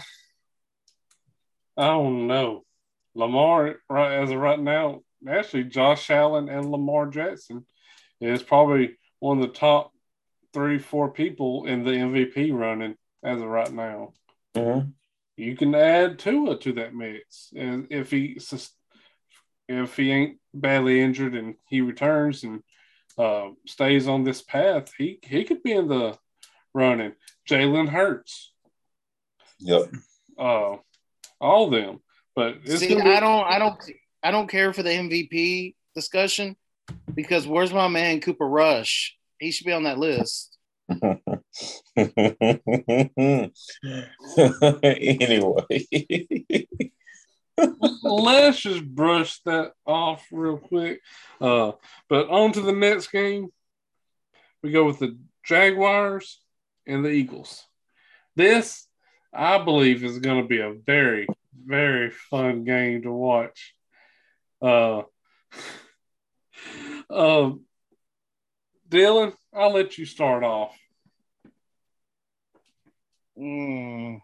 I 1.77 1.87
don't 1.87 2.27
know. 2.27 2.65
Lamar, 3.15 3.77
right 3.89 4.13
as 4.21 4.31
of 4.31 4.39
right 4.39 4.59
now, 4.59 5.01
actually, 5.29 5.65
Josh 5.65 6.11
Allen 6.11 6.49
and 6.49 6.71
Lamar 6.71 7.07
Jackson 7.07 7.65
is 8.21 8.43
probably 8.43 8.97
one 9.21 9.41
of 9.41 9.47
the 9.47 9.55
top 9.55 9.93
three, 10.55 10.79
four 10.79 11.11
people 11.11 11.67
in 11.67 11.85
the 11.85 11.91
MVP 11.91 12.53
running 12.53 12.95
as 13.23 13.41
of 13.41 13.49
right 13.49 13.73
now. 13.73 14.13
Mhm. 14.55 14.93
You 15.37 15.57
can 15.57 15.75
add 15.75 16.19
Tua 16.21 16.57
to 16.61 16.73
that 16.75 16.95
mix, 16.95 17.53
and 17.57 17.89
if 17.91 18.11
he 18.13 18.39
if 19.69 19.97
he 19.97 20.11
ain't 20.13 20.39
badly 20.55 21.01
injured 21.01 21.35
and 21.35 21.57
he 21.69 21.81
returns 21.81 22.45
and 22.45 22.63
uh, 23.19 23.49
stays 23.67 24.07
on 24.09 24.23
this 24.25 24.43
path, 24.43 24.93
he 24.97 25.19
he 25.23 25.45
could 25.45 25.63
be 25.63 25.73
in 25.73 25.89
the 25.89 26.17
running. 26.73 27.15
Jalen 27.49 27.89
Hurts, 27.89 28.53
Yep. 29.59 29.91
uh, 30.39 30.77
all 31.41 31.65
of 31.67 31.71
them. 31.73 32.01
But 32.37 32.59
it's 32.65 32.81
See, 32.81 32.95
be- 32.95 33.01
I 33.01 33.21
don't, 33.21 33.45
I 33.45 33.59
don't, 33.59 33.79
I 34.23 34.31
don't 34.31 34.49
care 34.49 34.73
for 34.73 34.83
the 34.83 34.91
MVP 34.91 35.75
discussion 35.95 36.57
because 37.15 37.47
where's 37.47 37.73
my 37.73 37.87
man 37.89 38.21
Cooper 38.21 38.49
Rush? 38.49 39.17
He 39.39 39.51
should 39.51 39.67
be 39.67 39.73
on 39.73 39.85
that 39.85 39.99
list. 39.99 40.57
anyway, 44.83 45.87
let's 48.03 48.61
just 48.61 48.85
brush 48.85 49.41
that 49.41 49.73
off 49.87 50.27
real 50.31 50.59
quick. 50.59 51.01
Uh, 51.41 51.73
but 52.09 52.29
on 52.29 52.53
to 52.53 52.61
the 52.61 52.73
next 52.73 53.09
game. 53.09 53.49
We 54.63 54.71
go 54.73 54.85
with 54.85 54.99
the 54.99 55.19
Jaguars 55.45 56.41
and 56.87 57.05
the 57.05 57.11
Eagles. 57.11 57.65
This, 58.37 58.87
I 59.33 59.59
believe, 59.59 60.03
is 60.05 60.19
going 60.19 60.43
to 60.43 60.49
be 60.49 60.61
a 60.61 60.73
very, 60.73 61.27
very 61.65 62.11
fun 62.11 62.65
game 62.65 63.03
to 63.03 63.13
watch. 63.13 63.75
Uh, 64.63 65.03
uh, 67.11 67.53
Dylan, 68.95 69.33
I'll 69.53 69.73
let 69.73 69.99
you 69.99 70.07
start 70.07 70.45
off. 70.45 70.79
Mm. 73.37 74.21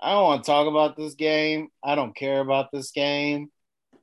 I 0.00 0.10
don't 0.10 0.24
want 0.24 0.42
to 0.42 0.50
talk 0.50 0.66
about 0.66 0.96
this 0.96 1.14
game. 1.14 1.68
I 1.84 1.94
don't 1.94 2.16
care 2.16 2.40
about 2.40 2.72
this 2.72 2.90
game. 2.90 3.50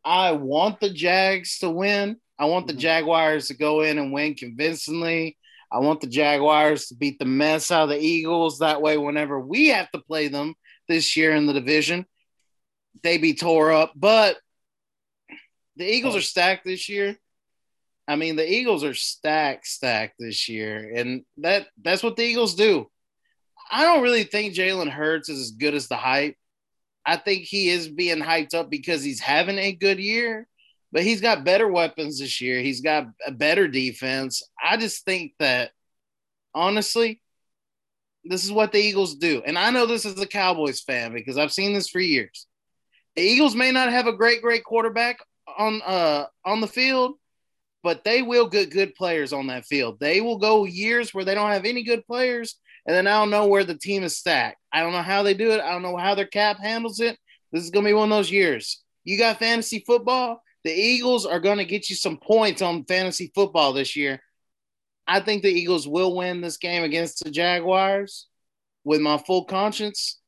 I 0.05 0.31
want 0.31 0.79
the 0.79 0.89
Jags 0.89 1.59
to 1.59 1.69
win. 1.69 2.15
I 2.39 2.45
want 2.45 2.67
the 2.67 2.73
mm-hmm. 2.73 2.79
Jaguars 2.79 3.49
to 3.49 3.55
go 3.55 3.81
in 3.81 3.97
and 3.97 4.13
win 4.13 4.35
convincingly. 4.35 5.37
I 5.69 5.79
want 5.79 5.99
the 5.99 6.07
Jaguars 6.07 6.87
to 6.87 6.95
beat 6.95 7.19
the 7.19 7.25
mess 7.25 7.71
out 7.71 7.83
of 7.83 7.89
the 7.89 7.99
Eagles. 7.99 8.59
That 8.59 8.81
way, 8.81 8.97
whenever 8.97 9.37
we 9.37 9.67
have 9.67 9.91
to 9.91 9.99
play 9.99 10.29
them 10.29 10.53
this 10.87 11.17
year 11.17 11.35
in 11.35 11.45
the 11.45 11.53
division, 11.53 12.05
they 13.03 13.17
be 13.17 13.33
tore 13.33 13.73
up. 13.73 13.91
But 13.97 14.37
the 15.75 15.85
Eagles 15.85 16.15
are 16.15 16.21
stacked 16.21 16.63
this 16.63 16.87
year. 16.87 17.17
I 18.07 18.15
mean, 18.15 18.35
the 18.35 18.49
Eagles 18.49 18.83
are 18.83 18.93
stacked, 18.93 19.67
stacked 19.67 20.15
this 20.19 20.47
year, 20.47 20.93
and 20.95 21.23
that 21.37 21.67
that's 21.81 22.03
what 22.03 22.15
the 22.15 22.23
Eagles 22.23 22.55
do. 22.55 22.89
I 23.71 23.83
don't 23.83 24.03
really 24.03 24.23
think 24.23 24.53
Jalen 24.53 24.89
Hurts 24.89 25.29
is 25.29 25.39
as 25.39 25.51
good 25.51 25.73
as 25.73 25.87
the 25.87 25.95
hype. 25.95 26.35
I 27.05 27.17
think 27.17 27.43
he 27.43 27.69
is 27.69 27.87
being 27.87 28.19
hyped 28.19 28.53
up 28.53 28.69
because 28.69 29.03
he's 29.03 29.19
having 29.19 29.57
a 29.57 29.71
good 29.71 29.99
year, 29.99 30.47
but 30.91 31.03
he's 31.03 31.21
got 31.21 31.43
better 31.43 31.67
weapons 31.67 32.19
this 32.19 32.41
year. 32.41 32.61
He's 32.61 32.81
got 32.81 33.07
a 33.25 33.31
better 33.31 33.67
defense. 33.67 34.43
I 34.61 34.77
just 34.77 35.03
think 35.05 35.33
that 35.39 35.71
honestly, 36.53 37.21
this 38.23 38.43
is 38.43 38.51
what 38.51 38.71
the 38.71 38.79
Eagles 38.79 39.15
do. 39.15 39.41
And 39.45 39.57
I 39.57 39.69
know 39.69 39.85
this 39.85 40.05
as 40.05 40.19
a 40.19 40.27
Cowboys 40.27 40.81
fan 40.81 41.13
because 41.13 41.37
I've 41.37 41.53
seen 41.53 41.73
this 41.73 41.89
for 41.89 41.99
years. 41.99 42.47
The 43.15 43.21
Eagles 43.21 43.55
may 43.55 43.71
not 43.71 43.91
have 43.91 44.07
a 44.07 44.13
great, 44.17 44.41
great 44.41 44.63
quarterback 44.63 45.19
on 45.57 45.81
uh 45.85 46.25
on 46.43 46.59
the 46.59 46.67
field, 46.67 47.15
but 47.85 48.03
they 48.03 48.23
will 48.23 48.47
get 48.47 48.71
good 48.71 48.95
players 48.95 49.31
on 49.31 49.45
that 49.47 49.65
field. 49.65 49.99
They 49.99 50.19
will 50.19 50.39
go 50.39 50.65
years 50.65 51.13
where 51.13 51.23
they 51.23 51.35
don't 51.35 51.51
have 51.51 51.65
any 51.65 51.83
good 51.83 52.03
players 52.07 52.55
and 52.87 52.95
then 52.95 53.05
I 53.07 53.11
don't 53.19 53.29
know 53.29 53.45
where 53.47 53.63
the 53.63 53.77
team 53.77 54.03
is 54.03 54.17
stacked. 54.17 54.57
I 54.73 54.81
don't 54.81 54.91
know 54.91 55.03
how 55.03 55.21
they 55.21 55.35
do 55.35 55.51
it. 55.51 55.61
I 55.61 55.71
don't 55.71 55.83
know 55.83 55.95
how 55.95 56.15
their 56.15 56.25
cap 56.25 56.57
handles 56.59 56.99
it. 56.99 57.15
This 57.51 57.63
is 57.63 57.69
going 57.69 57.85
to 57.85 57.89
be 57.89 57.93
one 57.93 58.11
of 58.11 58.17
those 58.17 58.31
years. 58.31 58.83
You 59.03 59.17
got 59.17 59.37
fantasy 59.37 59.83
football. 59.85 60.41
The 60.63 60.71
Eagles 60.71 61.27
are 61.27 61.39
going 61.39 61.59
to 61.59 61.65
get 61.65 61.89
you 61.89 61.95
some 61.95 62.17
points 62.17 62.63
on 62.63 62.85
fantasy 62.85 63.31
football 63.35 63.73
this 63.73 63.95
year. 63.95 64.19
I 65.07 65.19
think 65.19 65.43
the 65.43 65.51
Eagles 65.51 65.87
will 65.87 66.15
win 66.15 66.41
this 66.41 66.57
game 66.57 66.83
against 66.83 67.23
the 67.23 67.29
Jaguars 67.29 68.27
with 68.83 68.99
my 68.99 69.19
full 69.19 69.45
conscience, 69.45 70.19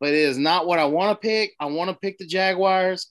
but 0.00 0.10
it 0.10 0.14
is 0.14 0.38
not 0.38 0.66
what 0.66 0.78
I 0.78 0.86
want 0.86 1.20
to 1.20 1.28
pick. 1.28 1.52
I 1.60 1.66
want 1.66 1.90
to 1.90 1.96
pick 1.96 2.16
the 2.16 2.26
Jaguars. 2.26 3.10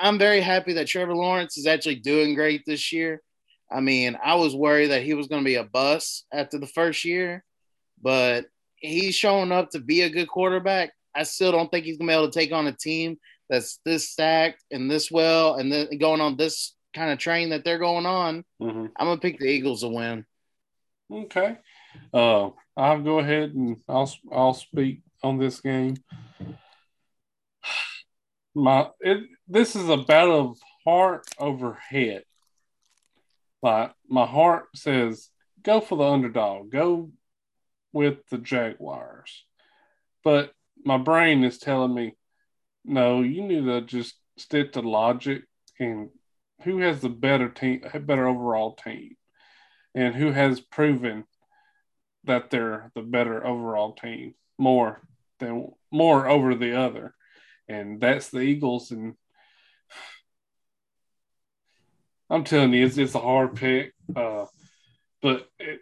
I'm 0.00 0.18
very 0.18 0.40
happy 0.40 0.74
that 0.74 0.86
Trevor 0.86 1.14
Lawrence 1.14 1.58
is 1.58 1.66
actually 1.66 1.96
doing 1.96 2.34
great 2.34 2.62
this 2.66 2.92
year. 2.92 3.22
I 3.70 3.80
mean, 3.80 4.16
I 4.22 4.34
was 4.36 4.56
worried 4.56 4.88
that 4.88 5.02
he 5.02 5.14
was 5.14 5.26
going 5.26 5.42
to 5.42 5.48
be 5.48 5.56
a 5.56 5.64
bust 5.64 6.26
after 6.32 6.58
the 6.58 6.66
first 6.66 7.04
year, 7.04 7.44
but 8.00 8.46
he's 8.76 9.14
showing 9.14 9.52
up 9.52 9.70
to 9.70 9.80
be 9.80 10.02
a 10.02 10.10
good 10.10 10.28
quarterback. 10.28 10.92
I 11.14 11.24
still 11.24 11.52
don't 11.52 11.70
think 11.70 11.84
he's 11.84 11.98
gonna 11.98 12.10
be 12.10 12.14
able 12.14 12.30
to 12.30 12.38
take 12.38 12.52
on 12.52 12.66
a 12.66 12.72
team 12.72 13.18
that's 13.50 13.80
this 13.84 14.10
stacked 14.10 14.62
and 14.70 14.90
this 14.90 15.10
well 15.10 15.54
and 15.54 15.72
then 15.72 15.98
going 15.98 16.20
on 16.20 16.36
this 16.36 16.74
kind 16.94 17.10
of 17.10 17.18
train 17.18 17.50
that 17.50 17.64
they're 17.64 17.78
going 17.78 18.06
on. 18.06 18.44
Mm-hmm. 18.62 18.86
I'm 18.96 19.06
gonna 19.06 19.20
pick 19.20 19.38
the 19.38 19.46
Eagles 19.46 19.80
to 19.80 19.88
win. 19.88 20.24
Okay. 21.10 21.56
Uh, 22.12 22.50
I'll 22.76 23.02
go 23.02 23.18
ahead 23.18 23.54
and 23.54 23.78
I'll 23.88 24.12
I'll 24.30 24.54
speak 24.54 25.00
on 25.22 25.38
this 25.38 25.60
game. 25.60 25.96
My 28.58 28.90
it 28.98 29.20
this 29.46 29.76
is 29.76 29.88
a 29.88 29.96
battle 29.96 30.50
of 30.50 30.58
heart 30.84 31.28
over 31.38 31.74
head. 31.74 32.24
Like 33.62 33.92
my 34.08 34.26
heart 34.26 34.64
says, 34.74 35.30
go 35.62 35.80
for 35.80 35.96
the 35.96 36.04
underdog. 36.04 36.72
Go 36.72 37.12
with 37.92 38.26
the 38.30 38.38
Jaguars. 38.38 39.44
But 40.24 40.52
my 40.84 40.98
brain 40.98 41.44
is 41.44 41.58
telling 41.58 41.94
me, 41.94 42.16
no, 42.84 43.22
you 43.22 43.44
need 43.44 43.64
to 43.64 43.80
just 43.82 44.16
stick 44.38 44.72
to 44.72 44.80
logic 44.80 45.44
and 45.78 46.10
who 46.62 46.78
has 46.78 47.00
the 47.00 47.08
better 47.08 47.48
team, 47.48 47.82
better 48.06 48.26
overall 48.26 48.74
team, 48.74 49.16
and 49.94 50.16
who 50.16 50.32
has 50.32 50.60
proven 50.60 51.24
that 52.24 52.50
they're 52.50 52.90
the 52.96 53.02
better 53.02 53.46
overall 53.46 53.92
team 53.92 54.34
more 54.58 55.00
than 55.38 55.70
more 55.92 56.26
over 56.26 56.56
the 56.56 56.76
other, 56.76 57.14
and 57.68 58.00
that's 58.00 58.30
the 58.30 58.40
Eagles. 58.40 58.90
And 58.90 59.14
I'm 62.30 62.44
telling 62.44 62.72
you, 62.72 62.84
it's, 62.84 62.98
it's 62.98 63.14
a 63.14 63.20
hard 63.20 63.56
pick, 63.56 63.94
uh, 64.14 64.46
but 65.22 65.48
it, 65.58 65.80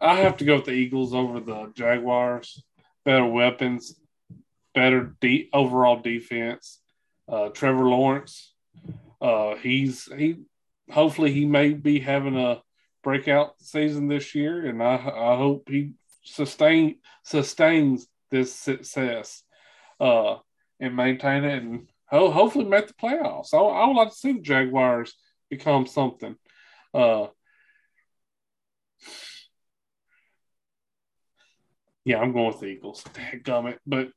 I 0.00 0.16
have 0.16 0.38
to 0.38 0.44
go 0.44 0.56
with 0.56 0.64
the 0.64 0.72
Eagles 0.72 1.14
over 1.14 1.40
the 1.40 1.72
Jaguars. 1.74 2.62
Better 3.04 3.26
weapons, 3.26 3.98
better 4.74 5.14
de- 5.20 5.48
overall 5.52 6.00
defense. 6.00 6.80
Uh, 7.28 7.48
Trevor 7.48 7.84
Lawrence, 7.84 8.54
uh, 9.20 9.54
he's 9.56 10.06
he. 10.06 10.36
Hopefully, 10.90 11.32
he 11.32 11.44
may 11.44 11.72
be 11.72 12.00
having 12.00 12.36
a 12.36 12.62
breakout 13.02 13.54
season 13.60 14.08
this 14.08 14.34
year, 14.34 14.66
and 14.66 14.82
I, 14.82 14.94
I 14.94 15.36
hope 15.36 15.68
he 15.68 15.92
sustain 16.24 16.96
sustains 17.22 18.06
this 18.30 18.54
success 18.54 19.42
uh, 19.98 20.36
and 20.78 20.96
maintain 20.96 21.44
it, 21.44 21.62
and 21.62 21.88
ho- 22.06 22.30
hopefully 22.30 22.64
make 22.64 22.86
the 22.88 22.94
playoffs. 22.94 23.54
I, 23.54 23.58
I 23.58 23.86
would 23.86 23.96
like 23.96 24.10
to 24.10 24.14
see 24.16 24.32
the 24.32 24.40
Jaguars 24.40 25.14
become 25.48 25.86
something. 25.86 26.36
Uh, 26.94 27.26
Yeah, 32.04 32.18
I'm 32.18 32.32
going 32.32 32.46
with 32.48 32.60
the 32.60 32.66
Eagles. 32.66 33.04
Gummit. 33.44 33.78
But 33.86 34.08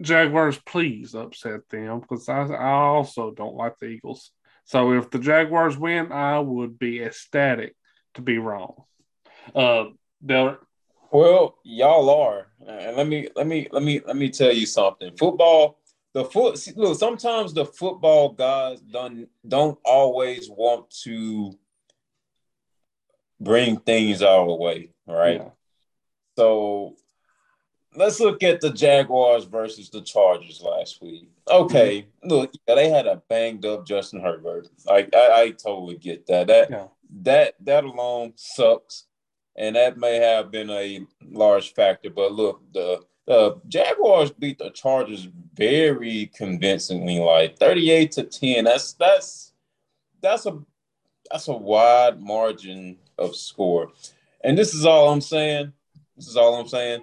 Jaguars, 0.00 0.58
please 0.58 1.14
upset 1.14 1.68
them 1.68 2.00
because 2.00 2.28
I, 2.28 2.46
I 2.46 2.72
also 2.72 3.30
don't 3.30 3.54
like 3.54 3.78
the 3.78 3.86
Eagles. 3.86 4.30
So 4.64 4.92
if 4.92 5.10
the 5.10 5.18
Jaguars 5.18 5.76
win, 5.76 6.12
I 6.12 6.38
would 6.38 6.78
be 6.78 7.02
ecstatic 7.02 7.76
to 8.14 8.22
be 8.22 8.38
wrong. 8.38 8.82
Uh. 9.54 9.86
Well, 11.12 11.56
y'all 11.62 12.10
are, 12.10 12.48
and 12.66 12.96
let 12.96 13.06
me 13.06 13.28
let 13.36 13.46
me 13.46 13.68
let 13.70 13.82
me 13.82 14.00
let 14.06 14.16
me 14.16 14.30
tell 14.30 14.52
you 14.52 14.66
something. 14.66 15.16
Football, 15.16 15.78
the 16.12 16.24
foot. 16.24 16.60
Look, 16.76 16.98
sometimes 16.98 17.54
the 17.54 17.64
football 17.64 18.30
guys 18.30 18.80
don't 18.80 19.28
don't 19.46 19.78
always 19.84 20.48
want 20.48 20.90
to 21.04 21.52
bring 23.40 23.78
things 23.80 24.22
our 24.22 24.52
way, 24.54 24.90
right? 25.06 25.40
Yeah. 25.40 25.50
So 26.36 26.96
let's 27.94 28.20
look 28.20 28.42
at 28.42 28.60
the 28.60 28.70
Jaguars 28.70 29.44
versus 29.44 29.90
the 29.90 30.02
Chargers 30.02 30.62
last 30.62 31.00
week. 31.02 31.30
Okay, 31.48 32.02
mm-hmm. 32.02 32.28
look, 32.28 32.52
yeah, 32.66 32.74
they 32.74 32.88
had 32.88 33.06
a 33.06 33.22
banged 33.28 33.64
up 33.64 33.86
Justin 33.86 34.20
Herbert. 34.20 34.68
Like 34.84 35.14
I, 35.14 35.42
I 35.42 35.50
totally 35.50 35.96
get 35.96 36.26
that. 36.26 36.48
That 36.48 36.70
yeah. 36.70 36.86
that 37.22 37.54
that 37.60 37.84
alone 37.84 38.32
sucks, 38.36 39.04
and 39.56 39.76
that 39.76 39.96
may 39.96 40.16
have 40.16 40.50
been 40.50 40.70
a 40.70 41.06
large 41.30 41.74
factor. 41.74 42.10
But 42.10 42.32
look, 42.32 42.60
the 42.72 43.04
the 43.26 43.60
Jaguars 43.66 44.30
beat 44.30 44.58
the 44.58 44.70
Chargers 44.70 45.28
very 45.54 46.30
convincingly, 46.34 47.18
like 47.18 47.58
thirty-eight 47.58 48.12
to 48.12 48.24
ten. 48.24 48.64
That's 48.64 48.92
that's 48.94 49.52
that's 50.22 50.46
a 50.46 50.58
that's 51.30 51.48
a 51.48 51.52
wide 51.52 52.20
margin 52.20 52.98
of 53.18 53.34
score. 53.34 53.90
And 54.44 54.56
this 54.56 54.74
is 54.74 54.86
all 54.86 55.10
I'm 55.10 55.20
saying. 55.20 55.72
This 56.16 56.28
is 56.28 56.36
all 56.36 56.54
I'm 56.54 56.68
saying 56.68 57.02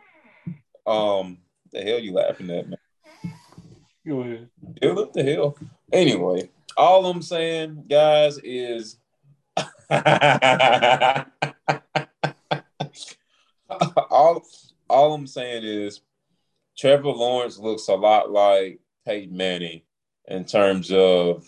um, 0.86 1.38
the 1.72 1.82
hell 1.82 2.00
you 2.00 2.14
laughing 2.14 2.50
at, 2.50 2.68
man? 2.70 2.80
Go 4.06 4.22
ahead. 4.22 4.50
What 4.82 5.14
the 5.14 5.24
hell? 5.24 5.58
Anyway, 5.92 6.50
all 6.76 7.06
I'm 7.06 7.22
saying, 7.22 7.86
guys, 7.90 8.38
is 8.44 8.98
all 14.10 14.44
all 14.90 15.14
I'm 15.14 15.28
saying 15.28 15.64
is 15.64 16.02
Trevor 16.78 17.10
Lawrence 17.10 17.58
looks 17.58 17.88
a 17.88 17.96
lot 17.96 18.32
like 18.32 18.80
Peyton 19.06 19.36
Manning 19.36 19.82
in 20.28 20.46
terms 20.46 20.92
of 20.92 21.46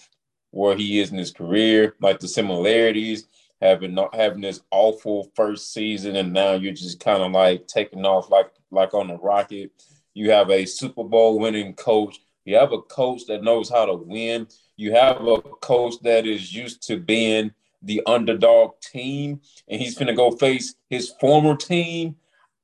where 0.51 0.75
he 0.75 0.99
is 0.99 1.11
in 1.11 1.17
his 1.17 1.31
career, 1.31 1.95
like 1.99 2.19
the 2.19 2.27
similarities, 2.27 3.27
having 3.61 3.93
not 3.93 4.15
having 4.15 4.41
this 4.41 4.61
awful 4.71 5.31
first 5.35 5.73
season, 5.73 6.15
and 6.15 6.33
now 6.33 6.53
you're 6.53 6.73
just 6.73 6.99
kind 6.99 7.21
of 7.21 7.31
like 7.31 7.67
taking 7.67 8.05
off 8.05 8.29
like 8.29 8.51
like 8.71 8.93
on 8.93 9.09
a 9.09 9.17
rocket. 9.17 9.71
You 10.13 10.31
have 10.31 10.49
a 10.49 10.65
Super 10.65 11.03
Bowl 11.03 11.39
winning 11.39 11.73
coach. 11.73 12.19
You 12.45 12.55
have 12.55 12.71
a 12.71 12.81
coach 12.81 13.25
that 13.27 13.43
knows 13.43 13.69
how 13.69 13.85
to 13.85 13.95
win. 13.95 14.47
You 14.77 14.93
have 14.93 15.25
a 15.25 15.41
coach 15.41 15.95
that 16.03 16.25
is 16.25 16.53
used 16.53 16.85
to 16.87 16.99
being 16.99 17.51
the 17.85 18.01
underdog 18.05 18.79
team, 18.81 19.41
and 19.67 19.81
he's 19.81 19.95
going 19.95 20.07
to 20.07 20.13
go 20.13 20.31
face 20.31 20.75
his 20.89 21.13
former 21.21 21.55
team. 21.55 22.15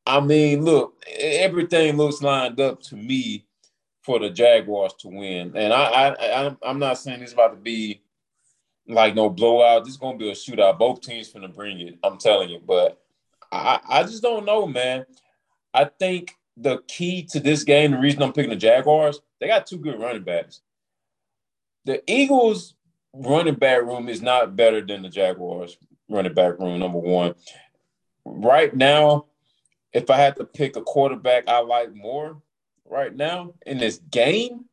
I 0.06 0.20
mean, 0.20 0.66
look, 0.66 1.04
everything 1.20 1.96
looks 1.96 2.22
lined 2.22 2.60
up 2.60 2.82
to 2.84 2.96
me 2.96 3.46
for 4.02 4.20
the 4.20 4.30
Jaguars 4.30 4.94
to 5.00 5.08
win. 5.08 5.56
And 5.56 5.72
I, 5.72 5.84
I, 5.84 6.48
I 6.48 6.58
I'm 6.64 6.80
not 6.80 6.98
saying 6.98 7.22
it's 7.22 7.34
about 7.34 7.52
to 7.52 7.58
be 7.58 8.02
like 8.88 9.16
no 9.16 9.30
blowout. 9.30 9.84
This 9.84 9.94
is 9.94 10.00
gonna 10.00 10.18
be 10.18 10.32
a 10.32 10.34
shootout. 10.34 10.80
Both 10.80 11.02
teams 11.02 11.32
gonna 11.32 11.48
bring 11.48 11.80
it. 11.80 12.00
I'm 12.04 12.18
telling 12.18 12.50
you. 12.50 12.60
But 12.66 13.00
I, 13.52 13.80
I 13.88 14.04
just 14.04 14.24
don't 14.24 14.46
know, 14.46 14.66
man. 14.66 15.06
I 15.74 15.86
think 15.86 16.36
the 16.58 16.80
key 16.88 17.24
to 17.32 17.40
this 17.40 17.64
game, 17.64 17.92
the 17.92 18.00
reason 18.00 18.24
I'm 18.24 18.34
picking 18.34 18.50
the 18.50 18.56
Jaguars, 18.56 19.22
they 19.40 19.48
got 19.48 19.68
two 19.68 19.78
good 19.78 20.00
running 20.00 20.24
backs. 20.24 20.62
The 21.86 22.02
Eagles 22.12 22.76
running 23.14 23.56
back 23.56 23.82
room 23.84 24.10
is 24.10 24.22
not 24.22 24.56
better 24.56 24.82
than 24.82 25.02
the 25.02 25.10
Jaguars 25.10 25.78
running 26.10 26.34
back 26.34 26.60
room, 26.60 26.80
number 26.80 27.00
one. 27.00 27.36
Right 28.26 28.76
now, 28.76 29.26
if 29.94 30.10
I 30.10 30.18
had 30.18 30.36
to 30.38 30.46
pick 30.46 30.76
a 30.76 30.82
quarterback 30.82 31.48
I 31.48 31.60
like 31.60 31.94
more 31.94 32.42
right 32.86 33.16
now 33.16 33.54
in 33.66 33.78
this 33.78 33.98
game, 33.98 34.66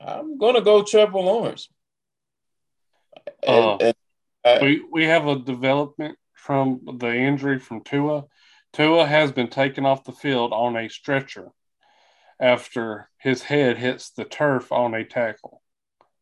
I'm 0.00 0.38
gonna 0.38 0.60
go 0.60 0.82
Trevor 0.82 1.18
Lawrence. 1.18 1.68
Uh, 3.46 3.76
and, 3.76 3.94
and, 4.44 4.62
we 4.62 4.82
we 4.90 5.04
have 5.04 5.26
a 5.26 5.38
development 5.38 6.18
from 6.34 6.80
the 6.98 7.12
injury 7.12 7.58
from 7.58 7.82
Tua. 7.82 8.24
Tua 8.72 9.06
has 9.06 9.32
been 9.32 9.48
taken 9.48 9.84
off 9.84 10.04
the 10.04 10.12
field 10.12 10.52
on 10.52 10.76
a 10.76 10.88
stretcher 10.88 11.50
after 12.40 13.10
his 13.18 13.42
head 13.42 13.78
hits 13.78 14.10
the 14.10 14.24
turf 14.24 14.70
on 14.70 14.94
a 14.94 15.04
tackle. 15.04 15.62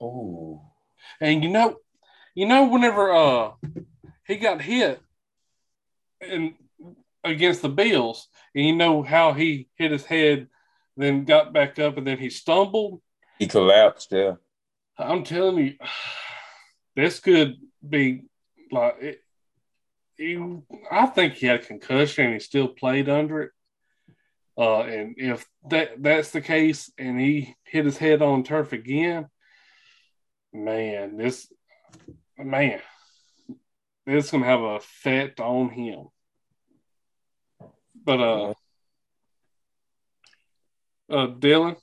Oh. 0.00 0.62
And 1.20 1.42
you 1.42 1.50
know, 1.50 1.76
you 2.34 2.46
know, 2.46 2.66
whenever 2.68 3.12
uh 3.12 3.52
he 4.26 4.36
got 4.36 4.60
hit 4.60 5.00
and 6.20 6.54
against 7.24 7.62
the 7.62 7.68
Bills, 7.68 8.28
and 8.54 8.64
you 8.64 8.74
know 8.74 9.02
how 9.02 9.32
he 9.32 9.68
hit 9.76 9.90
his 9.90 10.04
head, 10.04 10.48
then 10.96 11.24
got 11.24 11.52
back 11.52 11.78
up, 11.78 11.96
and 11.96 12.06
then 12.06 12.18
he 12.18 12.30
stumbled. 12.30 13.00
He 13.38 13.46
collapsed. 13.46 14.12
Yeah. 14.12 14.34
I'm 14.98 15.24
telling 15.24 15.58
you, 15.58 15.74
this 16.94 17.20
could 17.20 17.56
be 17.86 18.22
like 18.70 18.96
it, 19.00 19.20
he, 20.16 20.42
I 20.90 21.06
think 21.06 21.34
he 21.34 21.46
had 21.46 21.60
a 21.60 21.64
concussion 21.64 22.24
and 22.24 22.34
he 22.34 22.40
still 22.40 22.68
played 22.68 23.08
under 23.08 23.42
it. 23.42 23.50
Uh, 24.58 24.80
and 24.80 25.14
if 25.18 25.46
that 25.68 26.02
that's 26.02 26.30
the 26.30 26.40
case, 26.40 26.90
and 26.96 27.20
he 27.20 27.54
hit 27.64 27.84
his 27.84 27.98
head 27.98 28.22
on 28.22 28.42
turf 28.42 28.72
again, 28.72 29.26
man, 30.56 31.16
this 31.16 31.52
man, 32.38 32.80
this 34.06 34.30
gonna 34.30 34.44
have 34.44 34.60
an 34.60 34.76
effect 34.76 35.40
on 35.40 35.70
him. 35.70 36.06
But 38.04 38.20
uh, 38.20 38.54
uh, 41.10 41.26
Dylan. 41.28 41.76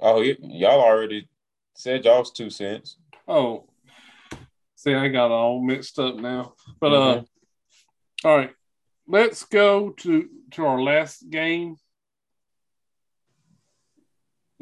Oh, 0.00 0.20
y'all 0.20 0.80
already 0.80 1.28
said 1.74 2.04
y'all's 2.04 2.32
two 2.32 2.50
cents. 2.50 2.96
Oh, 3.28 3.68
see, 4.74 4.94
I 4.94 5.08
got 5.08 5.30
all 5.30 5.62
mixed 5.62 5.98
up 5.98 6.16
now. 6.16 6.54
But 6.80 6.92
uh, 6.92 7.14
mm-hmm. 7.16 8.28
all 8.28 8.36
right, 8.36 8.50
let's 9.06 9.44
go 9.44 9.90
to 9.90 10.28
to 10.52 10.66
our 10.66 10.82
last 10.82 11.30
game 11.30 11.76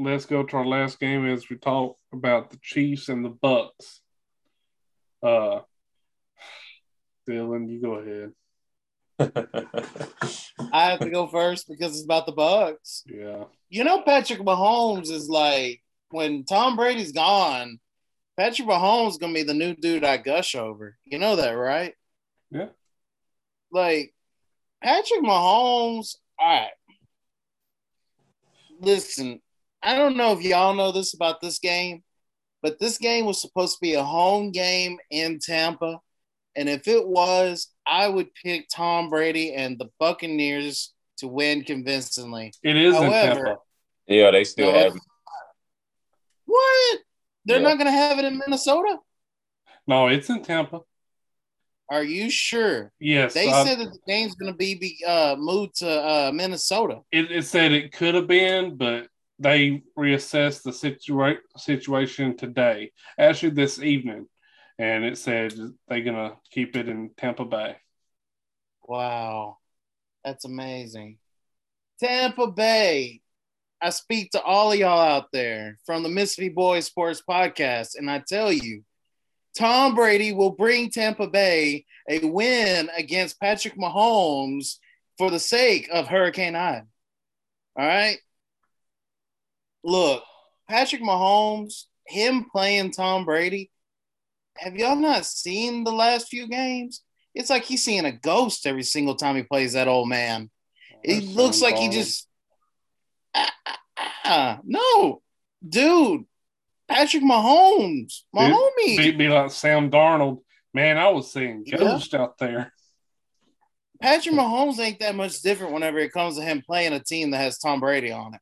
let's 0.01 0.25
go 0.25 0.43
to 0.43 0.57
our 0.57 0.67
last 0.67 0.99
game 0.99 1.27
as 1.27 1.49
we 1.49 1.57
talk 1.57 1.97
about 2.13 2.51
the 2.51 2.59
Chiefs 2.63 3.09
and 3.09 3.25
the 3.25 3.29
Bucks. 3.29 4.01
Uh, 5.23 5.61
Dylan, 7.29 7.71
you 7.71 7.81
go 7.81 7.95
ahead. 7.95 8.33
I 10.73 10.91
have 10.91 11.01
to 11.01 11.11
go 11.11 11.27
first 11.27 11.69
because 11.69 11.93
it's 11.93 12.05
about 12.05 12.25
the 12.25 12.33
Bucks. 12.33 13.05
Yeah. 13.07 13.45
You 13.69 13.85
know, 13.85 14.01
Patrick 14.03 14.41
Mahomes 14.41 15.11
is 15.11 15.29
like 15.29 15.83
when 16.11 16.45
Tom 16.45 16.77
Brady's 16.77 17.13
gone, 17.13 17.79
Patrick 18.39 18.67
Mahomes 18.67 19.11
is 19.11 19.19
gonna 19.19 19.35
be 19.35 19.43
the 19.43 19.53
new 19.53 19.75
dude 19.75 20.05
I 20.05 20.17
gush 20.17 20.55
over. 20.55 20.97
You 21.05 21.19
know 21.19 21.37
that, 21.37 21.51
right? 21.51 21.95
Yeah. 22.51 22.69
Like 23.71 24.15
Patrick 24.83 25.23
Mahomes, 25.23 26.17
all 26.39 26.49
right. 26.49 26.71
Listen, 28.81 29.43
I 29.83 29.97
don't 29.97 30.17
know 30.17 30.33
if 30.33 30.43
y'all 30.43 30.75
know 30.75 30.93
this 30.93 31.15
about 31.15 31.41
this 31.41 31.59
game, 31.59 32.03
but 32.63 32.79
this 32.79 32.99
game 32.99 33.25
was 33.25 33.41
supposed 33.41 33.77
to 33.77 33.81
be 33.81 33.95
a 33.95 34.05
home 34.05 34.51
game 34.51 34.99
in 35.11 35.39
Tampa. 35.39 36.01
And 36.57 36.69
if 36.69 36.87
it 36.89 37.07
was, 37.07 37.69
I 37.87 38.09
would 38.09 38.35
pick 38.35 38.67
Tom 38.69 39.09
Brady 39.09 39.55
and 39.55 39.79
the 39.79 39.89
Buccaneers 39.99 40.93
to 41.19 41.29
win 41.29 41.65
convincingly. 41.65 42.53
It 42.63 42.77
is 42.77 42.95
However, 42.95 43.57
Yeah, 44.07 44.31
they 44.31 44.45
still 44.45 44.73
no, 44.73 44.79
have 44.79 44.97
it. 44.97 45.03
What? 46.47 46.99
They're 47.45 47.59
yeah. 47.59 47.69
not 47.69 47.79
going 47.79 47.87
to 47.87 47.93
have 47.93 48.19
it 48.19 48.25
in 48.25 48.39
Minnesota? 48.39 48.99
No, 49.87 50.09
it's 50.09 50.29
in 50.29 50.43
Tampa. 50.43 50.81
Are 51.89 52.05
you 52.05 52.31
sure? 52.31 52.93
Yes. 53.01 53.35
They 53.35 53.51
said 53.51 53.81
that 53.81 53.93
the 53.93 53.99
game's 54.07 54.35
going 54.37 54.53
to 54.53 54.57
be 54.57 54.97
uh, 55.07 55.35
moved 55.39 55.77
to 55.77 55.89
uh, 55.89 56.31
Minnesota. 56.33 57.01
It, 57.11 57.33
it 57.33 57.45
said 57.45 57.73
it 57.73 57.93
could 57.93 58.15
have 58.15 58.29
been, 58.29 58.77
but 58.77 59.09
they 59.41 59.83
reassessed 59.99 60.63
the 60.63 60.71
situa- 60.71 61.39
situation 61.57 62.37
today, 62.37 62.93
actually 63.19 63.51
this 63.51 63.83
evening, 63.83 64.27
and 64.79 65.03
it 65.03 65.17
said 65.17 65.55
they're 65.89 66.03
gonna 66.03 66.37
keep 66.51 66.77
it 66.77 66.89
in 66.89 67.11
Tampa 67.17 67.47
Bay. 67.47 67.77
Wow, 68.83 69.57
that's 70.23 70.45
amazing. 70.45 71.19
Tampa 71.99 72.49
Bay. 72.49 73.23
I 73.83 73.89
speak 73.89 74.33
to 74.33 74.43
all 74.43 74.73
of 74.73 74.79
y'all 74.79 75.01
out 75.01 75.33
there 75.33 75.79
from 75.87 76.03
the 76.03 76.11
Mississippi 76.11 76.51
Boys 76.51 76.85
Sports 76.85 77.23
Podcast, 77.27 77.97
and 77.97 78.11
I 78.11 78.19
tell 78.19 78.53
you, 78.53 78.85
Tom 79.57 79.95
Brady 79.95 80.33
will 80.33 80.51
bring 80.51 80.91
Tampa 80.91 81.29
Bay 81.29 81.87
a 82.07 82.27
win 82.27 82.91
against 82.95 83.41
Patrick 83.41 83.79
Mahomes 83.79 84.77
for 85.17 85.31
the 85.31 85.41
sake 85.41 85.89
of 85.91 86.09
Hurricane 86.09 86.55
Ian. 86.55 86.89
All 87.75 87.87
right 87.87 88.19
look, 89.83 90.23
Patrick 90.69 91.03
Mahomes, 91.03 91.85
him 92.07 92.47
playing 92.51 92.93
Tom 92.93 93.25
Brady. 93.25 93.71
Have 94.57 94.77
y'all 94.77 94.97
not 94.97 95.25
seen 95.25 95.85
the 95.85 95.93
last 95.93 96.29
few 96.29 96.49
games? 96.49 97.03
It's 97.35 97.51
like 97.51 97.65
he's 97.65 97.85
seeing 97.85 98.05
a 98.05 98.13
ghost 98.13 98.67
every 98.67 98.83
single 98.83 99.15
time 99.15 99.37
he 99.37 99.43
plays 99.43 99.75
that 99.75 99.89
old 99.89 100.09
man. 100.09 100.51
It 101.03 101.25
looks 101.25 101.63
like 101.63 101.77
he 101.77 101.89
just 101.89 102.29
ah, 103.35 103.53
ah, 103.67 103.81
ah, 104.25 104.61
no, 104.65 105.23
dude. 105.67 106.25
Patrick 106.89 107.23
Mahomes, 107.23 108.23
my 108.33 108.49
be, 108.49 108.53
homie. 108.53 108.97
Be, 108.99 109.11
be, 109.13 109.29
like 109.29 109.53
Sam 109.53 109.91
Darnold. 109.91 110.41
Man, 110.75 110.99
I 110.99 111.09
was 111.09 111.33
seeing 111.33 111.65
ghosts 111.65 112.13
yeah. 112.13 112.23
out 112.23 112.37
there. 112.39 112.73
Patrick 114.01 114.35
Mahomes 114.35 114.79
ain't 114.79 114.99
that 115.01 115.15
much 115.15 115.41
different 115.41 115.73
whenever 115.73 115.99
it 115.99 116.13
comes 116.13 116.37
to 116.37 116.43
him 116.43 116.63
playing 116.67 116.93
a 116.93 117.01
team 117.01 117.31
that 117.31 117.39
has 117.39 117.59
Tom 117.59 117.81
Brady 117.81 118.11
on 118.11 118.35
it. 118.35 118.41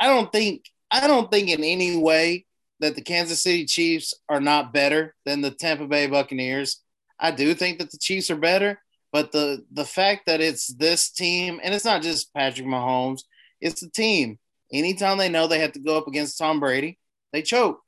I 0.00 0.06
don't 0.06 0.32
think 0.32 0.64
I 0.90 1.06
don't 1.06 1.30
think 1.30 1.48
in 1.48 1.62
any 1.62 1.96
way 1.96 2.46
that 2.80 2.94
the 2.94 3.02
Kansas 3.02 3.42
City 3.42 3.66
Chiefs 3.66 4.14
are 4.28 4.40
not 4.40 4.72
better 4.72 5.14
than 5.26 5.42
the 5.42 5.50
Tampa 5.50 5.86
Bay 5.86 6.06
Buccaneers. 6.06 6.82
I 7.18 7.30
do 7.30 7.54
think 7.54 7.78
that 7.78 7.90
the 7.90 7.98
Chiefs 7.98 8.30
are 8.30 8.36
better, 8.36 8.80
but 9.12 9.30
the 9.30 9.64
the 9.70 9.84
fact 9.84 10.26
that 10.26 10.40
it's 10.40 10.68
this 10.74 11.10
team 11.10 11.60
and 11.62 11.74
it's 11.74 11.84
not 11.84 12.02
just 12.02 12.32
Patrick 12.34 12.66
Mahomes, 12.66 13.20
it's 13.60 13.82
the 13.82 13.90
team. 13.90 14.38
Anytime 14.72 15.18
they 15.18 15.28
know 15.28 15.46
they 15.46 15.58
have 15.60 15.72
to 15.72 15.80
go 15.80 15.98
up 15.98 16.08
against 16.08 16.38
Tom 16.38 16.60
Brady, 16.60 16.98
they 17.32 17.42
choke. 17.42 17.80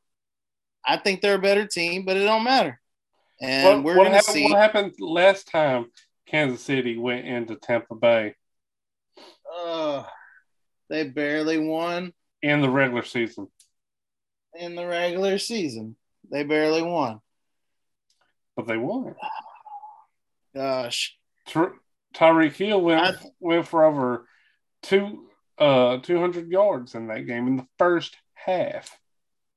I 0.84 0.96
think 0.96 1.20
they're 1.20 1.36
a 1.36 1.40
better 1.40 1.66
team, 1.66 2.04
but 2.04 2.16
it 2.16 2.24
don't 2.24 2.44
matter. 2.44 2.80
And 3.40 3.84
well, 3.84 3.96
we're 3.96 4.04
going 4.04 4.12
to 4.12 4.22
see 4.22 4.44
what 4.44 4.58
happened 4.58 4.94
last 4.98 5.48
time 5.48 5.86
Kansas 6.26 6.60
City 6.60 6.98
went 6.98 7.26
into 7.26 7.56
Tampa 7.56 7.94
Bay. 7.94 8.34
Uh, 9.52 10.04
they 10.92 11.04
barely 11.04 11.56
won 11.58 12.12
in 12.42 12.60
the 12.60 12.68
regular 12.68 13.02
season. 13.02 13.48
In 14.54 14.74
the 14.74 14.86
regular 14.86 15.38
season, 15.38 15.96
they 16.30 16.44
barely 16.44 16.82
won. 16.82 17.20
But 18.54 18.66
they 18.66 18.76
won. 18.76 19.14
Gosh. 20.54 21.16
Ty- 21.48 21.70
Tyreek 22.14 22.52
Hill 22.52 22.82
went 22.82 23.18
th- 23.18 23.32
went 23.40 23.66
for 23.66 23.84
over 23.84 24.28
two 24.82 25.28
uh 25.56 25.96
200 25.98 26.50
yards 26.50 26.94
in 26.94 27.06
that 27.06 27.26
game 27.26 27.46
in 27.46 27.56
the 27.56 27.66
first 27.78 28.14
half. 28.34 28.98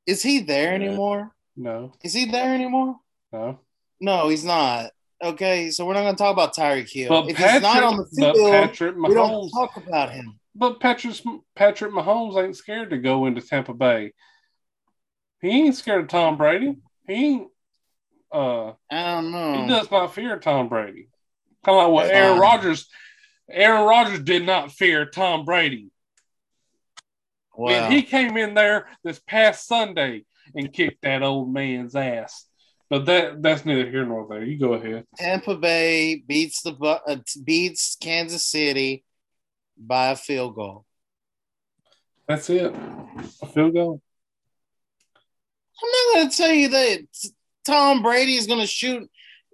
Is 0.07 0.23
he 0.23 0.39
there 0.39 0.73
anymore? 0.73 1.35
No. 1.57 1.91
Is 2.01 2.13
he 2.13 2.31
there 2.31 2.53
anymore? 2.55 2.95
No. 3.33 3.59
No, 3.99 4.29
he's 4.29 4.45
not. 4.45 4.91
Okay, 5.21 5.69
so 5.69 5.85
we're 5.85 5.95
not 5.95 6.03
going 6.03 6.15
to 6.15 6.17
talk 6.17 6.31
about 6.31 6.55
Tyreek 6.55 6.89
Hill. 6.89 7.09
But 7.09 7.29
if 7.31 7.35
Patrick, 7.35 7.53
he's 7.53 7.61
not 7.61 7.83
on 7.83 7.97
the 7.97 8.05
field, 8.05 8.51
Patrick 8.51 8.95
we 8.95 9.13
don't 9.13 9.49
talk 9.49 9.75
about 9.75 10.11
him. 10.11 10.39
But 10.55 10.79
Patrick 10.79 11.15
Patrick 11.55 11.91
Mahomes 11.91 12.41
ain't 12.41 12.55
scared 12.55 12.91
to 12.91 12.97
go 12.97 13.25
into 13.25 13.41
Tampa 13.41 13.73
Bay. 13.73 14.13
He 15.41 15.49
ain't 15.49 15.75
scared 15.75 16.03
of 16.03 16.07
Tom 16.07 16.37
Brady. 16.37 16.77
He 17.07 17.13
ain't. 17.13 17.47
Uh, 18.31 18.73
I 18.89 19.15
don't 19.15 19.31
know. 19.31 19.61
he 19.61 19.67
does 19.67 19.91
not 19.91 20.13
fear 20.13 20.39
Tom 20.39 20.69
Brady. 20.69 21.09
Kind 21.63 21.77
of 21.77 21.83
like 21.83 21.91
what 21.91 22.09
Aaron. 22.09 22.39
Rodgers. 22.39 22.87
Aaron 23.49 23.85
Rodgers 23.85 24.21
did 24.21 24.45
not 24.45 24.71
fear 24.71 25.05
Tom 25.05 25.45
Brady. 25.45 25.91
Wow. 27.55 27.71
And 27.71 27.93
he 27.93 28.01
came 28.01 28.37
in 28.37 28.53
there 28.53 28.87
this 29.03 29.19
past 29.19 29.67
Sunday 29.67 30.25
and 30.55 30.73
kicked 30.73 31.03
that 31.03 31.21
old 31.21 31.53
man's 31.53 31.95
ass. 31.95 32.47
But 32.89 33.05
that 33.05 33.41
that's 33.41 33.65
neither 33.65 33.89
here 33.89 34.05
nor 34.05 34.27
there. 34.29 34.43
You 34.43 34.59
go 34.59 34.73
ahead. 34.73 35.05
Tampa 35.17 35.55
Bay 35.55 36.23
beats 36.25 36.61
the 36.61 36.73
uh, 36.73 37.17
beats 37.43 37.97
Kansas 37.99 38.45
City 38.45 39.03
by 39.77 40.09
a 40.11 40.15
field 40.15 40.55
goal. 40.55 40.85
That's 42.27 42.49
it. 42.49 42.73
A 43.41 43.45
field 43.47 43.73
goal. 43.73 44.01
I'm 45.83 45.89
not 45.89 46.13
going 46.15 46.29
to 46.29 46.37
tell 46.37 46.53
you 46.53 46.69
that 46.69 46.99
Tom 47.65 48.01
Brady 48.01 48.35
is 48.35 48.47
going 48.47 48.61
to 48.61 48.67
shoot 48.67 49.09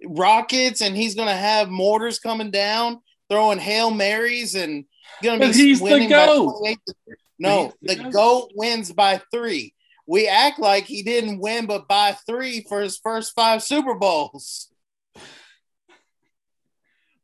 rockets 0.06 0.80
and 0.80 0.96
he's 0.96 1.14
going 1.14 1.28
to 1.28 1.34
have 1.34 1.68
mortars 1.68 2.18
coming 2.18 2.50
down, 2.50 3.00
throwing 3.28 3.58
hail 3.58 3.90
marys, 3.90 4.54
and 4.54 4.84
going 5.22 5.40
to 5.40 5.48
be 5.48 5.52
he's 5.52 5.78
the 5.78 5.84
winning 5.84 6.08
by 6.08 6.26
GOAT. 6.26 6.58
28 6.58 6.78
No, 7.38 7.72
the 7.82 7.94
the 7.94 8.02
GOAT. 8.04 8.12
goat 8.12 8.50
wins 8.54 8.92
by 8.92 9.20
three. 9.32 9.74
We 10.06 10.26
act 10.28 10.58
like 10.58 10.84
he 10.84 11.02
didn't 11.02 11.38
win, 11.40 11.66
but 11.66 11.86
by 11.88 12.12
three 12.26 12.64
for 12.68 12.80
his 12.80 12.98
first 12.98 13.34
five 13.34 13.62
Super 13.62 13.94
Bowls. 13.94 14.68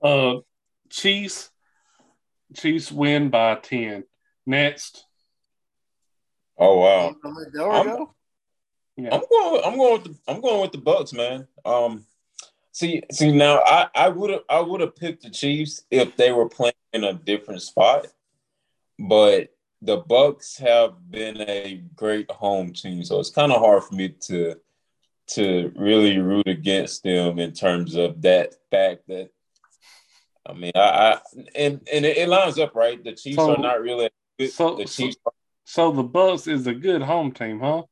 Uh 0.03 0.37
Chiefs. 0.91 1.51
Chiefs 2.59 2.91
win 2.93 3.31
by 3.31 3.55
10. 3.57 4.05
Next. 4.47 5.05
Oh 6.59 6.81
wow. 6.81 7.15
There 7.23 7.69
we 7.69 7.75
I'm- 7.75 7.87
go. 7.87 8.15
Yeah. 8.97 9.15
I'm 9.15 9.23
going. 9.31 9.63
I'm 9.65 9.77
going 9.79 9.93
with 9.93 10.05
the. 10.05 10.19
I'm 10.27 10.41
going 10.41 10.61
with 10.61 10.73
the 10.73 10.79
Bucks, 10.79 11.13
man. 11.13 11.47
Um, 11.65 12.05
see, 12.73 13.01
see 13.13 13.31
now, 13.31 13.63
I 13.65 13.87
I 13.95 14.09
would 14.09 14.31
have 14.31 14.43
I 14.51 14.59
would 14.61 14.81
have 14.81 14.97
picked 14.97 15.23
the 15.23 15.31
Chiefs 15.31 15.85
if 15.89 16.17
they 16.17 16.33
were 16.33 16.49
playing 16.49 16.73
in 16.93 17.05
a 17.05 17.13
different 17.13 17.63
spot, 17.63 18.09
but 18.99 19.55
the 19.83 19.99
Bucks 19.99 20.57
have 20.57 20.95
been 21.09 21.41
a 21.43 21.85
great 21.95 22.29
home 22.29 22.73
team, 22.73 23.05
so 23.05 23.21
it's 23.21 23.31
kind 23.31 23.53
of 23.53 23.61
hard 23.61 23.85
for 23.85 23.95
me 23.95 24.09
to 24.23 24.57
to 25.29 25.73
really 25.77 26.19
root 26.19 26.49
against 26.49 27.05
them 27.05 27.39
in 27.39 27.53
terms 27.53 27.95
of 27.95 28.21
that 28.23 28.55
fact 28.73 29.07
that. 29.07 29.31
I 30.49 30.53
mean, 30.55 30.73
I, 30.75 30.81
I 30.81 31.19
and 31.55 31.87
and 31.93 32.05
it, 32.07 32.17
it 32.17 32.29
lines 32.29 32.59
up 32.59 32.75
right. 32.75 33.03
The 33.03 33.13
Chiefs 33.13 33.37
So- 33.37 33.55
are 33.55 33.59
not 33.59 33.81
really 33.83 34.11
good. 34.39 34.51
so- 34.51 34.77
the 34.77 34.87
so- 34.87 35.05
Chiefs 35.05 35.17
So 35.65 35.93
the 35.93 36.03
Bucks 36.03 36.47
is 36.47 36.67
a 36.67 36.75
good 36.75 37.03
home 37.03 37.33
team, 37.33 37.61
huh? 37.61 37.83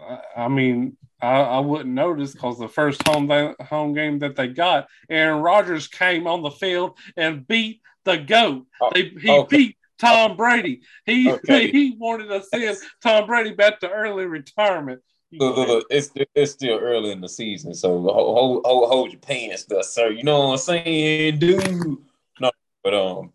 I, 0.00 0.18
I 0.44 0.48
mean, 0.48 0.96
I, 1.20 1.40
I 1.40 1.58
wouldn't 1.60 1.94
notice 1.94 2.32
because 2.32 2.58
the 2.58 2.68
first 2.68 3.06
home 3.06 3.30
home 3.60 3.94
game 3.94 4.18
that 4.20 4.36
they 4.36 4.48
got, 4.48 4.88
Aaron 5.08 5.40
Rodgers 5.42 5.88
came 5.88 6.26
on 6.26 6.42
the 6.42 6.50
field 6.50 6.98
and 7.16 7.46
beat 7.46 7.80
the 8.04 8.18
goat. 8.18 8.66
Oh, 8.80 8.90
They, 8.92 9.04
he 9.20 9.30
okay. 9.30 9.56
beat 9.56 9.76
Tom 9.98 10.36
Brady. 10.36 10.82
He 11.06 11.30
Okay. 11.30 11.70
he 11.72 11.96
wanted 11.98 12.26
to 12.28 12.42
send 12.42 12.76
Tom 13.02 13.26
Brady 13.26 13.54
back 13.54 13.80
to 13.80 13.90
early 13.90 14.26
retirement. 14.26 15.00
Look, 15.32 15.56
look, 15.56 15.68
look, 15.68 15.86
it's 15.90 16.10
it's 16.34 16.52
still 16.52 16.78
early 16.78 17.10
in 17.10 17.20
the 17.20 17.28
season, 17.28 17.74
so 17.74 18.00
hold, 18.00 18.62
hold, 18.64 18.88
hold, 18.90 19.12
your 19.12 19.20
pants, 19.20 19.64
there, 19.64 19.82
sir. 19.82 20.10
You 20.10 20.24
know 20.24 20.48
what 20.48 20.52
I'm 20.52 20.58
saying, 20.58 21.38
dude? 21.38 21.98
No, 22.40 22.50
but 22.84 22.94
um, 22.94 23.32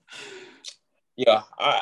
yeah, 1.16 1.43
I 1.58 1.82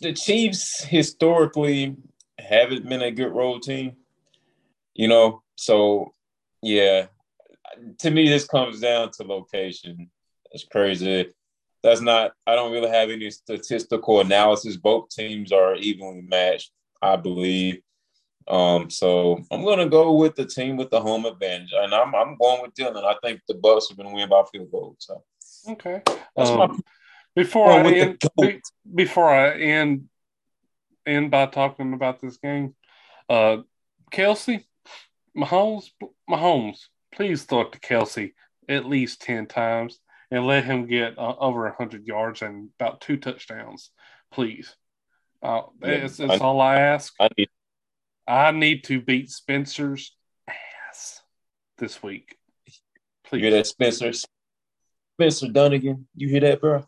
the 0.00 0.12
Chiefs 0.12 0.84
historically 0.84 1.96
haven't 2.38 2.88
been 2.88 3.02
a 3.02 3.10
good 3.10 3.32
road 3.32 3.62
team, 3.62 3.96
you 4.94 5.08
know. 5.08 5.42
So 5.56 6.12
yeah, 6.62 7.06
to 7.98 8.10
me, 8.10 8.28
this 8.28 8.46
comes 8.46 8.80
down 8.80 9.10
to 9.12 9.24
location. 9.24 10.10
It's 10.52 10.64
crazy. 10.64 11.32
That's 11.82 12.00
not. 12.00 12.32
I 12.46 12.54
don't 12.54 12.72
really 12.72 12.90
have 12.90 13.10
any 13.10 13.30
statistical 13.30 14.20
analysis. 14.20 14.76
Both 14.76 15.10
teams 15.10 15.52
are 15.52 15.76
evenly 15.76 16.22
matched, 16.22 16.72
I 17.02 17.16
believe. 17.16 17.82
Um, 18.48 18.88
so 18.88 19.38
I'm 19.50 19.64
gonna 19.64 19.88
go 19.88 20.14
with 20.14 20.34
the 20.34 20.46
team 20.46 20.76
with 20.76 20.90
the 20.90 21.00
home 21.00 21.26
advantage, 21.26 21.72
and 21.74 21.92
I'm 21.94 22.14
I'm 22.14 22.36
going 22.38 22.62
with 22.62 22.74
Dylan. 22.74 23.04
I 23.04 23.14
think 23.22 23.40
the 23.46 23.54
Bucks 23.54 23.90
are 23.90 23.94
gonna 23.94 24.14
win 24.14 24.28
by 24.28 24.42
field 24.50 24.70
goal. 24.70 24.96
So 24.98 25.22
Okay. 25.68 26.00
that's 26.34 26.50
Um, 26.50 26.58
my 26.58 26.78
before 27.34 27.70
I 27.70 27.82
end, 27.92 28.18
be- 28.40 28.60
before 28.94 29.28
I 29.28 29.58
end 29.60 30.08
end 31.06 31.30
by 31.30 31.46
talking 31.46 31.92
about 31.92 32.20
this 32.20 32.38
game, 32.38 32.74
uh, 33.28 33.58
Kelce, 34.10 34.64
Mahomes, 35.36 35.90
Mahomes, 36.28 36.78
please 37.12 37.44
throw 37.44 37.62
it 37.62 37.72
to 37.72 37.80
Kelce 37.80 38.32
at 38.68 38.86
least 38.86 39.20
ten 39.22 39.46
times 39.46 40.00
and 40.30 40.46
let 40.46 40.64
him 40.64 40.86
get 40.86 41.18
uh, 41.18 41.34
over 41.38 41.68
hundred 41.70 42.06
yards 42.06 42.40
and 42.42 42.70
about 42.80 43.02
two 43.02 43.18
touchdowns, 43.18 43.90
please. 44.30 44.74
Uh, 45.42 45.62
Yeah, 45.82 45.98
that's, 46.00 46.16
that's 46.16 46.40
I- 46.40 46.44
all 46.44 46.60
I 46.62 46.80
ask. 46.80 47.12
I 47.20 47.28
need 47.36 47.48
I 48.28 48.50
need 48.50 48.84
to 48.84 49.00
beat 49.00 49.30
Spencer's 49.30 50.14
ass 50.48 51.22
this 51.78 52.02
week. 52.02 52.36
you 53.32 53.38
hear 53.38 53.50
that, 53.52 53.66
Spencer? 53.66 54.12
Spencer 55.14 55.48
Dunnigan, 55.48 56.06
you 56.14 56.28
hear 56.28 56.40
that, 56.40 56.60
bro? 56.60 56.84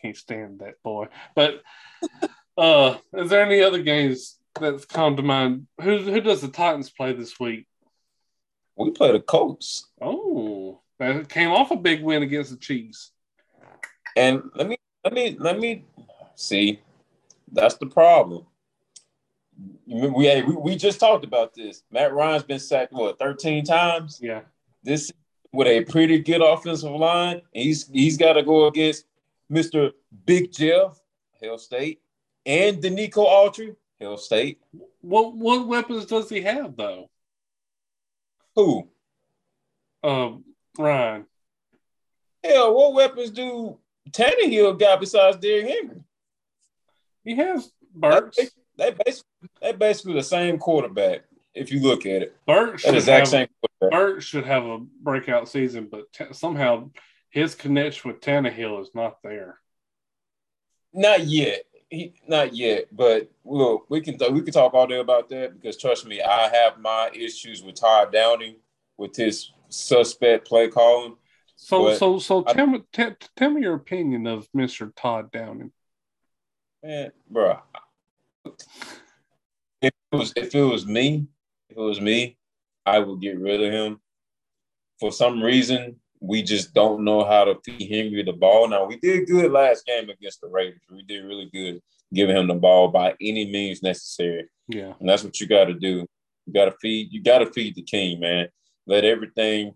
can't 0.00 0.16
stand 0.16 0.60
that 0.60 0.74
boy. 0.82 1.08
But 1.34 1.62
uh 2.58 2.98
is 3.14 3.30
there 3.30 3.44
any 3.44 3.62
other 3.62 3.82
games 3.82 4.38
that's 4.60 4.84
come 4.84 5.16
to 5.16 5.22
mind? 5.22 5.66
Who 5.80 5.98
who 5.98 6.20
does 6.20 6.42
the 6.42 6.48
Titans 6.48 6.90
play 6.90 7.12
this 7.14 7.40
week? 7.40 7.66
We 8.76 8.90
play 8.90 9.12
the 9.12 9.20
Colts, 9.20 9.88
Oh, 10.00 10.80
that 10.98 11.28
came 11.28 11.50
off 11.50 11.70
a 11.70 11.76
big 11.76 12.02
win 12.02 12.22
against 12.22 12.50
the 12.50 12.56
Chiefs. 12.56 13.12
and 14.16 14.42
let 14.54 14.68
me 14.68 14.76
let 15.04 15.12
me 15.14 15.36
let 15.38 15.58
me 15.58 15.84
see. 16.34 16.80
That's 17.50 17.76
the 17.76 17.86
problem. 17.86 18.46
We, 19.86 20.24
hey, 20.24 20.42
we 20.42 20.54
we 20.54 20.76
just 20.76 20.98
talked 21.00 21.24
about 21.24 21.54
this. 21.54 21.82
Matt 21.90 22.12
Ryan's 22.12 22.42
been 22.42 22.58
sacked 22.58 22.92
what 22.92 23.18
13 23.18 23.64
times. 23.64 24.18
Yeah. 24.22 24.42
this 24.82 25.12
with 25.52 25.68
a 25.68 25.84
pretty 25.84 26.18
good 26.18 26.42
offensive 26.42 26.90
line. 26.90 27.36
And 27.54 27.64
he's 27.64 27.88
he's 27.88 28.16
got 28.16 28.34
to 28.34 28.42
go 28.42 28.66
against 28.66 29.06
Mr. 29.50 29.92
Big 30.26 30.52
Jeff, 30.52 31.00
Hail 31.40 31.58
State, 31.58 32.00
and 32.44 32.82
Denico 32.82 33.26
Autry, 33.26 33.76
Hail 33.98 34.16
State. 34.16 34.60
What 35.00 35.34
what 35.36 35.68
weapons 35.68 36.06
does 36.06 36.28
he 36.28 36.40
have 36.42 36.76
though? 36.76 37.08
Who? 38.56 38.88
Um, 40.02 40.44
Ryan. 40.78 41.26
Hell, 42.42 42.74
what 42.74 42.94
weapons 42.94 43.30
do 43.30 43.78
Tannehill 44.10 44.78
got 44.78 45.00
besides 45.00 45.38
Derrick 45.38 45.66
Henry? 45.66 46.00
He 47.24 47.36
has 47.36 47.72
Burks. 47.94 48.36
They 48.76 48.90
basically 48.90 49.30
they 49.60 49.72
basically 49.72 50.14
the 50.14 50.22
same 50.22 50.58
quarterback 50.58 51.24
if 51.54 51.70
you 51.72 51.80
look 51.80 52.06
at 52.06 52.22
it. 52.22 52.36
Burks 52.46 52.82
should 52.82 52.94
exact 52.94 53.20
have, 53.20 53.28
same 53.28 53.48
quarterback. 53.80 54.22
Should 54.22 54.44
have 54.46 54.64
a 54.64 54.78
breakout 54.78 55.48
season, 55.48 55.88
but 55.90 56.12
t- 56.12 56.32
somehow 56.32 56.90
his 57.30 57.54
connection 57.54 58.10
with 58.10 58.20
Tannehill 58.20 58.80
is 58.82 58.90
not 58.94 59.22
there. 59.22 59.58
Not 60.92 61.24
yet. 61.26 61.64
He, 61.90 62.14
not 62.26 62.54
yet, 62.56 62.86
but 62.90 63.30
look, 63.44 63.86
we 63.88 64.00
can 64.00 64.16
we 64.32 64.42
can 64.42 64.52
talk 64.52 64.74
all 64.74 64.86
day 64.86 64.98
about 64.98 65.28
that 65.28 65.54
because 65.54 65.76
trust 65.76 66.06
me, 66.06 66.20
I 66.20 66.48
have 66.48 66.80
my 66.80 67.10
issues 67.14 67.62
with 67.62 67.76
Todd 67.76 68.12
Downing 68.12 68.56
with 68.96 69.14
his 69.14 69.52
suspect 69.68 70.48
play 70.48 70.68
calling. 70.68 71.16
So 71.56 71.84
But 71.84 71.98
so 71.98 72.18
so 72.18 72.42
I- 72.46 72.52
tell 72.52 72.66
me 72.66 72.82
t- 72.92 73.10
tell 73.36 73.50
me 73.50 73.60
your 73.62 73.74
opinion 73.74 74.26
of 74.26 74.48
Mr. 74.56 74.92
Todd 74.96 75.30
Downing. 75.30 75.70
Man, 76.82 77.12
bro. 77.30 77.58
If 80.14 80.20
it 80.20 80.20
was 80.20 80.32
if 80.36 80.54
it 80.54 80.62
was 80.62 80.86
me, 80.86 81.26
if 81.70 81.76
it 81.76 81.80
was 81.80 82.00
me, 82.00 82.36
I 82.86 82.98
would 82.98 83.20
get 83.20 83.38
rid 83.38 83.62
of 83.62 83.72
him. 83.72 84.00
For 85.00 85.10
some 85.12 85.42
reason, 85.42 85.96
we 86.20 86.42
just 86.42 86.72
don't 86.72 87.04
know 87.04 87.24
how 87.24 87.44
to 87.44 87.56
feed 87.64 87.88
Henry 87.90 88.22
the 88.22 88.32
ball. 88.32 88.68
Now 88.68 88.84
we 88.84 88.96
did 88.96 89.26
good 89.26 89.50
last 89.50 89.84
game 89.86 90.08
against 90.08 90.40
the 90.40 90.48
Raiders. 90.48 90.80
We 90.90 91.02
did 91.02 91.24
really 91.24 91.50
good 91.52 91.82
giving 92.12 92.36
him 92.36 92.46
the 92.46 92.54
ball 92.54 92.88
by 92.88 93.14
any 93.20 93.50
means 93.50 93.82
necessary. 93.82 94.46
Yeah. 94.68 94.92
And 95.00 95.08
that's 95.08 95.24
what 95.24 95.40
you 95.40 95.46
got 95.46 95.64
to 95.64 95.74
do. 95.74 96.06
You 96.46 96.52
got 96.52 96.66
to 96.66 96.74
feed. 96.80 97.12
You 97.12 97.22
got 97.22 97.38
to 97.38 97.46
feed 97.52 97.74
the 97.74 97.82
king, 97.82 98.20
man. 98.20 98.48
Let 98.86 99.04
everything 99.04 99.74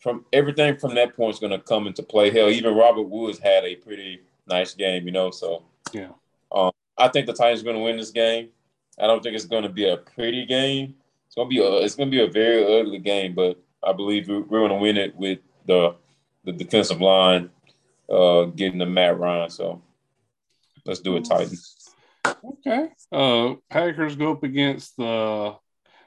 from 0.00 0.24
everything 0.32 0.76
from 0.78 0.94
that 0.94 1.16
point 1.16 1.34
is 1.34 1.40
going 1.40 1.52
to 1.52 1.58
come 1.58 1.86
into 1.86 2.02
play. 2.02 2.30
Hell, 2.30 2.50
even 2.50 2.74
Robert 2.74 3.02
Woods 3.08 3.38
had 3.38 3.64
a 3.64 3.76
pretty 3.76 4.20
nice 4.46 4.74
game, 4.74 5.06
you 5.06 5.12
know. 5.12 5.30
So 5.30 5.64
Yeah. 5.92 6.10
um, 6.52 6.70
I 6.96 7.08
think 7.08 7.26
the 7.26 7.32
Titans 7.32 7.62
are 7.62 7.64
going 7.64 7.76
to 7.76 7.82
win 7.82 7.96
this 7.96 8.10
game. 8.10 8.50
I 8.98 9.06
don't 9.06 9.22
think 9.22 9.34
it's 9.34 9.46
going 9.46 9.64
to 9.64 9.68
be 9.68 9.88
a 9.88 9.96
pretty 9.96 10.46
game. 10.46 10.94
It's 11.26 11.34
going 11.34 11.48
to 11.48 11.54
be 11.54 11.60
a 11.60 11.76
it's 11.78 11.94
going 11.94 12.10
to 12.10 12.16
be 12.16 12.22
a 12.22 12.30
very 12.30 12.80
ugly 12.80 12.98
game, 12.98 13.34
but 13.34 13.60
I 13.82 13.92
believe 13.92 14.28
we're 14.28 14.42
going 14.42 14.70
to 14.70 14.76
win 14.76 14.96
it 14.96 15.16
with 15.16 15.40
the 15.66 15.96
the 16.44 16.52
defensive 16.52 17.00
line 17.00 17.50
uh, 18.10 18.44
getting 18.44 18.78
the 18.78 18.86
Matt 18.86 19.18
Ryan. 19.18 19.50
So 19.50 19.82
let's 20.84 21.00
do 21.00 21.16
it, 21.16 21.24
Titans. 21.24 21.94
Okay. 22.26 22.88
Uh, 23.10 23.54
Packers 23.70 24.16
go 24.16 24.32
up 24.32 24.42
against 24.42 24.96
the 24.96 25.56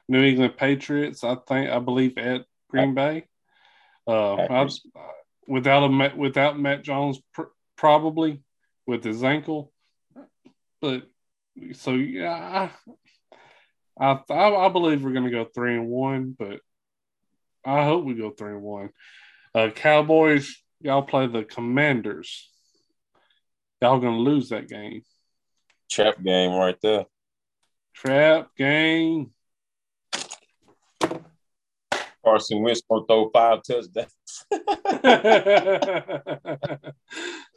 New 0.08 0.22
England 0.22 0.56
Patriots. 0.56 1.24
I 1.24 1.36
think 1.46 1.70
I 1.70 1.78
believe 1.78 2.16
at 2.18 2.44
Green 2.68 2.94
Bay. 2.94 3.26
Uh, 4.06 4.36
I, 4.36 4.68
without 5.46 5.84
a 5.84 6.16
without 6.16 6.58
Mac 6.58 6.82
Jones, 6.82 7.20
pr- 7.34 7.42
probably 7.76 8.42
with 8.86 9.04
his 9.04 9.22
ankle. 9.22 9.72
But 10.80 11.08
so 11.72 11.92
yeah, 11.92 12.68
I 13.98 14.00
I, 14.00 14.32
I 14.32 14.68
believe 14.68 15.02
we're 15.02 15.12
going 15.12 15.24
to 15.24 15.30
go 15.30 15.44
three 15.44 15.74
and 15.74 15.88
one, 15.88 16.36
but 16.38 16.60
I 17.64 17.84
hope 17.84 18.04
we 18.04 18.14
go 18.14 18.30
three 18.30 18.52
and 18.52 18.62
one. 18.62 18.90
Uh, 19.54 19.70
Cowboys, 19.74 20.62
y'all 20.80 21.02
play 21.02 21.26
the 21.26 21.44
Commanders. 21.44 22.48
Y'all 23.82 23.98
going 23.98 24.14
to 24.14 24.30
lose 24.30 24.50
that 24.50 24.68
game. 24.68 25.02
Trap 25.90 26.22
game 26.22 26.52
right 26.52 26.76
there. 26.82 27.06
Trap 27.94 28.50
game. 28.56 29.32
Carson 32.24 32.62
Wentz 32.62 32.82
gonna 32.88 33.04
throw 33.06 33.30
five 33.30 33.60
touchdowns. 33.62 34.14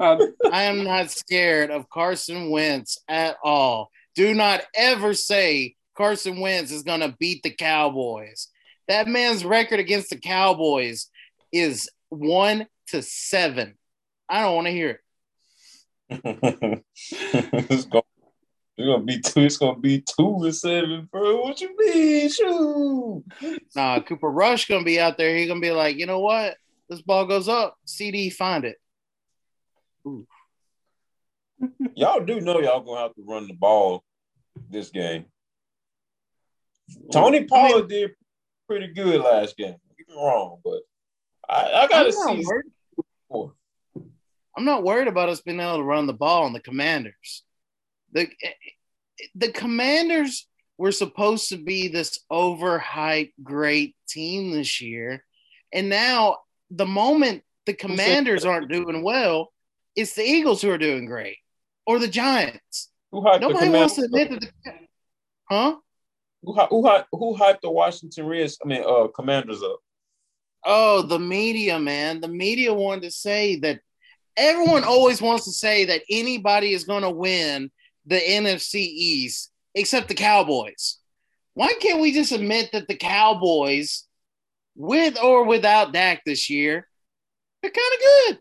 Um, 0.00 0.34
I 0.52 0.64
am 0.64 0.82
not 0.82 1.10
scared 1.10 1.70
of 1.70 1.88
Carson 1.90 2.50
Wentz 2.50 2.98
at 3.06 3.36
all. 3.44 3.90
Do 4.16 4.34
not 4.34 4.62
ever 4.74 5.14
say 5.14 5.76
Carson 5.96 6.40
Wentz 6.40 6.72
is 6.72 6.82
going 6.82 7.00
to 7.00 7.14
beat 7.20 7.42
the 7.42 7.50
Cowboys. 7.50 8.48
That 8.88 9.06
man's 9.06 9.44
record 9.44 9.78
against 9.78 10.10
the 10.10 10.18
Cowboys 10.18 11.08
is 11.52 11.88
one 12.08 12.66
to 12.88 13.02
seven. 13.02 13.76
I 14.28 14.42
don't 14.42 14.54
want 14.56 14.66
to 14.66 14.72
hear 14.72 14.90
it. 14.90 15.00
it's, 17.70 17.84
gonna, 17.84 18.02
it's 18.76 18.86
gonna 18.86 19.04
be 19.04 19.20
two. 19.20 19.40
It's 19.42 19.56
gonna 19.58 19.78
be 19.78 20.00
two 20.00 20.40
to 20.42 20.52
seven, 20.52 21.08
bro. 21.12 21.40
What 21.42 21.60
you 21.60 21.76
mean? 21.78 22.28
Shoot. 22.28 23.24
Nah, 23.76 24.00
Cooper 24.00 24.28
Rush 24.28 24.66
gonna 24.66 24.82
be 24.82 24.98
out 24.98 25.18
there. 25.18 25.36
He's 25.36 25.46
gonna 25.46 25.60
be 25.60 25.70
like, 25.70 25.96
you 25.96 26.06
know 26.06 26.18
what? 26.18 26.56
This 26.88 27.00
ball 27.00 27.26
goes 27.26 27.48
up. 27.48 27.76
CeeDee 27.86 28.32
find 28.32 28.64
it. 28.64 28.79
Y'all 31.94 32.24
do 32.24 32.40
know 32.40 32.60
y'all 32.60 32.80
gonna 32.80 33.00
have 33.00 33.14
to 33.14 33.22
run 33.22 33.46
the 33.46 33.54
ball 33.54 34.04
this 34.70 34.90
game. 34.90 35.26
Tony 37.12 37.44
Pollard 37.44 37.72
I 37.72 37.78
mean, 37.80 37.88
did 37.88 38.10
pretty 38.66 38.88
good 38.88 39.20
last 39.20 39.56
game. 39.56 39.76
Get 39.98 40.08
me 40.08 40.14
wrong, 40.16 40.58
but 40.64 40.80
I, 41.48 41.82
I 41.82 41.88
gotta 41.88 42.12
see. 42.12 42.44
I'm 44.56 44.64
not 44.64 44.82
worried 44.82 45.08
about 45.08 45.28
us 45.28 45.40
being 45.40 45.60
able 45.60 45.78
to 45.78 45.82
run 45.82 46.06
the 46.06 46.12
ball 46.12 46.44
on 46.44 46.52
the 46.52 46.60
Commanders. 46.60 47.44
The 48.12 48.28
the 49.34 49.52
Commanders 49.52 50.46
were 50.78 50.92
supposed 50.92 51.50
to 51.50 51.58
be 51.58 51.88
this 51.88 52.20
overhyped 52.32 53.32
great 53.42 53.94
team 54.08 54.50
this 54.50 54.80
year, 54.80 55.24
and 55.72 55.88
now 55.88 56.38
the 56.70 56.86
moment 56.86 57.42
the 57.66 57.74
Commanders 57.74 58.44
aren't 58.44 58.70
doing 58.70 59.02
well, 59.02 59.52
it's 60.00 60.14
the 60.14 60.22
Eagles 60.22 60.62
who 60.62 60.70
are 60.70 60.78
doing 60.78 61.06
great 61.06 61.38
or 61.86 61.98
the 61.98 62.08
Giants. 62.08 62.90
Who 63.12 63.22
Nobody 63.22 63.68
wants 63.68 63.96
to 63.96 64.02
admit 64.02 64.30
that. 64.30 64.40
The, 64.40 64.72
huh? 65.50 65.76
Who, 66.42 66.54
who, 66.54 66.98
who 67.12 67.36
hyped 67.36 67.60
the 67.62 67.70
Washington 67.70 68.26
Reds? 68.26 68.58
I 68.64 68.68
mean, 68.68 68.82
uh, 68.86 69.08
Commanders 69.14 69.62
up. 69.62 69.78
Oh, 70.64 71.02
the 71.02 71.18
media, 71.18 71.78
man. 71.78 72.20
The 72.20 72.28
media 72.28 72.72
wanted 72.72 73.02
to 73.02 73.10
say 73.10 73.56
that 73.60 73.80
everyone 74.36 74.84
always 74.84 75.20
wants 75.20 75.44
to 75.44 75.52
say 75.52 75.86
that 75.86 76.02
anybody 76.08 76.72
is 76.72 76.84
going 76.84 77.02
to 77.02 77.10
win 77.10 77.70
the 78.06 78.18
NFC 78.18 78.76
East 78.76 79.50
except 79.74 80.08
the 80.08 80.14
Cowboys. 80.14 80.98
Why 81.54 81.72
can't 81.80 82.00
we 82.00 82.12
just 82.12 82.32
admit 82.32 82.70
that 82.72 82.88
the 82.88 82.96
Cowboys, 82.96 84.06
with 84.76 85.18
or 85.22 85.44
without 85.44 85.92
Dak 85.92 86.22
this 86.24 86.48
year, 86.48 86.86
they're 87.60 87.70
kind 87.70 87.94
of 87.94 88.00
good? 88.00 88.38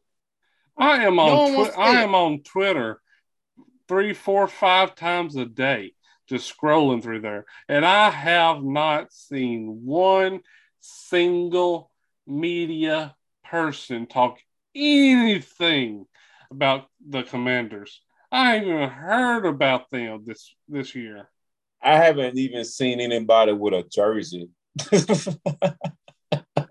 I 0.79 1.03
am 1.03 1.19
on. 1.19 1.27
No 1.27 1.65
twi- 1.65 1.75
I 1.77 2.01
am 2.01 2.15
on 2.15 2.41
Twitter 2.41 3.01
three, 3.89 4.13
four, 4.13 4.47
five 4.47 4.95
times 4.95 5.35
a 5.35 5.45
day, 5.45 5.93
just 6.27 6.55
scrolling 6.55 7.03
through 7.03 7.21
there, 7.21 7.45
and 7.67 7.85
I 7.85 8.09
have 8.09 8.63
not 8.63 9.11
seen 9.11 9.81
one 9.83 10.39
single 10.79 11.91
media 12.25 13.15
person 13.43 14.05
talk 14.07 14.39
anything 14.73 16.05
about 16.49 16.85
the 17.05 17.23
Commanders. 17.23 18.01
I 18.31 18.53
haven't 18.53 18.69
even 18.69 18.89
heard 18.89 19.45
about 19.45 19.89
them 19.91 20.23
this 20.25 20.55
this 20.69 20.95
year. 20.95 21.29
I 21.81 21.97
haven't 21.97 22.37
even 22.37 22.63
seen 22.63 23.01
anybody 23.01 23.53
with 23.53 23.73
a 23.73 23.83
jersey. 23.83 24.49
this 24.91 25.27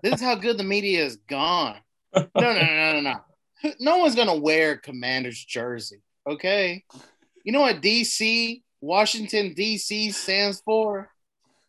is 0.03 0.21
how 0.21 0.35
good 0.35 0.57
the 0.57 0.63
media 0.63 1.05
is 1.05 1.17
gone. 1.27 1.77
No, 2.15 2.27
no, 2.35 2.53
no, 2.53 2.93
no, 2.93 3.01
no 3.01 3.15
no 3.79 3.97
one's 3.97 4.15
gonna 4.15 4.35
wear 4.35 4.77
Commander's 4.77 5.43
jersey. 5.43 6.01
Okay, 6.27 6.83
you 7.43 7.51
know 7.51 7.61
what 7.61 7.81
DC 7.81 8.61
Washington 8.81 9.53
DC 9.55 10.13
stands 10.13 10.61
for? 10.61 11.09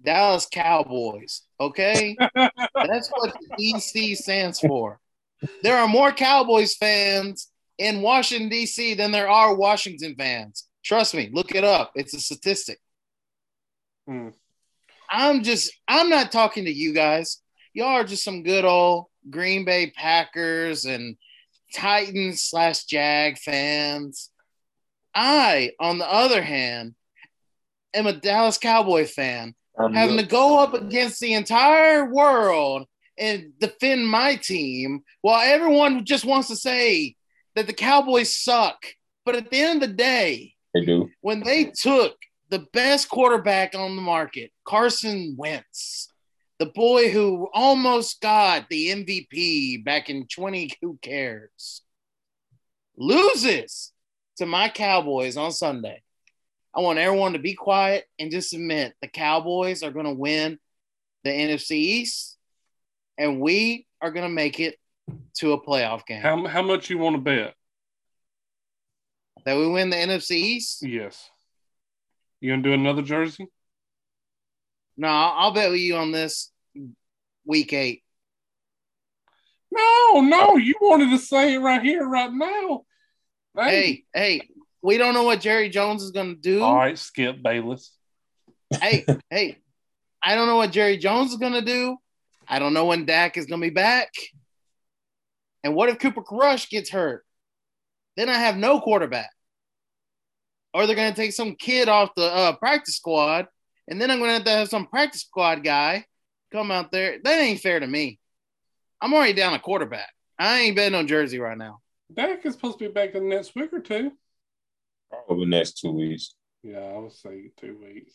Dallas 0.03 0.47
Cowboys. 0.51 1.43
Okay, 1.61 2.17
that's 2.35 3.11
what 3.11 3.35
DC 3.59 4.17
stands 4.17 4.61
for. 4.61 4.99
There 5.63 5.77
are 5.77 5.89
more 5.89 6.13
Cowboys 6.13 6.75
fans 6.75 7.51
in 7.79 8.03
Washington 8.03 8.51
DC 8.51 8.97
than 8.97 9.11
there 9.11 9.29
are 9.29 9.55
Washington 9.55 10.15
fans. 10.17 10.67
Trust 10.85 11.15
me, 11.15 11.31
look 11.33 11.55
it 11.55 11.65
up. 11.65 11.93
It's 11.95 12.15
a 12.15 12.21
statistic. 12.21 12.79
Hmm. 14.07 14.29
I'm 15.11 15.43
just, 15.43 15.73
I'm 15.89 16.09
not 16.09 16.31
talking 16.31 16.67
to 16.67 16.73
you 16.73 16.93
guys. 16.93 17.41
Y'all 17.73 17.89
are 17.89 18.05
just 18.05 18.25
some 18.25 18.43
good 18.43 18.65
old 18.65 19.07
Green 19.29 19.65
Bay 19.65 19.93
Packers 19.97 20.85
and 20.85 21.17
Titans 21.75 22.43
slash 22.43 22.85
Jag 22.85 23.39
fans. 23.39 24.31
I, 25.15 25.73
on 25.81 25.99
the 25.99 26.11
other 26.11 26.43
hand, 26.43 26.95
am 27.95 28.07
a 28.07 28.13
Dallas 28.13 28.59
Cowboy 28.59 29.07
fan, 29.07 29.55
um, 29.79 29.93
having 29.93 30.17
to 30.17 30.27
go 30.27 30.59
up 30.59 30.75
against 30.75 31.21
the 31.21 31.35
entire 31.35 32.11
world 32.13 32.87
and 33.19 33.53
defend 33.59 34.07
my 34.07 34.37
team 34.37 35.03
while 35.21 35.41
everyone 35.43 36.05
just 36.05 36.25
wants 36.25 36.49
to 36.49 36.57
say 36.57 37.17
that 37.55 37.67
the 37.67 37.73
Cowboys 37.73 38.35
suck. 38.35 38.87
But 39.25 39.35
at 39.35 39.51
the 39.51 39.59
end 39.59 39.83
of 39.83 39.91
the 39.91 39.95
day, 39.95 40.55
they 40.73 40.85
do. 40.85 41.11
When 41.21 41.43
they 41.43 41.65
took 41.65 42.17
the 42.49 42.67
best 42.73 43.09
quarterback 43.09 43.75
on 43.75 43.97
the 43.97 44.03
market, 44.03 44.51
Carson 44.65 45.35
Wentz, 45.37 46.10
the 46.61 46.67
boy 46.67 47.09
who 47.09 47.49
almost 47.55 48.21
got 48.21 48.69
the 48.69 48.89
MVP 48.89 49.83
back 49.83 50.11
in 50.11 50.27
20, 50.27 50.71
who 50.83 50.99
cares? 51.01 51.81
Loses 52.99 53.93
to 54.37 54.45
my 54.45 54.69
Cowboys 54.69 55.39
on 55.39 55.53
Sunday. 55.53 56.03
I 56.75 56.81
want 56.81 56.99
everyone 56.99 57.33
to 57.33 57.39
be 57.39 57.55
quiet 57.55 58.05
and 58.19 58.31
just 58.31 58.53
admit 58.53 58.93
the 59.01 59.09
Cowboys 59.09 59.83
are 59.83 59.91
going 59.91 60.05
to 60.05 60.13
win 60.13 60.59
the 61.25 61.31
NFC 61.31 61.73
East 61.73 62.37
and 63.17 63.41
we 63.41 63.87
are 64.03 64.11
going 64.11 64.29
to 64.29 64.35
make 64.35 64.61
it 64.61 64.77
to 65.39 65.55
a 65.55 65.61
playoff 65.61 66.05
game. 66.05 66.21
How, 66.21 66.47
how 66.47 66.63
much 66.63 66.91
you 66.91 66.99
want 66.99 67.17
to 67.17 67.23
bet? 67.23 67.55
That 69.47 69.57
we 69.57 69.67
win 69.67 69.89
the 69.89 69.97
NFC 69.97 70.33
East? 70.33 70.83
Yes. 70.83 71.31
You 72.39 72.51
going 72.51 72.63
to 72.63 72.69
do 72.69 72.75
another 72.75 73.01
jersey? 73.01 73.49
No, 74.99 75.09
I'll 75.09 75.55
bet 75.55 75.71
with 75.71 75.81
you 75.81 75.97
on 75.97 76.13
this 76.13 76.50
week 77.45 77.73
eight. 77.73 78.03
No, 79.71 80.21
no, 80.21 80.57
you 80.57 80.75
wanted 80.81 81.11
to 81.11 81.19
say 81.19 81.55
it 81.55 81.59
right 81.59 81.83
here, 81.83 82.07
right 82.07 82.33
now. 82.33 82.83
Hey, 83.57 84.05
hey, 84.13 84.49
we 84.83 84.99
don't 84.99 85.15
know 85.15 85.23
what 85.23 85.41
Jerry 85.41 85.69
Jones 85.69 86.03
is 86.03 86.11
going 86.11 86.35
to 86.35 86.41
do. 86.41 86.63
All 86.63 86.75
right, 86.75 86.99
Skip 86.99 87.43
Bayless. 87.43 87.93
Hey, 88.81 89.05
hey, 89.31 89.59
I 90.23 90.35
don't 90.35 90.47
know 90.47 90.57
what 90.57 90.73
Jerry 90.73 90.97
Jones 90.97 91.31
is 91.31 91.37
going 91.37 91.53
to 91.53 91.63
do. 91.63 91.97
I 92.49 92.59
don't 92.59 92.75
know 92.75 92.87
when 92.87 93.07
Dak 93.07 93.37
is 93.37 93.47
going 93.47 93.61
to 93.61 93.67
be 93.67 93.75
back. 93.75 94.11
And 95.63 95.75
what 95.75 95.89
if 95.89 95.99
Cooper 95.99 96.23
Rush 96.33 96.69
gets 96.69 96.91
hurt? 96.91 97.25
Then 98.17 98.29
I 98.29 98.35
have 98.35 98.57
no 98.57 98.81
quarterback. 98.81 99.31
Or 100.75 100.87
they're 100.87 100.97
going 100.97 101.13
to 101.13 101.21
take 101.21 101.33
some 101.33 101.55
kid 101.55 101.89
off 101.89 102.11
the 102.17 102.25
uh, 102.25 102.57
practice 102.57 102.97
squad 102.97 103.47
and 103.91 104.01
then 104.01 104.11
I'm 104.11 104.19
going 104.19 104.29
to 104.29 104.35
have 104.35 104.45
to 104.45 104.51
have 104.51 104.69
some 104.69 104.87
practice 104.87 105.23
squad 105.23 105.65
guy 105.65 106.05
come 106.51 106.71
out 106.71 106.93
there. 106.93 107.19
That 107.23 107.39
ain't 107.39 107.61
fair 107.61 107.81
to 107.81 107.87
me. 107.87 108.19
I'm 109.01 109.15
already 109.15 109.33
down 109.33 109.55
a 109.55 109.59
quarterback. 109.59 110.11
I 110.39 110.61
ain't 110.61 110.77
betting 110.77 110.95
on 110.99 111.07
Jersey 111.07 111.39
right 111.39 111.57
now. 111.57 111.81
Dak 112.13 112.45
is 112.45 112.55
supposed 112.55 112.79
to 112.79 112.87
be 112.89 112.93
back 112.93 113.15
in 113.15 113.29
the 113.29 113.35
next 113.35 113.55
week 113.55 113.73
or 113.73 113.81
two. 113.81 114.13
Probably 115.11 115.45
the 115.45 115.51
next 115.51 115.79
two 115.79 115.93
weeks. 115.93 116.35
Yeah, 116.63 116.81
I 116.81 116.99
would 116.99 117.13
say 117.13 117.51
two 117.59 117.79
weeks. 117.83 118.13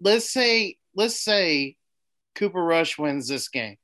Let's 0.00 0.30
say, 0.30 0.76
let's 0.94 1.20
say 1.20 1.76
Cooper 2.34 2.62
Rush 2.62 2.98
wins 2.98 3.28
this 3.28 3.48
game. 3.48 3.76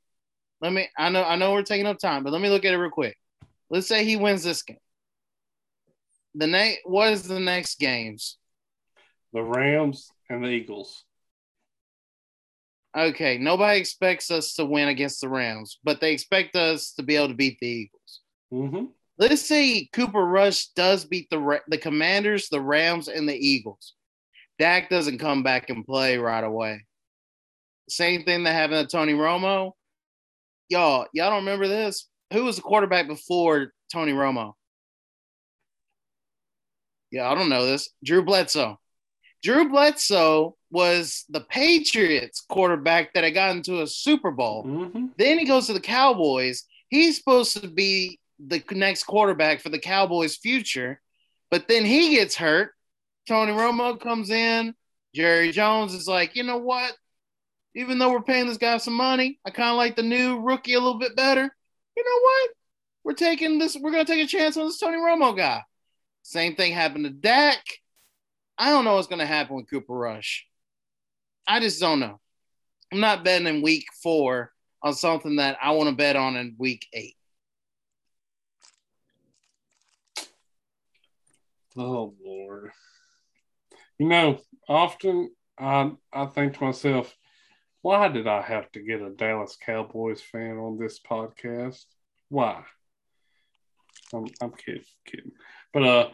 let 0.61 0.73
me. 0.73 0.89
I 0.97 1.09
know. 1.09 1.25
I 1.25 1.37
know 1.37 1.53
we're 1.53 1.63
taking 1.63 1.87
up 1.87 1.99
time, 1.99 2.23
but 2.23 2.33
let 2.33 2.43
me 2.43 2.49
look 2.49 2.65
at 2.65 2.73
it 2.73 2.79
real 2.79 2.91
quick. 2.91 3.17
Let's 3.71 3.89
say 3.89 4.05
he 4.05 4.17
wins 4.17 4.43
this 4.43 4.63
game. 4.63 4.77
The 6.35 6.47
next. 6.47 6.81
What 6.85 7.13
is 7.13 7.23
the 7.25 7.41
next 7.41 7.79
games? 7.79 8.39
The 9.33 9.43
Rams 9.43 10.11
and 10.29 10.45
the 10.45 10.49
Eagles. 10.49 11.05
Okay, 12.97 13.39
nobody 13.39 13.81
expects 13.81 14.31
us 14.31 14.55
to 14.55 14.67
win 14.67 14.89
against 14.89 15.23
the 15.23 15.29
Rams, 15.29 15.79
but 15.83 16.01
they 16.01 16.13
expect 16.13 16.57
us 16.57 16.93
to 16.93 17.03
be 17.03 17.17
able 17.17 17.29
to 17.29 17.35
beat 17.35 17.59
the 17.61 17.67
Eagles. 17.67 18.21
Mm-hmm. 18.53 18.85
Let's 19.19 19.43
say 19.43 19.89
Cooper 19.93 20.25
Rush 20.25 20.69
does 20.77 21.05
beat 21.05 21.31
the 21.31 21.61
the 21.69 21.79
Commanders, 21.79 22.49
the 22.49 22.61
Rams, 22.61 23.09
and 23.09 23.29
the 23.29 23.35
Eagles. 23.37 23.95
Dak 24.59 24.91
doesn't 24.91 25.19
come 25.19 25.43
back 25.43 25.71
and 25.71 25.85
play 25.85 26.19
right 26.19 26.45
away. 26.45 26.85
Same 27.89 28.25
thing 28.25 28.45
that 28.45 28.53
happened 28.53 28.89
to 28.89 28.97
Tony 28.97 29.13
Romo. 29.13 29.73
Y'all, 30.69 31.07
y'all 31.13 31.31
don't 31.31 31.45
remember 31.45 31.69
this? 31.69 32.09
Who 32.33 32.45
was 32.45 32.57
the 32.57 32.63
quarterback 32.63 33.07
before 33.07 33.73
Tony 33.93 34.13
Romo? 34.13 34.53
Yeah, 37.11 37.31
I 37.31 37.35
don't 37.35 37.49
know 37.49 37.67
this. 37.67 37.91
Drew 38.05 38.25
Bledsoe. 38.25 38.79
Drew 39.43 39.69
Bledsoe 39.69 40.57
was 40.71 41.25
the 41.29 41.41
Patriots 41.41 42.45
quarterback 42.49 43.13
that 43.13 43.25
had 43.25 43.35
got 43.35 43.57
into 43.57 43.83
a 43.83 43.87
Super 43.87 44.31
Bowl. 44.31 44.65
Mm-hmm. 44.65 45.07
Then 45.19 45.39
he 45.39 45.45
goes 45.45 45.67
to 45.67 45.73
the 45.73 45.81
Cowboys. 45.81 46.65
He's 46.89 47.17
supposed 47.17 47.61
to 47.61 47.69
be 47.69 48.21
the 48.39 48.63
next 48.71 49.05
quarterback 49.05 49.61
for 49.61 49.69
the 49.69 49.79
Cowboys' 49.79 50.37
future, 50.37 51.01
but 51.51 51.69
then 51.69 51.85
he 51.85 52.17
gets 52.17 52.37
hurt. 52.37 52.73
Tony 53.27 53.53
Romo 53.53 54.01
comes 54.01 54.31
in. 54.31 54.75
Jerry 55.15 55.53
Jones 55.53 55.95
is 55.95 56.09
like, 56.09 56.35
you 56.35 56.43
know 56.43 56.59
what? 56.59 56.93
Even 57.75 57.99
though 57.99 58.11
we're 58.11 58.23
paying 58.23 58.47
this 58.47 58.59
guy 58.59 58.79
some 58.79 58.95
money, 58.95 59.39
I 59.45 59.51
kind 59.51 59.71
of 59.71 59.77
like 59.77 59.97
the 59.97 60.03
new 60.03 60.41
rookie 60.41 60.75
a 60.75 60.81
little 60.81 60.99
bit 60.99 61.17
better. 61.17 61.55
You 61.97 62.05
know 62.05 62.21
what? 62.23 62.51
We're 63.05 63.13
taking 63.15 63.59
this, 63.59 63.77
we're 63.77 63.91
going 63.91 64.05
to 64.05 64.13
take 64.13 64.25
a 64.25 64.29
chance 64.29 64.57
on 64.57 64.67
this 64.67 64.79
Tony 64.79 64.97
Romo 64.97 65.37
guy. 65.37 65.63
Same 66.23 66.55
thing 66.55 66.73
happened 66.73 67.05
to 67.05 67.11
Dak. 67.11 67.63
I 68.59 68.71
don't 68.71 68.85
know 68.85 68.95
what's 68.95 69.09
going 69.09 69.19
to 69.19 69.27
happen 69.27 69.57
with 69.57 69.71
Cooper 69.71 69.95
Rush. 69.95 70.47
I 71.47 71.61
just 71.61 71.81
don't 71.81 72.01
know. 72.01 72.21
I'm 72.93 73.01
not 73.01 73.25
betting 73.25 73.47
in 73.47 73.63
week 73.63 73.87
four 74.03 74.53
on 74.83 74.95
something 74.95 75.37
that 75.37 75.59
I 75.63 75.73
want 75.73 75.89
to 75.89 75.95
bet 75.95 76.17
on 76.17 76.37
in 76.37 76.55
week 76.59 76.87
eight. 76.93 77.17
Oh 81.77 82.15
Lord. 82.23 82.71
You 83.99 84.09
know, 84.09 84.39
often 84.69 85.31
I 85.59 85.93
I 86.13 86.27
think 86.27 86.59
to 86.59 86.65
myself, 86.65 87.17
why 87.81 88.09
did 88.09 88.27
I 88.27 88.43
have 88.43 88.71
to 88.73 88.81
get 88.81 89.01
a 89.01 89.11
Dallas 89.11 89.57
Cowboys 89.65 90.21
fan 90.21 90.59
on 90.59 90.79
this 90.79 91.01
podcast? 91.01 91.85
Why? 92.29 92.63
I'm 94.13 94.27
I'm 94.43 94.53
kidding, 94.53 94.85
kidding. 95.07 95.33
But 95.73 95.83
uh 95.83 96.09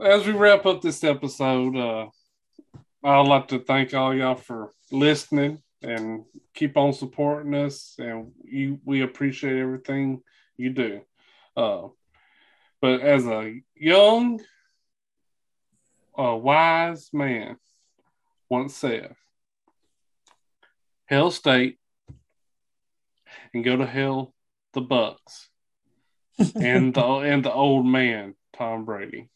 as 0.00 0.26
we 0.26 0.32
wrap 0.32 0.66
up 0.66 0.80
this 0.80 1.04
episode, 1.04 1.76
uh 1.76 2.06
I'd 3.04 3.26
like 3.26 3.48
to 3.48 3.58
thank 3.58 3.94
all 3.94 4.14
y'all 4.14 4.36
for 4.36 4.70
listening 4.92 5.60
and 5.82 6.24
keep 6.54 6.76
on 6.76 6.92
supporting 6.92 7.54
us 7.54 7.96
and 7.98 8.32
you 8.44 8.80
we 8.84 9.02
appreciate 9.02 9.58
everything 9.58 10.22
you 10.56 10.70
do. 10.70 11.00
Uh 11.56 11.88
but 12.80 13.00
as 13.00 13.26
a 13.26 13.60
young 13.74 14.40
a 16.16 16.36
wise 16.36 17.10
man 17.12 17.56
once 18.48 18.74
said, 18.74 19.14
Hail 21.06 21.30
State 21.30 21.78
and 23.52 23.64
go 23.64 23.76
to 23.76 23.86
hell 23.86 24.34
the 24.72 24.80
Bucks 24.80 25.48
and 26.54 26.94
the 26.94 27.04
and 27.04 27.44
the 27.44 27.52
old 27.52 27.86
man 27.86 28.34
Tom 28.56 28.84
Brady. 28.84 29.28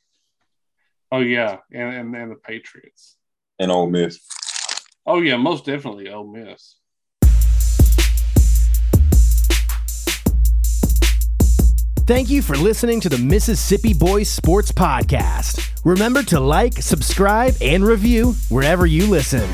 Oh 1.12 1.20
yeah, 1.20 1.58
and 1.72 1.94
and, 1.94 2.16
and 2.16 2.30
the 2.32 2.36
Patriots. 2.36 3.16
And 3.58 3.70
Ole 3.70 3.88
Miss. 3.88 4.20
Oh 5.06 5.20
yeah, 5.20 5.36
most 5.36 5.64
definitely 5.64 6.08
Ole 6.10 6.26
Miss. 6.26 6.76
Thank 12.06 12.30
you 12.30 12.40
for 12.40 12.54
listening 12.56 13.00
to 13.00 13.08
the 13.08 13.18
Mississippi 13.18 13.92
Boys 13.92 14.30
Sports 14.30 14.70
Podcast. 14.70 15.70
Remember 15.84 16.22
to 16.24 16.38
like, 16.38 16.74
subscribe, 16.74 17.54
and 17.60 17.84
review 17.84 18.34
wherever 18.48 18.86
you 18.86 19.06
listen. 19.08 19.48